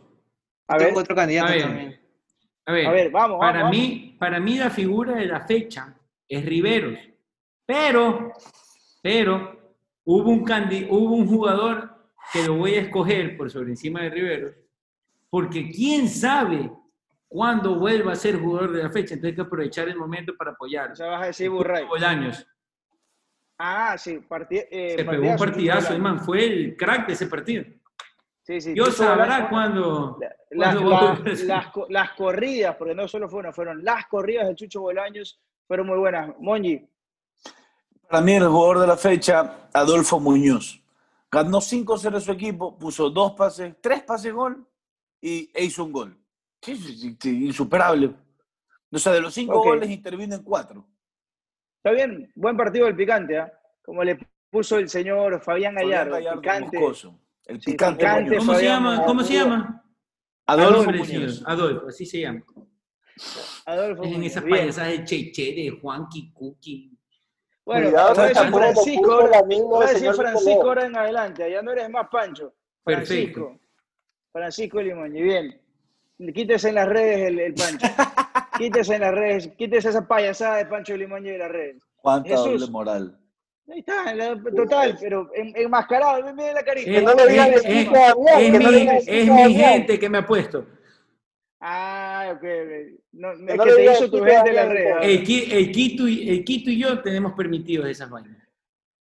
A 0.68 0.78
tengo 0.78 1.00
otro 1.00 1.15
candidato 1.15 1.52
también. 1.60 2.00
A 2.68 2.72
ver, 2.72 3.10
vamos, 3.10 3.39
para, 3.39 3.68
Mí, 3.70 4.15
para 4.20 4.39
mí 4.39 4.58
la 4.58 4.70
figura 4.70 5.15
de 5.15 5.26
la 5.26 5.41
fecha 5.41 5.96
es 6.28 6.46
Riveros, 6.46 7.00
pero, 7.65 8.32
pero 9.02 9.74
hubo 10.04 10.30
un, 10.30 10.41
hubo 10.89 11.15
un 11.15 11.28
jugador 11.28 11.96
que 12.32 12.44
lo 12.44 12.56
voy 12.56 12.76
a 12.76 12.82
escoger 12.82 13.38
por 13.38 13.50
sobre 13.50 13.70
encima 13.70 14.02
de 14.02 14.10
Riveros, 14.10 14.56
porque 15.30 15.70
quién 15.70 16.08
sabe 16.10 16.72
cuándo 17.36 17.76
vuelva 17.76 18.13
a 18.13 18.15
ser 18.15 18.39
jugador 18.39 18.71
de 18.71 18.84
la 18.84 18.89
fecha, 18.89 19.13
entonces 19.13 19.32
hay 19.32 19.36
que 19.36 19.41
aprovechar 19.41 19.89
el 19.89 19.98
momento 19.98 20.34
para 20.38 20.52
apoyar. 20.52 20.93
O 20.93 20.95
sea, 20.95 21.08
vas 21.08 21.24
a 21.24 21.26
decir 21.26 21.50
Burray. 21.50 21.86
años. 22.02 22.48
Ah, 23.58 23.98
sí, 23.98 24.21
eh, 24.52 24.93
Se 24.98 25.04
pegó 25.04 25.32
un 25.32 25.36
partidazo, 25.36 25.93
hermano, 25.93 26.21
fue 26.21 26.45
el 26.45 26.78
crack 26.78 27.08
de 27.08 27.13
ese 27.13 27.28
partido. 27.28 27.65
Sí, 28.41 28.62
sí, 28.62 28.71
Dios 28.74 28.95
sabrá 28.95 29.50
cuándo. 29.50 30.17
las, 30.52 32.12
corridas, 32.12 32.76
porque 32.78 32.95
no 32.95 33.06
solo 33.06 33.28
fueron, 33.28 33.54
fueron 33.54 33.84
las 33.84 34.06
corridas 34.08 34.48
de 34.48 34.56
Chucho 34.56 34.80
Bolaños, 34.80 35.38
fueron 35.67 35.88
muy 35.88 35.98
buenas. 35.98 36.34
Monji. 36.39 36.88
Para 38.10 38.21
mí, 38.24 38.34
el 38.34 38.48
jugador 38.48 38.80
de 38.80 38.88
la 38.88 38.95
fecha, 38.95 39.67
Adolfo 39.74 40.21
Muñoz. 40.21 40.82
Ganó 41.30 41.60
5-0 41.60 42.21
su 42.21 42.32
equipo, 42.32 42.78
puso 42.78 43.10
dos 43.10 43.34
pases, 43.34 43.76
tres 43.82 44.04
pases 44.04 44.32
gol 44.32 44.65
y 45.19 45.52
e 45.54 45.65
hizo 45.65 45.84
un 45.84 45.91
gol. 45.91 46.25
Insuperable. 46.67 48.13
O 48.91 48.97
sea, 48.97 49.13
de 49.13 49.21
los 49.21 49.34
cinco 49.34 49.62
goles 49.62 49.89
intervienen 49.89 50.43
cuatro. 50.43 50.88
Está 51.78 51.91
bien, 51.91 52.32
buen 52.36 52.56
partido 52.58 52.86
del 52.86 52.95
picante, 52.95 53.38
¿eh? 53.38 53.51
Como 53.84 54.04
le 54.04 54.17
puso 54.49 54.78
el 54.78 54.89
señor 54.89 55.41
Fabián 55.41 55.75
Gallardo. 55.75 56.13
Fabián 56.13 56.41
Gallardo 56.41 56.69
picante. 56.69 57.17
El 57.45 57.60
picante. 57.60 58.38
¿Cómo 58.38 58.56
se 58.56 58.63
llama? 58.63 59.06
¿Cómo 59.06 59.23
se 59.23 59.34
llama? 59.34 59.84
Adolfo, 60.47 60.91
Adolfo, 61.45 61.88
así 61.88 62.06
se 62.06 62.21
llama. 62.21 62.43
Adolfo 63.65 64.04
es 64.04 64.13
en 64.13 64.23
esas 64.23 64.43
payasadas 64.43 64.91
de 64.91 65.04
Cheche, 65.04 65.54
de 65.56 65.80
Juanqui, 65.82 66.32
Cookie. 66.34 66.91
Bueno, 67.65 67.88
Cuidado, 67.88 68.13
voy 68.13 68.23
a 68.23 68.28
decir 68.28 68.51
Francisco, 68.51 69.30
voy 69.67 69.86
a 69.86 69.89
decir 69.89 70.13
Francisco 70.13 70.62
ahora 70.62 70.86
en 70.86 70.95
adelante, 70.95 71.43
allá 71.43 71.62
no 71.63 71.71
eres 71.71 71.89
más 71.89 72.08
Pancho. 72.12 72.54
Francisco. 72.84 73.60
Francisco 74.32 74.82
Limoñi, 74.82 75.21
bien. 75.23 75.64
Quítese 76.34 76.69
en 76.69 76.75
las 76.75 76.88
redes 76.88 77.28
el, 77.28 77.54
Pancho. 77.54 77.88
quítese 78.58 78.95
en 78.95 79.01
las 79.01 79.13
redes, 79.13 79.49
quítese 79.58 79.89
esa 79.89 80.08
payasada 80.08 80.58
de 80.58 80.65
Pancho 80.65 80.95
Limoñi 80.95 81.32
de 81.32 81.38
las 81.38 81.51
redes. 81.51 81.84
Cuánta 81.97 82.36
doble 82.36 82.67
moral. 82.67 83.19
Ahí 83.67 83.80
está, 83.80 84.15
total, 84.56 84.95
pero 85.01 85.28
enmascarado, 85.34 86.21
mire 86.36 86.54
la 86.54 86.63
carita. 86.63 86.91
Es, 86.91 87.04
no 87.04 87.12
es, 89.08 89.47
mi, 89.47 89.56
gente 89.56 89.99
que 89.99 90.08
me 90.08 90.19
ha 90.19 90.25
puesto. 90.25 90.67
Ah, 91.60 92.32
ok, 92.36 92.43
No, 93.13 93.32
es 93.32 93.39
que 93.39 93.73
te 93.73 93.91
hizo 93.91 94.12
tu 94.12 94.23
gente 94.23 94.49
en 94.49 94.56
la 94.56 94.65
red. 94.67 94.97
El, 95.01 95.23
Quito 95.71 96.08
y, 96.08 96.30
el 96.30 96.45
Quito 96.45 96.69
y 96.69 96.78
yo 96.78 97.01
tenemos 97.01 97.34
permitidos 97.34 97.88
esas 97.88 98.08
vainas. 98.08 98.38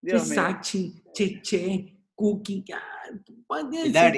Sachi, 0.02 1.04
Cheche, 1.12 1.98
Cookie, 2.16 2.64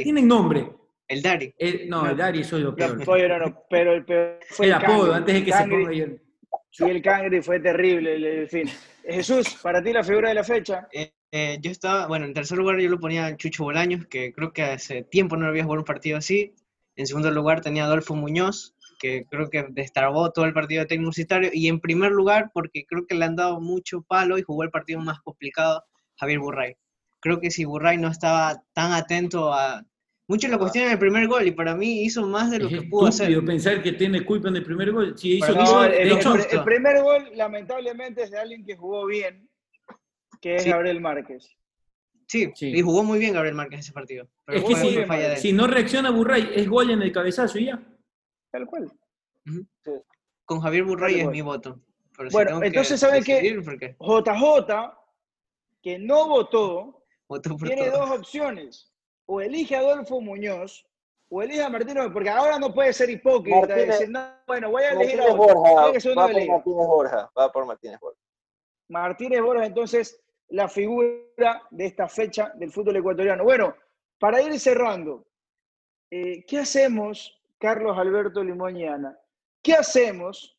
tienen 0.03 0.27
nombre. 0.27 0.71
El 1.07 1.21
Dari. 1.21 1.53
no, 1.87 2.09
el 2.09 2.17
Dari 2.17 2.43
soy 2.43 2.61
lo 2.61 2.75
peor. 2.75 2.97
No, 2.97 3.39
no, 3.39 3.65
pero 3.69 3.93
el 3.93 4.05
peor 4.05 4.39
fue 4.49 4.65
el, 4.65 4.73
apodo, 4.73 5.13
antes 5.13 5.35
de 5.35 5.43
que 5.45 5.51
se 5.51 5.67
ponga 5.67 5.93
yo. 5.93 6.05
Sí, 6.71 6.83
el 6.83 7.01
Cangri 7.01 7.41
fue 7.41 7.59
terrible, 7.59 8.41
en 8.41 8.49
fin. 8.49 8.69
Jesús, 9.07 9.57
para 9.61 9.81
ti 9.81 9.93
la 9.93 10.03
figura 10.03 10.29
de 10.29 10.35
la 10.35 10.43
fecha. 10.43 10.87
Eh, 10.91 11.13
eh, 11.31 11.57
yo 11.61 11.71
estaba, 11.71 12.07
bueno, 12.07 12.25
en 12.25 12.33
tercer 12.33 12.57
lugar 12.57 12.79
yo 12.79 12.89
lo 12.89 12.99
ponía 12.99 13.35
Chucho 13.37 13.63
Bolaños, 13.63 14.07
que 14.07 14.33
creo 14.33 14.51
que 14.51 14.63
hace 14.63 15.03
tiempo 15.03 15.37
no 15.37 15.47
había 15.47 15.63
jugado 15.63 15.81
un 15.81 15.85
partido 15.85 16.17
así. 16.17 16.53
En 16.95 17.07
segundo 17.07 17.31
lugar 17.31 17.61
tenía 17.61 17.85
Adolfo 17.85 18.15
Muñoz, 18.15 18.75
que 18.99 19.25
creo 19.29 19.49
que 19.49 19.65
destrabó 19.69 20.31
todo 20.31 20.45
el 20.45 20.53
partido 20.53 20.81
de 20.81 20.87
Tecnocitario. 20.87 21.49
Y 21.53 21.67
en 21.67 21.79
primer 21.79 22.11
lugar, 22.11 22.51
porque 22.53 22.85
creo 22.85 23.05
que 23.05 23.15
le 23.15 23.25
han 23.25 23.35
dado 23.35 23.59
mucho 23.59 24.01
palo 24.01 24.37
y 24.37 24.43
jugó 24.43 24.63
el 24.63 24.71
partido 24.71 24.99
más 24.99 25.19
complicado, 25.21 25.83
Javier 26.17 26.39
Burray. 26.39 26.75
Creo 27.19 27.39
que 27.39 27.51
si 27.51 27.65
Burray 27.65 27.97
no 27.97 28.09
estaba 28.09 28.63
tan 28.73 28.91
atento 28.91 29.53
a... 29.53 29.85
Muchos 30.27 30.49
lo 30.49 30.57
cuestionan 30.57 30.91
el 30.91 30.99
primer 30.99 31.27
gol 31.27 31.45
y 31.45 31.51
para 31.51 31.75
mí 31.75 32.01
hizo 32.03 32.25
más 32.25 32.49
de 32.49 32.59
lo 32.59 32.67
que 32.67 32.81
pudo 32.81 33.07
hacer. 33.07 33.45
pensar 33.45 33.83
que 33.83 33.91
tiene 33.93 34.25
culpa 34.25 34.49
en 34.49 34.55
el 34.55 34.63
primer 34.63 34.91
gol. 34.91 35.15
Si 35.15 35.37
hizo, 35.37 35.83
el, 35.85 36.11
el, 36.11 36.63
primer 36.63 37.03
gol, 37.03 37.29
lamentablemente, 37.35 38.23
es 38.23 38.31
de 38.31 38.39
alguien 38.39 38.65
que 38.65 38.75
jugó 38.75 39.05
bien, 39.05 39.47
que 40.41 40.55
es 40.55 40.65
Gabriel 40.65 40.99
Márquez. 40.99 41.55
Sí, 42.27 42.51
y 42.59 42.81
jugó 42.81 43.03
muy 43.03 43.19
bien 43.19 43.33
Gabriel 43.33 43.53
Márquez 43.53 43.81
ese 43.81 43.91
partido. 43.91 44.27
es 44.47 44.63
que 44.63 45.37
si, 45.37 45.53
no 45.53 45.67
reacciona 45.67 46.09
Burray, 46.09 46.49
es 46.55 46.67
gol 46.67 46.89
en 46.89 47.03
el 47.03 47.11
cabezazo 47.11 47.59
y 47.59 47.65
ya. 47.65 47.79
Tal 48.51 48.65
cual. 48.65 48.91
Con 50.43 50.59
Javier 50.59 50.85
Burray 50.85 51.19
es 51.19 51.27
mi 51.27 51.41
voto. 51.41 51.79
bueno, 52.31 52.63
entonces, 52.63 52.99
¿saben 52.99 53.23
qué? 53.23 53.55
JJ, 53.99 54.91
que 55.83 55.99
no 55.99 56.27
votó, 56.27 57.05
tiene 57.63 57.91
dos 57.91 58.09
opciones. 58.09 58.91
O 59.27 59.41
elige 59.41 59.75
a 59.75 59.79
Adolfo 59.79 60.21
Muñoz, 60.21 60.85
o 61.29 61.41
elige 61.41 61.63
a 61.63 61.69
Martínez, 61.69 62.05
porque 62.13 62.29
ahora 62.29 62.59
no 62.59 62.73
puede 62.73 62.93
ser 62.93 63.09
hipócrita 63.09 63.75
decir, 63.75 64.09
no, 64.09 64.21
bueno, 64.45 64.69
voy 64.69 64.83
a 64.83 64.91
elegir 64.91 65.21
a 65.21 65.33
Borja. 65.33 65.71
Va 65.71 65.91
por 65.91 66.15
Martínez 66.15 66.87
Borja. 66.87 67.31
Va 67.37 67.51
por 67.51 67.65
Martínez 67.65 67.99
Borja. 67.99 68.19
Martínez 68.87 69.41
Borja, 69.41 69.65
entonces 69.65 70.21
la 70.49 70.67
figura 70.67 71.63
de 71.71 71.85
esta 71.85 72.07
fecha 72.07 72.51
del 72.55 72.71
fútbol 72.71 72.97
ecuatoriano. 72.97 73.43
Bueno, 73.43 73.75
para 74.19 74.41
ir 74.41 74.59
cerrando, 74.59 75.25
eh, 76.11 76.45
¿qué 76.45 76.59
hacemos, 76.59 77.41
Carlos 77.57 77.97
Alberto 77.97 78.43
Limoñana? 78.43 79.17
¿Qué 79.61 79.73
hacemos 79.73 80.57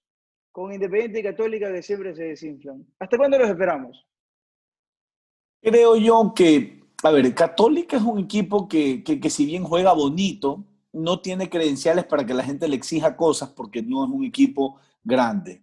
con 0.50 0.72
Independiente 0.72 1.20
y 1.20 1.22
Católica 1.22 1.72
que 1.72 1.82
siempre 1.82 2.14
se 2.14 2.24
desinflan? 2.24 2.84
¿Hasta 2.98 3.16
cuándo 3.16 3.38
los 3.38 3.48
esperamos? 3.48 4.06
Creo 5.62 5.96
yo 5.96 6.32
que, 6.34 6.82
a 7.02 7.10
ver, 7.10 7.34
Católica 7.34 7.96
es 7.96 8.02
un 8.02 8.18
equipo 8.18 8.68
que, 8.68 9.02
que, 9.04 9.20
que 9.20 9.30
si 9.30 9.46
bien 9.46 9.64
juega 9.64 9.92
bonito, 9.92 10.64
no 10.92 11.20
tiene 11.20 11.50
credenciales 11.50 12.04
para 12.06 12.24
que 12.24 12.34
la 12.34 12.42
gente 12.42 12.68
le 12.68 12.76
exija 12.76 13.16
cosas 13.16 13.50
porque 13.50 13.82
no 13.82 14.04
es 14.04 14.10
un 14.10 14.24
equipo 14.24 14.78
grande. 15.04 15.62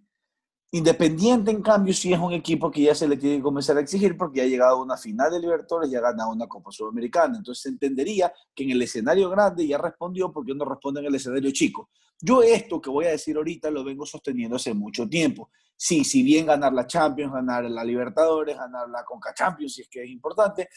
Independiente, 0.70 1.52
en 1.52 1.62
cambio, 1.62 1.94
sí 1.94 2.12
es 2.12 2.18
un 2.18 2.32
equipo 2.32 2.70
que 2.70 2.82
ya 2.82 2.94
se 2.94 3.06
le 3.06 3.16
tiene 3.16 3.36
que 3.36 3.42
comenzar 3.42 3.76
a 3.76 3.80
exigir 3.80 4.16
porque 4.16 4.38
ya 4.38 4.42
ha 4.44 4.48
llegado 4.48 4.76
a 4.76 4.82
una 4.82 4.96
final 4.96 5.30
de 5.30 5.38
Libertadores 5.38 5.90
y 5.90 5.94
ha 5.94 6.00
ganado 6.00 6.30
una 6.30 6.48
Copa 6.48 6.72
Sudamericana. 6.72 7.36
Entonces 7.36 7.62
se 7.62 7.68
entendería 7.68 8.32
que 8.54 8.64
en 8.64 8.70
el 8.70 8.82
escenario 8.82 9.30
grande 9.30 9.66
ya 9.66 9.78
respondió 9.78 10.32
porque 10.32 10.54
no 10.54 10.64
responde 10.64 11.00
en 11.00 11.06
el 11.06 11.14
escenario 11.14 11.50
chico. 11.52 11.90
Yo 12.24 12.42
esto 12.42 12.80
que 12.80 12.88
voy 12.88 13.04
a 13.04 13.10
decir 13.10 13.36
ahorita 13.36 13.70
lo 13.70 13.84
vengo 13.84 14.06
sosteniendo 14.06 14.56
hace 14.56 14.72
mucho 14.72 15.06
tiempo. 15.06 15.50
Sí, 15.76 16.04
si 16.04 16.22
bien 16.22 16.46
ganar 16.46 16.72
la 16.72 16.86
Champions, 16.86 17.34
ganar 17.34 17.64
la 17.64 17.84
Libertadores, 17.84 18.56
ganar 18.56 18.88
la 18.88 19.04
Conca 19.04 19.34
Champions, 19.34 19.74
si 19.74 19.82
es 19.82 19.88
que 19.88 20.04
es 20.04 20.08
importante, 20.08 20.68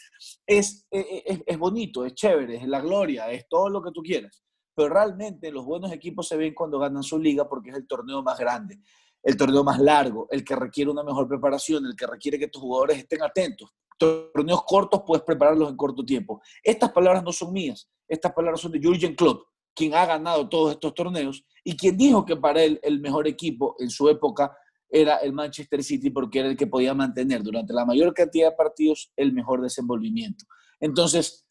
es, 0.44 0.86
es, 0.90 1.40
es 1.46 1.58
bonito, 1.58 2.04
es 2.04 2.14
chévere, 2.14 2.56
es 2.56 2.68
la 2.68 2.80
gloria, 2.80 3.30
es 3.30 3.48
todo 3.48 3.70
lo 3.70 3.80
que 3.80 3.92
tú 3.92 4.02
quieras. 4.02 4.42
Pero 4.74 4.90
realmente 4.90 5.50
los 5.50 5.64
buenos 5.64 5.90
equipos 5.92 6.28
se 6.28 6.36
ven 6.36 6.52
cuando 6.52 6.78
ganan 6.78 7.02
su 7.02 7.18
liga 7.18 7.48
porque 7.48 7.70
es 7.70 7.76
el 7.76 7.86
torneo 7.86 8.22
más 8.22 8.38
grande 8.38 8.80
el 9.22 9.36
torneo 9.36 9.64
más 9.64 9.78
largo, 9.78 10.28
el 10.30 10.44
que 10.44 10.56
requiere 10.56 10.90
una 10.90 11.02
mejor 11.02 11.28
preparación, 11.28 11.84
el 11.86 11.96
que 11.96 12.06
requiere 12.06 12.38
que 12.38 12.48
tus 12.48 12.62
jugadores 12.62 12.98
estén 12.98 13.22
atentos. 13.22 13.70
Torneos 13.98 14.62
cortos 14.64 15.02
puedes 15.04 15.24
prepararlos 15.24 15.68
en 15.70 15.76
corto 15.76 16.04
tiempo. 16.04 16.40
Estas 16.62 16.92
palabras 16.92 17.22
no 17.22 17.32
son 17.32 17.52
mías, 17.52 17.90
estas 18.06 18.32
palabras 18.32 18.60
son 18.60 18.72
de 18.72 18.78
Jürgen 18.78 19.14
Klopp, 19.14 19.42
quien 19.74 19.94
ha 19.94 20.06
ganado 20.06 20.48
todos 20.48 20.72
estos 20.72 20.94
torneos 20.94 21.44
y 21.64 21.76
quien 21.76 21.96
dijo 21.96 22.24
que 22.24 22.36
para 22.36 22.62
él 22.62 22.80
el 22.82 23.00
mejor 23.00 23.28
equipo 23.28 23.76
en 23.78 23.90
su 23.90 24.08
época 24.08 24.56
era 24.90 25.16
el 25.16 25.32
Manchester 25.32 25.82
City 25.82 26.10
porque 26.10 26.40
era 26.40 26.48
el 26.48 26.56
que 26.56 26.66
podía 26.66 26.94
mantener 26.94 27.42
durante 27.42 27.72
la 27.72 27.84
mayor 27.84 28.14
cantidad 28.14 28.50
de 28.50 28.56
partidos 28.56 29.12
el 29.16 29.32
mejor 29.32 29.60
desenvolvimiento. 29.60 30.46
Entonces, 30.80 31.46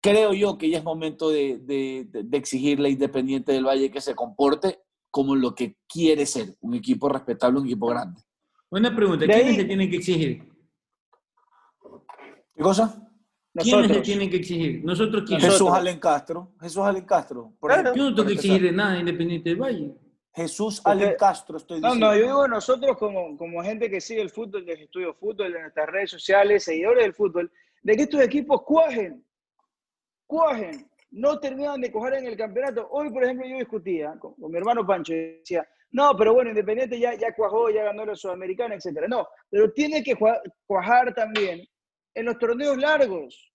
creo 0.00 0.32
yo 0.32 0.58
que 0.58 0.68
ya 0.68 0.78
es 0.78 0.84
momento 0.84 1.30
de, 1.30 1.58
de, 1.58 2.08
de 2.10 2.36
exigirle 2.36 2.88
a 2.88 2.92
Independiente 2.92 3.52
del 3.52 3.66
Valle 3.66 3.90
que 3.90 4.00
se 4.00 4.14
comporte 4.14 4.80
como 5.10 5.36
lo 5.36 5.54
que 5.54 5.76
quiere 5.86 6.26
ser, 6.26 6.56
un 6.60 6.74
equipo 6.74 7.08
respetable, 7.08 7.60
un 7.60 7.66
equipo 7.66 7.86
grande. 7.86 8.20
Buena 8.70 8.96
pregunta, 8.96 9.26
¿quiénes 9.26 9.56
se 9.56 9.64
tienen 9.64 9.90
que 9.90 9.96
exigir? 9.96 10.48
¿Qué 12.54 12.62
cosa? 12.62 13.11
¿Quiénes 13.54 13.88
se 13.88 14.00
tienen 14.00 14.30
que 14.30 14.36
exigir? 14.36 14.84
¿Nosotros 14.84 15.24
quiénes? 15.26 15.44
Jesús 15.44 15.70
Allen 15.70 15.98
Castro. 15.98 16.52
Jesús 16.60 16.82
Allen 16.82 17.04
Castro. 17.04 17.52
yo 17.94 18.04
no 18.04 18.14
tengo 18.14 18.26
que 18.26 18.34
exigir 18.34 18.72
nada 18.72 18.98
Independiente 18.98 19.50
del 19.50 19.60
Valle. 19.60 19.94
Jesús 20.34 20.80
Allen 20.84 21.14
Castro, 21.18 21.58
estoy 21.58 21.80
diciendo. 21.80 22.06
No, 22.06 22.12
no, 22.12 22.18
yo 22.18 22.24
digo 22.24 22.48
nosotros 22.48 22.96
como, 22.96 23.36
como 23.36 23.62
gente 23.62 23.90
que 23.90 24.00
sigue 24.00 24.22
el 24.22 24.30
fútbol, 24.30 24.64
que 24.64 24.72
estudio 24.72 25.12
fútbol, 25.12 25.54
en 25.54 25.62
nuestras 25.62 25.86
redes 25.90 26.10
sociales, 26.10 26.64
seguidores 26.64 27.04
del 27.04 27.12
fútbol, 27.12 27.52
de 27.82 27.96
que 27.96 28.02
estos 28.02 28.22
equipos 28.22 28.62
cuajen, 28.62 29.22
cuajen 30.26 30.88
no 31.10 31.38
terminaban 31.38 31.82
de 31.82 31.92
coger 31.92 32.14
en 32.14 32.26
el 32.26 32.36
campeonato. 32.36 32.88
Hoy, 32.90 33.10
por 33.10 33.22
ejemplo, 33.22 33.46
yo 33.46 33.56
discutía 33.56 34.14
con, 34.18 34.34
mi 34.38 34.56
hermano 34.56 34.86
Pancho 34.86 35.12
y 35.12 35.40
decía, 35.40 35.68
no, 35.90 36.16
pero 36.16 36.32
bueno, 36.32 36.48
Independiente 36.48 36.98
ya, 36.98 37.14
ya 37.14 37.34
cuajó, 37.34 37.68
ya 37.68 37.84
ganó 37.84 38.06
la 38.06 38.16
Sudamericana, 38.16 38.74
etc. 38.74 39.06
No, 39.08 39.28
pero 39.50 39.70
tiene 39.72 40.02
que 40.02 40.16
cuajar 40.66 41.14
también 41.14 41.62
en 42.14 42.26
los 42.26 42.38
torneos 42.38 42.76
largos. 42.76 43.52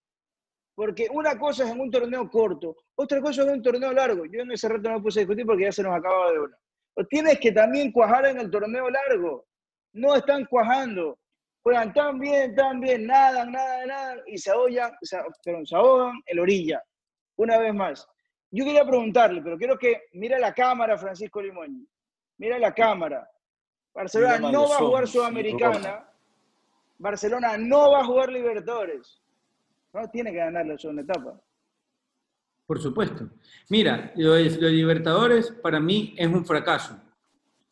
Porque 0.76 1.08
una 1.12 1.38
cosa 1.40 1.64
es 1.64 1.72
en 1.72 1.80
un 1.80 1.90
torneo 1.90 2.30
corto, 2.30 2.76
otra 2.96 3.20
cosa 3.20 3.42
es 3.42 3.48
en 3.48 3.56
un 3.56 3.62
torneo 3.64 3.92
largo. 3.92 4.26
Yo 4.26 4.42
en 4.42 4.52
ese 4.52 4.70
rato 4.70 4.90
no 4.90 4.98
me 4.98 5.02
puse 5.02 5.20
a 5.20 5.22
discutir 5.22 5.46
porque 5.46 5.64
ya 5.64 5.72
se 5.72 5.84
nos 5.84 5.96
acababa 5.96 6.32
de 6.32 6.40
una. 6.40 6.58
Pero 6.94 7.08
tienes 7.08 7.40
que 7.40 7.52
también 7.52 7.92
cuajar 7.92 8.28
en 8.28 8.40
el 8.40 8.52
torneo 8.52 8.90
largo. 8.90 9.46
No 9.94 10.16
están 10.16 10.46
cuajando. 10.46 11.18
Juegan 11.64 11.92
tan 11.94 12.20
bien, 12.20 12.56
tan 12.56 12.80
bien, 12.80 13.08
nadan, 13.08 13.52
nada, 13.52 13.86
nada, 13.86 14.24
y 14.28 14.38
se 14.38 14.52
ahogan, 14.52 14.94
se, 15.02 15.18
se 15.42 15.76
ahogan 15.76 16.22
en 16.26 16.38
la 16.38 16.42
orilla 16.42 16.84
una 17.38 17.58
vez 17.58 17.74
más. 17.74 18.08
Yo 18.52 18.66
quería 18.66 18.86
preguntarle, 18.86 19.42
pero 19.42 19.58
quiero 19.58 19.78
que 19.78 20.04
mire 20.14 20.40
la 20.40 20.54
cámara, 20.54 20.98
Francisco 20.98 21.42
Limón. 21.42 21.88
Mira 22.38 22.60
la 22.60 22.74
cámara. 22.74 23.30
Barcelona 23.94 24.40
no 24.52 24.70
va 24.70 24.76
a 24.76 24.80
jugar 24.80 25.08
Sudamericana. 25.08 26.10
Barcelona 26.98 27.58
no 27.58 27.92
va 27.92 28.02
a 28.02 28.06
jugar 28.06 28.32
Libertadores. 28.32 29.22
No 29.94 30.10
tiene 30.10 30.32
que 30.32 30.38
ganar 30.38 30.66
la 30.66 30.78
segunda 30.78 31.02
etapa. 31.02 31.40
Por 32.66 32.82
supuesto. 32.82 33.30
Mira, 33.70 34.12
lo 34.16 34.34
de, 34.34 34.50
Libertadores 34.72 35.52
para 35.52 35.80
mí 35.80 36.14
es 36.18 36.28
un 36.28 36.46
fracaso. 36.46 37.00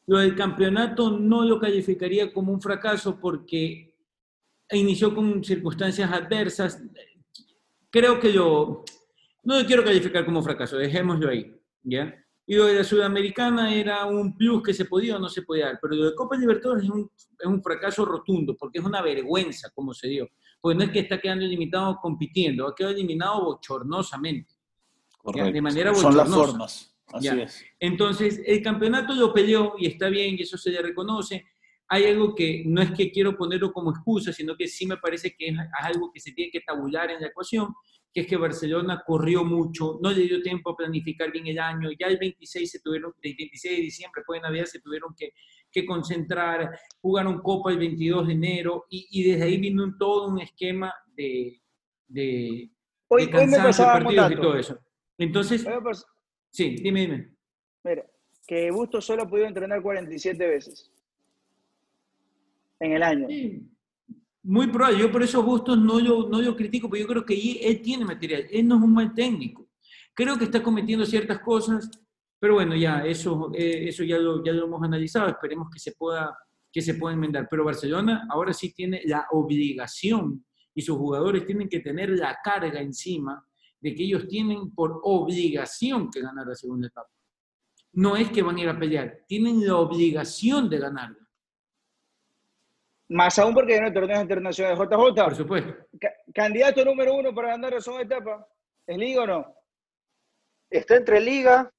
Lo 0.08 0.20
del 0.20 0.36
campeonato 0.36 1.12
no 1.12 1.43
lo 1.43 1.60
calificaría 1.60 2.32
como 2.32 2.54
un 2.54 2.62
fracaso 2.62 3.20
porque 3.20 3.93
inició 4.72 5.14
con 5.14 5.43
circunstancias 5.43 6.12
adversas. 6.12 6.82
Creo 7.89 8.20
que 8.20 8.32
lo, 8.32 8.86
no 9.43 9.60
lo 9.60 9.66
quiero 9.66 9.84
calificar 9.84 10.26
como 10.26 10.43
fracaso, 10.43 10.78
dejémoslo 10.78 11.30
ahí, 11.30 11.54
¿ya? 11.84 12.24
Y 12.48 12.56
lo 12.56 12.66
de 12.66 12.76
la 12.76 12.84
Sudamericana 12.84 13.74
era 13.74 14.06
un 14.06 14.38
plus 14.38 14.62
que 14.62 14.74
se 14.74 14.86
podía 14.86 15.16
o 15.16 15.20
no 15.20 15.30
se 15.30 15.41
podía 15.41 15.66
dar, 15.66 15.80
pero 15.82 15.96
lo 15.96 16.10
de 16.12 16.16
Copa 16.16 16.38
Libertadores 16.38 16.84
es 16.84 16.89
un, 16.89 17.10
es 17.16 17.46
un 17.46 17.62
fracaso 17.64 18.06
rotundo, 18.06 18.56
porque 18.56 18.78
es 18.78 18.86
una 18.86 19.02
vergüenza 19.02 19.72
cómo 19.74 19.93
se 19.93 20.08
dio. 20.08 20.30
Porque 20.62 20.78
no 20.78 20.84
es 20.84 20.91
que 20.91 21.00
está 21.00 21.20
quedando 21.20 21.43
eliminado 21.43 21.98
compitiendo, 22.02 22.68
ha 22.68 22.76
quedado 22.76 22.93
eliminado 22.93 23.43
bochornosamente. 23.46 24.54
De 25.34 25.62
manera 25.62 25.91
bochornosa. 25.91 26.26
Son 26.26 26.32
las 26.32 26.50
formas, 26.50 26.96
así 27.14 27.28
es. 27.30 27.66
Entonces, 27.80 28.41
el 28.46 28.62
campeonato 28.62 29.16
lo 29.16 29.34
peleó 29.34 29.74
y 29.80 29.88
está 29.88 30.10
bien, 30.10 30.36
y 30.38 30.43
eso 30.43 30.56
se 30.56 30.70
le 30.70 30.84
reconoce. 30.84 31.46
Hay 31.88 32.06
algo 32.06 32.36
que 32.36 32.64
no 32.66 32.82
es 32.82 32.91
que 32.91 33.12
quiero 33.12 33.36
ponerlo 33.36 33.72
como 33.72 33.89
excusa, 33.89 34.32
sino 34.32 34.56
que 34.56 34.68
sí 34.68 34.86
me 34.86 34.98
parece 34.98 35.36
que 35.36 35.48
es 35.48 35.56
algo 35.82 36.12
que 36.14 36.20
se 36.20 36.32
tiene 36.32 36.52
que 36.52 36.62
tabular 36.62 37.10
en 37.10 37.22
la 37.22 37.28
ecuación, 37.28 37.74
que 38.16 38.22
es 38.22 38.28
que 38.28 38.38
Barcelona 38.38 39.03
corrió 39.05 39.43
mucho, 39.43 39.99
no 40.01 40.09
le 40.09 40.22
dio 40.22 40.41
tiempo 40.41 40.70
a 40.70 40.78
planificar 40.78 41.34
bien 41.34 41.47
el 41.47 41.59
año, 41.59 41.89
ya 41.99 42.07
el 42.07 42.18
26, 42.18 42.72
se 42.72 42.80
tuvieron, 42.80 43.13
el 43.22 43.36
26 43.38 43.76
de 43.76 43.82
diciembre, 43.82 44.22
después 44.22 44.41
de 44.41 44.47
Navidad, 44.47 44.66
se 44.68 44.80
tuvieron 44.80 45.13
que, 45.18 45.34
que 45.70 45.86
concentrar, 45.86 46.80
jugaron 47.01 47.41
Copa 47.41 47.72
el 47.72 47.78
22 47.78 48.28
de 48.28 48.34
enero 48.34 48.86
y, 48.89 49.05
y 49.11 49.30
desde 49.30 49.43
ahí 49.43 49.57
vino 49.57 49.84
un, 49.84 49.97
todo 49.97 50.30
un 50.30 50.39
esquema 50.39 50.93
de, 51.07 51.61
de, 52.07 52.72
hoy, 53.09 53.26
de 53.26 53.32
cansancio 53.32 53.84
partidos 53.84 54.32
y 54.32 54.36
todo 54.36 54.57
eso. 54.57 54.80
Entonces, 55.18 55.68
sí, 56.51 56.78
dime, 56.82 57.01
dime. 57.01 57.36
Mira, 57.84 58.05
que 58.47 58.72
Busto 58.72 59.01
solo 59.01 59.24
ha 59.24 59.30
podido 59.30 59.47
entrenar 59.47 59.82
47 59.82 60.47
veces 60.47 60.89
en 62.80 62.93
el 62.93 63.03
año. 63.03 63.28
Sí, 63.28 63.61
muy 64.46 64.68
probable. 64.68 65.00
Yo 65.00 65.12
por 65.12 65.24
esos 65.24 65.43
gustos 65.43 65.78
no 65.78 66.00
yo, 66.00 66.30
no 66.30 66.41
yo 66.41 66.56
critico, 66.56 66.88
porque 66.88 67.02
yo 67.02 67.08
creo 67.08 67.26
que 67.26 67.60
él 67.62 67.82
tiene 67.82 68.06
material. 68.06 68.46
Él 68.52 68.68
no 68.68 68.78
es 68.78 68.82
un 68.84 68.93
mal 68.93 69.14
técnico. 69.14 69.68
Creo 70.14 70.38
que 70.38 70.46
está 70.46 70.62
cometiendo 70.62 71.06
ciertas 71.06 71.39
cosas, 71.39 71.89
pero 72.39 72.54
bueno, 72.54 72.76
ya, 72.76 73.06
eso, 73.06 73.52
eh, 73.54 73.89
eso 73.89 74.04
ya, 74.04 74.18
lo, 74.18 74.43
ya 74.43 74.54
lo 74.54 74.66
hemos 74.66 74.84
analizado. 74.84 75.28
Esperemos 75.28 75.70
que 75.72 75.80
se, 75.80 75.93
pueda, 75.93 76.38
que 76.72 76.82
se 76.82 76.93
pueda 76.93 77.16
enmendar. 77.16 77.48
Pero 77.50 77.66
Barcelona 77.66 78.28
ahora 78.30 78.54
sí 78.54 78.74
tiene 78.74 79.02
la 79.06 79.26
obligación 79.32 80.46
y 80.74 80.82
sus 80.82 80.98
jugadores 80.98 81.46
tienen 81.46 81.68
que 81.68 81.80
tener 81.80 82.10
la 82.12 82.38
carga 82.43 82.80
encima 82.80 83.43
de 83.82 83.96
que 83.96 84.04
ellos 84.04 84.28
tienen 84.28 84.74
por 84.74 85.00
obligación 85.04 86.10
que 86.12 86.22
ganar 86.22 86.48
la 86.48 86.56
segunda 86.56 86.88
etapa. 86.88 87.10
No 87.93 88.16
es 88.16 88.30
que 88.30 88.41
van 88.41 88.58
a 88.58 88.62
ir 88.62 88.70
a 88.70 88.80
pelear, 88.80 89.20
tienen 89.28 89.66
la 89.66 89.78
obligación 89.78 90.70
de 90.70 90.80
ganarla. 90.80 91.24
Más 93.10 93.38
aún 93.39 93.53
porque 93.53 93.74
viene 93.74 93.88
el 93.88 93.93
torneo 93.93 94.20
internacional 94.22 94.78
de 94.78 94.84
JJ. 94.86 95.24
Por 95.24 95.36
supuesto. 95.36 95.74
Ca- 95.99 96.14
candidato 96.34 96.84
número 96.84 97.14
uno 97.14 97.34
para 97.34 97.49
ganar 97.49 97.74
la 97.74 97.82
segunda 97.82 98.03
etapa. 98.03 98.47
¿Es 98.88 98.97
Liga 98.97 99.24
o 99.24 99.28
no? 99.28 99.56
Está 100.72 100.95
entre 100.95 101.20
Liga 101.20 101.70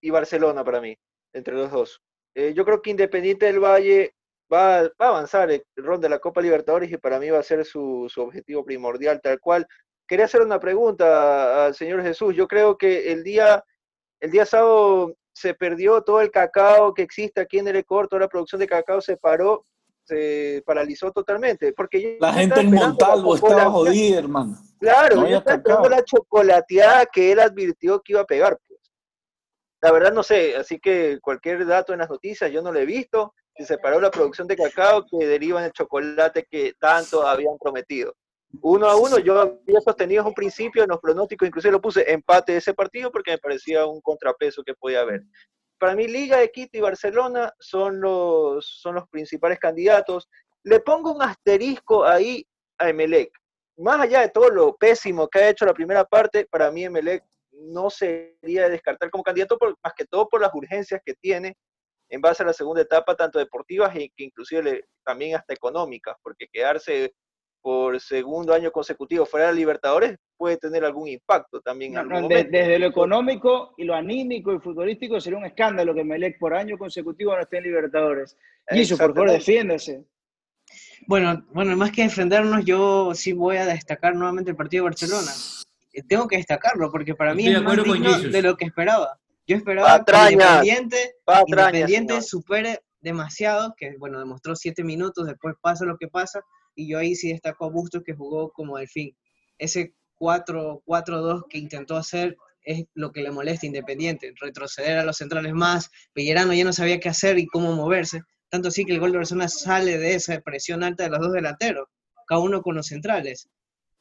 y 0.00 0.10
Barcelona 0.10 0.64
para 0.64 0.80
mí, 0.80 0.96
entre 1.32 1.54
los 1.54 1.70
dos. 1.70 2.00
Eh, 2.34 2.52
yo 2.54 2.64
creo 2.64 2.80
que 2.80 2.90
Independiente 2.90 3.46
del 3.46 3.58
Valle 3.60 4.14
va, 4.52 4.82
va 4.82 5.06
a 5.06 5.08
avanzar 5.08 5.50
el 5.50 5.64
rol 5.76 6.00
de 6.00 6.08
la 6.08 6.18
Copa 6.20 6.40
Libertadores 6.40 6.90
y 6.92 6.96
para 6.96 7.18
mí 7.18 7.30
va 7.30 7.38
a 7.40 7.42
ser 7.42 7.64
su, 7.64 8.06
su 8.08 8.22
objetivo 8.22 8.64
primordial, 8.64 9.20
tal 9.20 9.40
cual. 9.40 9.66
Quería 10.08 10.26
hacer 10.26 10.42
una 10.42 10.60
pregunta 10.60 11.66
al 11.66 11.74
señor 11.74 12.02
Jesús. 12.02 12.34
Yo 12.36 12.46
creo 12.46 12.78
que 12.78 13.10
el 13.10 13.24
día, 13.24 13.64
el 14.20 14.30
día 14.30 14.46
sábado 14.46 15.16
se 15.34 15.54
perdió 15.54 16.02
todo 16.02 16.20
el 16.20 16.30
cacao 16.30 16.94
que 16.94 17.02
existe 17.02 17.40
aquí 17.40 17.58
en 17.58 17.66
el 17.68 17.76
Ecuador, 17.76 18.06
toda 18.06 18.20
la 18.20 18.28
producción 18.28 18.60
de 18.60 18.68
cacao 18.68 19.00
se 19.00 19.16
paró, 19.16 19.64
se 20.06 20.62
paralizó 20.64 21.10
totalmente. 21.10 21.72
Porque 21.72 22.16
La 22.20 22.32
gente 22.32 22.60
en 22.60 22.70
Montalvo 22.72 23.34
estaba 23.34 23.70
jodida, 23.70 24.18
hermano. 24.18 24.56
Claro, 24.78 25.16
No 25.16 25.28
yo 25.28 25.38
estaba 25.38 25.56
esperando 25.56 25.88
la 25.88 26.04
chocolateada 26.04 27.06
que 27.06 27.32
él 27.32 27.40
advirtió 27.40 28.00
que 28.00 28.12
iba 28.12 28.20
a 28.22 28.26
pegar. 28.26 28.58
Pues. 28.66 28.80
La 29.82 29.92
verdad 29.92 30.12
no 30.12 30.22
sé, 30.22 30.56
así 30.56 30.78
que 30.78 31.18
cualquier 31.20 31.66
dato 31.66 31.92
en 31.92 31.98
las 32.00 32.10
noticias 32.10 32.50
yo 32.50 32.62
no 32.62 32.72
lo 32.72 32.78
he 32.78 32.86
visto. 32.86 33.34
Se 33.56 33.64
separó 33.64 34.00
la 34.00 34.10
producción 34.10 34.46
de 34.46 34.56
cacao 34.56 35.06
que 35.06 35.26
deriva 35.26 35.60
en 35.60 35.66
el 35.66 35.72
chocolate 35.72 36.46
que 36.50 36.74
tanto 36.78 37.26
habían 37.26 37.56
prometido. 37.58 38.14
Uno 38.62 38.86
a 38.86 38.96
uno, 38.96 39.18
yo 39.18 39.40
había 39.40 39.80
sostenido 39.80 40.26
un 40.26 40.34
principio 40.34 40.82
en 40.82 40.90
los 40.90 41.00
pronósticos, 41.00 41.48
inclusive 41.48 41.72
lo 41.72 41.80
puse 41.80 42.10
empate 42.10 42.52
de 42.52 42.58
ese 42.58 42.74
partido 42.74 43.10
porque 43.10 43.32
me 43.32 43.38
parecía 43.38 43.86
un 43.86 44.00
contrapeso 44.00 44.62
que 44.62 44.74
podía 44.74 45.00
haber. 45.00 45.22
Para 45.78 45.94
mí, 45.94 46.06
Liga 46.06 46.38
de 46.38 46.50
Quito 46.50 46.78
y 46.78 46.80
Barcelona 46.80 47.52
son 47.58 48.00
los, 48.00 48.66
son 48.66 48.94
los 48.94 49.08
principales 49.08 49.58
candidatos. 49.58 50.28
Le 50.62 50.80
pongo 50.80 51.12
un 51.12 51.22
asterisco 51.22 52.04
ahí 52.04 52.46
a 52.78 52.88
Emelec 52.88 53.30
más 53.76 54.00
allá 54.00 54.22
de 54.22 54.30
todo 54.30 54.50
lo 54.50 54.76
pésimo 54.76 55.28
que 55.28 55.38
ha 55.38 55.48
hecho 55.50 55.66
la 55.66 55.74
primera 55.74 56.04
parte, 56.04 56.46
para 56.46 56.70
mí 56.70 56.84
Emelec 56.84 57.24
no 57.52 57.90
sería 57.90 58.64
de 58.64 58.70
descartar 58.70 59.10
como 59.10 59.24
candidato, 59.24 59.58
más 59.82 59.92
que 59.94 60.06
todo 60.06 60.28
por 60.28 60.40
las 60.40 60.54
urgencias 60.54 61.00
que 61.04 61.14
tiene 61.14 61.56
en 62.08 62.20
base 62.20 62.42
a 62.42 62.46
la 62.46 62.52
segunda 62.52 62.82
etapa, 62.82 63.16
tanto 63.16 63.38
deportivas 63.38 63.94
y 63.96 64.10
que 64.10 64.24
inclusive 64.24 64.84
también 65.04 65.36
hasta 65.36 65.54
económicas, 65.54 66.16
porque 66.22 66.46
quedarse 66.50 67.14
por 67.66 68.00
segundo 68.00 68.54
año 68.54 68.70
consecutivo 68.70 69.26
fuera 69.26 69.48
de 69.48 69.54
Libertadores 69.54 70.16
puede 70.36 70.56
tener 70.56 70.84
algún 70.84 71.08
impacto 71.08 71.60
también 71.60 71.98
en 71.98 72.08
No, 72.08 72.14
algún 72.18 72.30
no, 72.30 72.36
de- 72.36 72.44
desde 72.44 72.78
lo 72.78 72.86
económico 72.86 73.74
y 73.76 73.82
lo 73.82 73.96
anímico 73.96 74.54
y 74.54 74.60
futbolístico 74.60 75.20
sería 75.20 75.36
un 75.40 75.46
escándalo 75.46 75.92
que 75.92 76.04
Melec 76.04 76.38
por 76.38 76.54
año 76.54 76.78
consecutivo 76.78 77.34
no 77.34 77.40
esté 77.42 77.56
en 77.58 77.64
Libertadores. 77.64 78.36
Jesús, 78.68 78.96
por 78.96 79.12
favor, 79.12 79.32
defiéndase. 79.32 80.04
Bueno, 81.08 81.44
bueno, 81.52 81.76
más 81.76 81.90
que 81.90 82.04
defendernos, 82.04 82.64
yo 82.64 83.12
sí 83.16 83.32
voy 83.32 83.56
a 83.56 83.66
destacar 83.66 84.14
nuevamente 84.14 84.52
el 84.52 84.56
partido 84.56 84.84
de 84.84 84.90
Barcelona. 84.90 85.32
Eh, 85.92 86.04
Tengo 86.04 86.28
que 86.28 86.36
destacarlo 86.36 86.88
porque 86.92 87.16
para 87.16 87.34
mí 87.34 87.48
Estoy 87.48 87.56
es 87.56 87.62
más 87.64 87.82
digno 87.82 88.18
de 88.30 88.42
lo 88.42 88.56
que 88.56 88.66
esperaba. 88.66 89.18
Yo 89.44 89.56
esperaba 89.56 89.88
que 89.92 89.98
Patrañas, 89.98 90.32
Independiente, 90.32 91.14
Patrañas, 91.24 91.66
Independiente 91.72 92.22
supere 92.22 92.78
demasiado, 93.00 93.74
que 93.76 93.96
bueno, 93.98 94.20
demostró 94.20 94.54
siete 94.54 94.84
minutos, 94.84 95.26
después 95.26 95.56
pasa 95.60 95.84
lo 95.84 95.96
que 95.96 96.06
pasa, 96.06 96.44
y 96.76 96.86
yo 96.88 96.98
ahí 96.98 97.14
sí 97.16 97.32
destaco 97.32 97.64
a 97.64 97.70
Bustos 97.70 98.02
que 98.04 98.14
jugó 98.14 98.52
como 98.52 98.76
delfín. 98.78 99.16
Ese 99.58 99.94
4-4-2 100.18 101.44
que 101.48 101.58
intentó 101.58 101.96
hacer 101.96 102.36
es 102.62 102.84
lo 102.94 103.12
que 103.12 103.22
le 103.22 103.30
molesta 103.30 103.66
Independiente, 103.66 104.32
retroceder 104.40 104.98
a 104.98 105.04
los 105.04 105.16
centrales 105.16 105.52
más, 105.52 105.90
Pellerano 106.12 106.52
ya 106.52 106.64
no 106.64 106.72
sabía 106.72 106.98
qué 107.00 107.08
hacer 107.08 107.38
y 107.38 107.46
cómo 107.46 107.72
moverse, 107.74 108.22
tanto 108.48 108.68
así 108.68 108.84
que 108.84 108.92
el 108.92 109.00
gol 109.00 109.12
de 109.12 109.18
Barcelona 109.18 109.48
sale 109.48 109.98
de 109.98 110.14
esa 110.14 110.40
presión 110.40 110.82
alta 110.82 111.04
de 111.04 111.10
los 111.10 111.20
dos 111.20 111.32
delanteros, 111.32 111.88
cada 112.26 112.40
uno 112.40 112.62
con 112.62 112.74
los 112.74 112.86
centrales. 112.86 113.48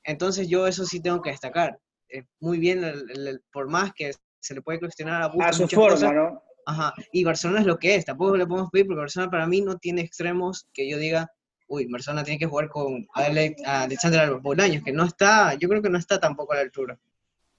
Entonces 0.04 0.48
yo 0.48 0.68
eso 0.68 0.86
sí 0.86 1.00
tengo 1.00 1.22
que 1.22 1.32
destacar. 1.32 1.80
Eh, 2.10 2.24
muy 2.40 2.58
bien, 2.60 2.84
el- 2.84 3.10
el- 3.28 3.42
por 3.52 3.68
más 3.68 3.92
que 3.94 4.12
se 4.40 4.54
le 4.56 4.62
puede 4.62 4.80
cuestionar 4.80 5.22
a 5.22 5.28
Bustos 5.28 5.48
A 5.48 5.54
su 5.54 5.68
forma, 5.68 5.90
cosas, 5.92 6.14
¿no? 6.14 6.42
Ajá, 6.68 6.94
y 7.12 7.24
Barcelona 7.24 7.60
es 7.60 7.68
lo 7.68 7.78
que 7.78 7.94
es, 7.96 8.06
tampoco 8.06 8.36
le 8.36 8.48
podemos 8.48 8.72
pedir 8.72 8.88
porque 8.88 9.00
Barcelona 9.00 9.30
para 9.32 9.46
mí 9.46 9.62
no 9.62 9.78
tiene 9.78 10.02
extremos 10.02 10.68
que 10.74 10.90
yo 10.90 10.98
diga, 10.98 11.32
uy, 11.68 11.86
Barcelona 11.88 12.24
tiene 12.24 12.40
que 12.40 12.46
jugar 12.46 12.70
con 12.70 13.08
Ale- 13.14 13.56
a 13.66 13.84
Alexander 13.84 14.22
Álvarez 14.22 14.44
Bolaños, 14.44 14.84
que 14.84 14.92
no 14.92 15.04
está, 15.04 15.54
yo 15.56 15.68
creo 15.70 15.82
que 15.82 15.90
no 15.90 15.98
está 15.98 16.20
tampoco 16.20 16.54
a 16.54 16.58
la 16.58 16.62
altura. 16.62 16.98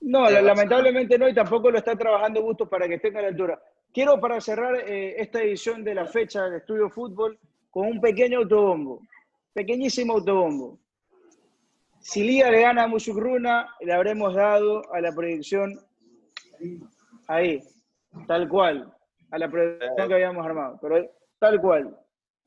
No, 0.00 0.28
la- 0.30 0.42
lamentablemente 0.42 1.18
no, 1.18 1.28
y 1.28 1.34
tampoco 1.34 1.70
lo 1.70 1.78
está 1.78 1.96
trabajando 1.96 2.42
Bustos 2.42 2.68
para 2.68 2.86
que 2.86 2.94
esté 2.94 3.08
a 3.16 3.22
la 3.22 3.28
altura. 3.28 3.60
Quiero 3.92 4.20
para 4.20 4.40
cerrar 4.40 4.76
eh, 4.76 5.14
esta 5.20 5.42
edición 5.42 5.82
de 5.82 5.94
la 5.94 6.06
fecha 6.06 6.44
de 6.50 6.58
Estudio 6.58 6.90
Fútbol 6.90 7.38
con 7.70 7.86
un 7.88 8.00
pequeño 8.00 8.38
autobombo, 8.40 9.00
pequeñísimo 9.52 10.14
autobombo. 10.14 10.78
Si 12.00 12.22
Liga 12.22 12.50
le 12.50 12.60
gana 12.60 12.84
a 12.84 12.88
Musukruna, 12.88 13.74
le 13.80 13.92
habremos 13.92 14.34
dado 14.34 14.82
a 14.92 15.00
la 15.00 15.12
proyección 15.12 15.80
ahí, 17.26 17.60
tal 18.28 18.48
cual, 18.48 18.92
a 19.30 19.38
la 19.38 19.50
proyección 19.50 20.08
que 20.08 20.14
habíamos 20.14 20.44
armado, 20.46 20.78
pero 20.80 21.10
tal 21.38 21.60
cual, 21.60 21.98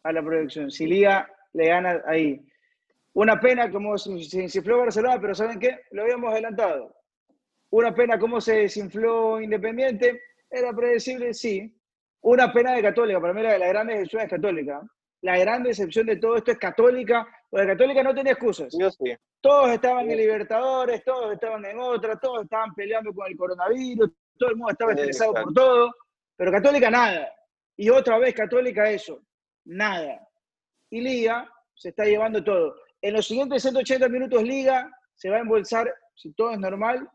a 0.04 0.12
la 0.14 0.24
proyección. 0.24 0.72
Si 0.72 0.86
Liga 0.86 1.28
le 1.54 1.68
gana 1.68 2.02
ahí. 2.06 2.46
Una 3.14 3.40
pena 3.40 3.70
como 3.72 3.98
se 3.98 4.42
desinfló 4.42 4.80
Barcelona, 4.80 5.20
pero 5.20 5.36
¿saben 5.36 5.60
qué? 5.60 5.80
Lo 5.92 6.04
habíamos 6.04 6.32
adelantado. 6.32 6.96
Una 7.72 7.94
pena 7.94 8.18
cómo 8.20 8.40
se 8.40 8.56
desinfló 8.56 9.42
Independiente. 9.42 10.22
Era 10.50 10.74
predecible, 10.74 11.34
sí. 11.34 11.76
Una 12.22 12.52
pena 12.52 12.74
de 12.74 12.82
Católica. 12.82 13.20
Para 13.20 13.34
mí 13.34 13.42
la, 13.42 13.58
la 13.58 13.68
gran 13.68 13.88
decepción 13.88 14.24
es 14.24 14.30
Católica. 14.30 14.82
La 15.22 15.38
gran 15.38 15.64
decepción 15.64 16.06
de 16.06 16.16
todo 16.16 16.38
esto 16.38 16.52
es 16.52 16.58
Católica, 16.58 17.28
porque 17.50 17.68
Católica 17.68 18.04
no 18.04 18.16
tenía 18.16 18.34
excusas. 18.34 18.74
Yo 18.80 18.90
sí. 18.90 19.14
Todos 19.42 19.72
estaban 19.72 20.10
en 20.10 20.18
Libertadores, 20.18 21.04
todos 21.04 21.34
estaban 21.34 21.66
en 21.66 21.80
otra, 21.80 22.18
todos 22.18 22.44
estaban 22.44 22.74
peleando 22.74 23.14
con 23.14 23.28
el 23.28 23.38
coronavirus, 23.38 24.12
todo 24.38 24.50
el 24.50 24.56
mundo 24.56 24.72
estaba 24.72 24.94
estresado 24.94 25.34
por 25.34 25.54
todo, 25.54 25.92
pero 26.36 26.52
Católica 26.52 26.90
nada. 26.90 27.30
Y 27.76 27.90
otra 27.90 28.18
vez 28.18 28.34
Católica 28.34 28.90
eso, 28.90 29.22
nada. 29.66 30.29
Y 30.90 31.02
Liga 31.02 31.50
se 31.76 31.90
está 31.90 32.06
llevando 32.06 32.44
todo. 32.44 32.76
En 33.02 33.14
los 33.14 33.28
siguientes 33.28 33.62
180 33.62 34.10
minutos 34.10 34.44
Liga 34.44 34.92
se 35.16 35.30
va 35.30 35.38
a 35.38 35.42
embolsar, 35.42 35.94
si 36.16 36.32
todo 36.34 36.52
es 36.52 36.60
normal, 36.60 37.10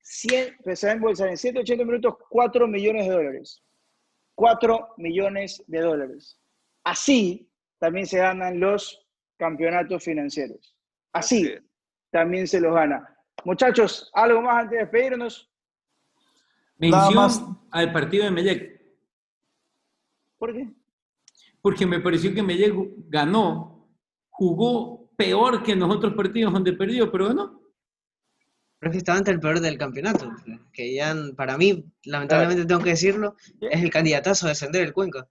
100, 0.00 0.56
pues 0.62 0.80
se 0.80 0.86
va 0.86 0.92
a 0.92 0.96
embolsar 0.96 1.28
en 1.28 1.36
180 1.36 1.84
minutos 1.84 2.14
4 2.28 2.68
millones 2.68 3.06
de 3.08 3.12
dólares. 3.12 3.62
4 4.34 4.94
millones 4.98 5.62
de 5.66 5.80
dólares. 5.80 6.38
Así 6.84 7.48
también 7.78 8.06
se 8.06 8.18
ganan 8.18 8.60
los 8.60 9.06
campeonatos 9.36 10.04
financieros. 10.04 10.76
Así 11.12 11.54
también 12.10 12.46
se 12.46 12.60
los 12.60 12.74
gana. 12.74 13.16
Muchachos, 13.44 14.10
algo 14.14 14.42
más 14.42 14.62
antes 14.64 14.72
de 14.72 14.84
despedirnos. 14.84 15.50
Nada 16.78 17.10
Mención 17.10 17.14
más. 17.14 17.42
al 17.70 17.92
partido 17.92 18.24
de 18.24 18.30
Melec, 18.30 18.74
¿Por 20.38 20.52
qué? 20.52 20.68
Porque 21.64 21.86
me 21.86 21.98
pareció 21.98 22.34
que 22.34 22.42
Melec 22.42 22.74
ganó, 23.08 23.88
jugó 24.28 25.08
peor 25.16 25.62
que 25.62 25.72
en 25.72 25.80
los 25.80 25.96
otros 25.96 26.12
partidos 26.12 26.52
donde 26.52 26.74
perdió, 26.74 27.10
pero 27.10 27.28
ganó. 27.28 27.58
Pero 28.78 28.90
es 28.90 28.92
que 28.92 28.98
estaba 28.98 29.16
ante 29.16 29.30
el 29.30 29.40
peor 29.40 29.60
del 29.60 29.78
campeonato, 29.78 30.30
que 30.74 30.94
ya 30.94 31.14
para 31.34 31.56
mí, 31.56 31.90
lamentablemente 32.04 32.66
tengo 32.66 32.82
que 32.82 32.90
decirlo, 32.90 33.36
es 33.62 33.82
el 33.82 33.88
candidatazo 33.88 34.44
a 34.44 34.50
descender 34.50 34.82
el 34.82 34.92
Cuenca. 34.92 35.26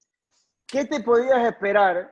¿Qué 0.65 0.85
te 0.85 1.01
podías 1.01 1.45
esperar? 1.45 2.11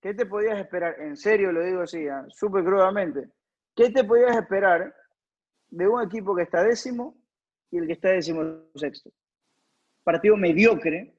¿Qué 0.00 0.14
te 0.14 0.24
podías 0.24 0.58
esperar? 0.58 0.98
En 1.00 1.14
serio 1.14 1.52
lo 1.52 1.62
digo 1.62 1.82
así, 1.82 2.08
¿ah? 2.08 2.24
súper 2.30 2.64
crudamente. 2.64 3.28
¿Qué 3.76 3.90
te 3.90 4.02
podías 4.02 4.34
esperar 4.34 4.94
de 5.68 5.86
un 5.86 6.02
equipo 6.02 6.34
que 6.34 6.44
está 6.44 6.62
décimo 6.62 7.20
y 7.70 7.76
el 7.76 7.86
que 7.86 7.92
está 7.92 8.12
décimo 8.12 8.62
sexto. 8.76 9.10
Partido 10.04 10.38
mediocre 10.38 11.17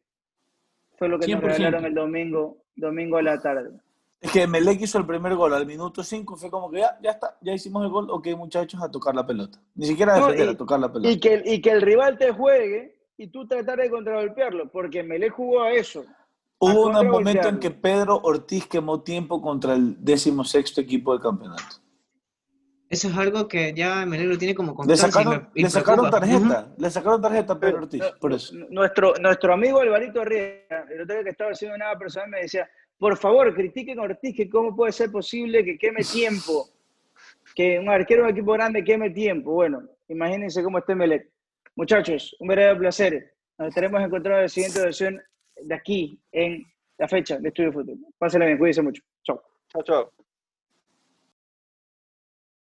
fue 1.00 1.08
lo 1.08 1.18
que 1.18 1.28
nos 1.34 1.41
regalaron 1.41 1.86
el 1.86 1.95
domingo, 1.95 2.58
domingo 2.76 3.18
a 3.18 3.24
la 3.24 3.41
tarde. 3.41 3.72
Es 4.20 4.32
que 4.32 4.45
Melec 4.45 4.82
hizo 4.82 4.97
el 4.97 5.06
primer 5.06 5.34
gol 5.36 5.54
al 5.54 5.66
minuto 5.66 6.04
5, 6.04 6.36
fue 6.36 6.52
como 6.52 6.70
que 6.70 6.80
ya, 6.80 7.00
ya 7.02 7.12
está, 7.12 7.38
ya 7.39 7.54
hicimos 7.54 7.84
el 7.86 7.89
gol, 7.89 8.10
ok 8.10 8.28
muchachos, 8.38 8.82
a 8.84 8.91
tocar 8.91 9.16
la 9.16 9.26
pelota. 9.26 9.58
Ni 9.76 9.86
siquiera 9.86 10.16
a 10.16 10.20
defender, 10.20 10.50
a 10.50 10.58
tocar 10.58 10.78
la 10.78 10.91
pelota. 10.91 11.10
Y 11.10 11.20
que, 11.22 11.41
y 11.45 11.62
que 11.62 11.72
el 11.72 11.82
rival 11.82 12.18
te 12.18 12.32
juegue 12.34 13.00
y 13.18 13.28
tú 13.28 13.47
tratar 13.47 13.80
de 13.80 13.89
contragolpearlo, 13.89 14.70
porque 14.70 15.04
Melec 15.04 15.34
jugó 15.34 15.62
a 15.62 15.72
eso. 15.72 16.04
Hubo 16.60 16.88
un 16.88 17.08
momento 17.08 17.47
en 17.47 17.60
que 17.60 17.72
Pedro 17.72 18.20
Ortiz 18.22 18.68
quemó 18.68 19.02
tiempo 19.02 19.41
contra 19.41 19.74
el 19.74 20.04
décimo 20.04 20.43
sexto 20.43 20.82
equipo 20.82 21.14
del 21.14 21.22
campeonato. 21.22 21.78
Eso 22.90 23.08
es 23.08 23.16
algo 23.16 23.48
que 23.48 23.72
ya 23.74 24.04
Melec 24.06 24.28
lo 24.28 24.38
tiene 24.38 24.56
como 24.56 24.74
constancia. 24.74 25.06
Le 25.06 25.12
sacaron, 25.14 25.50
le 25.54 25.70
sacaron 25.70 26.10
tarjeta, 26.10 26.74
le 26.76 26.90
sacaron 26.90 27.22
tarjeta 27.22 27.54
a 27.54 27.60
Pedro 27.60 27.78
Ortiz, 27.78 28.04
por 28.20 28.34
eso. 28.34 28.56
Nuestro, 28.70 29.14
nuestro 29.22 29.54
amigo 29.54 29.80
Alvarito 29.80 30.26
Riera, 30.26 30.88
el 30.90 31.02
otro 31.02 31.16
día 31.16 31.24
que 31.24 31.30
estaba 31.30 31.52
haciendo 31.52 31.78
nada 31.78 31.96
personal, 32.00 32.30
me 32.30 32.42
decía, 32.42 32.68
por 32.98 33.16
favor, 33.16 33.54
critiquen 33.54 34.00
a 34.00 34.04
Ortiz, 34.04 34.36
que 34.36 34.50
cómo 34.50 34.76
puede 34.76 34.92
ser 34.92 35.12
posible 35.12 35.64
que 35.64 35.78
queme 35.78 36.02
tiempo, 36.02 36.68
que 37.54 37.78
un 37.78 37.90
arquero 37.90 38.24
de 38.24 38.30
un 38.30 38.36
equipo 38.36 38.54
grande 38.54 38.84
queme 38.84 39.12
tiempo. 39.12 39.52
Bueno, 39.52 39.84
imagínense 40.08 40.64
cómo 40.64 40.80
está 40.80 40.96
Melec. 40.96 41.30
Muchachos, 41.76 42.36
un 42.40 42.48
verdadero 42.48 42.80
placer. 42.80 43.34
Nos 43.60 43.70
estaremos 43.70 44.02
encontrando 44.02 44.38
en 44.38 44.44
la 44.44 44.50
siguiente 44.50 44.82
versión 44.82 45.22
de 45.62 45.76
aquí, 45.76 46.20
en 46.32 46.66
la 46.98 47.08
fecha 47.08 47.38
de 47.38 47.50
Estudio 47.50 47.72
Fútbol. 47.72 48.00
Pásenla 48.18 48.48
bien, 48.48 48.58
cuídense 48.58 48.82
mucho. 48.82 49.04
Chao. 49.24 49.42
Chao, 49.72 49.84
chao. 49.84 50.12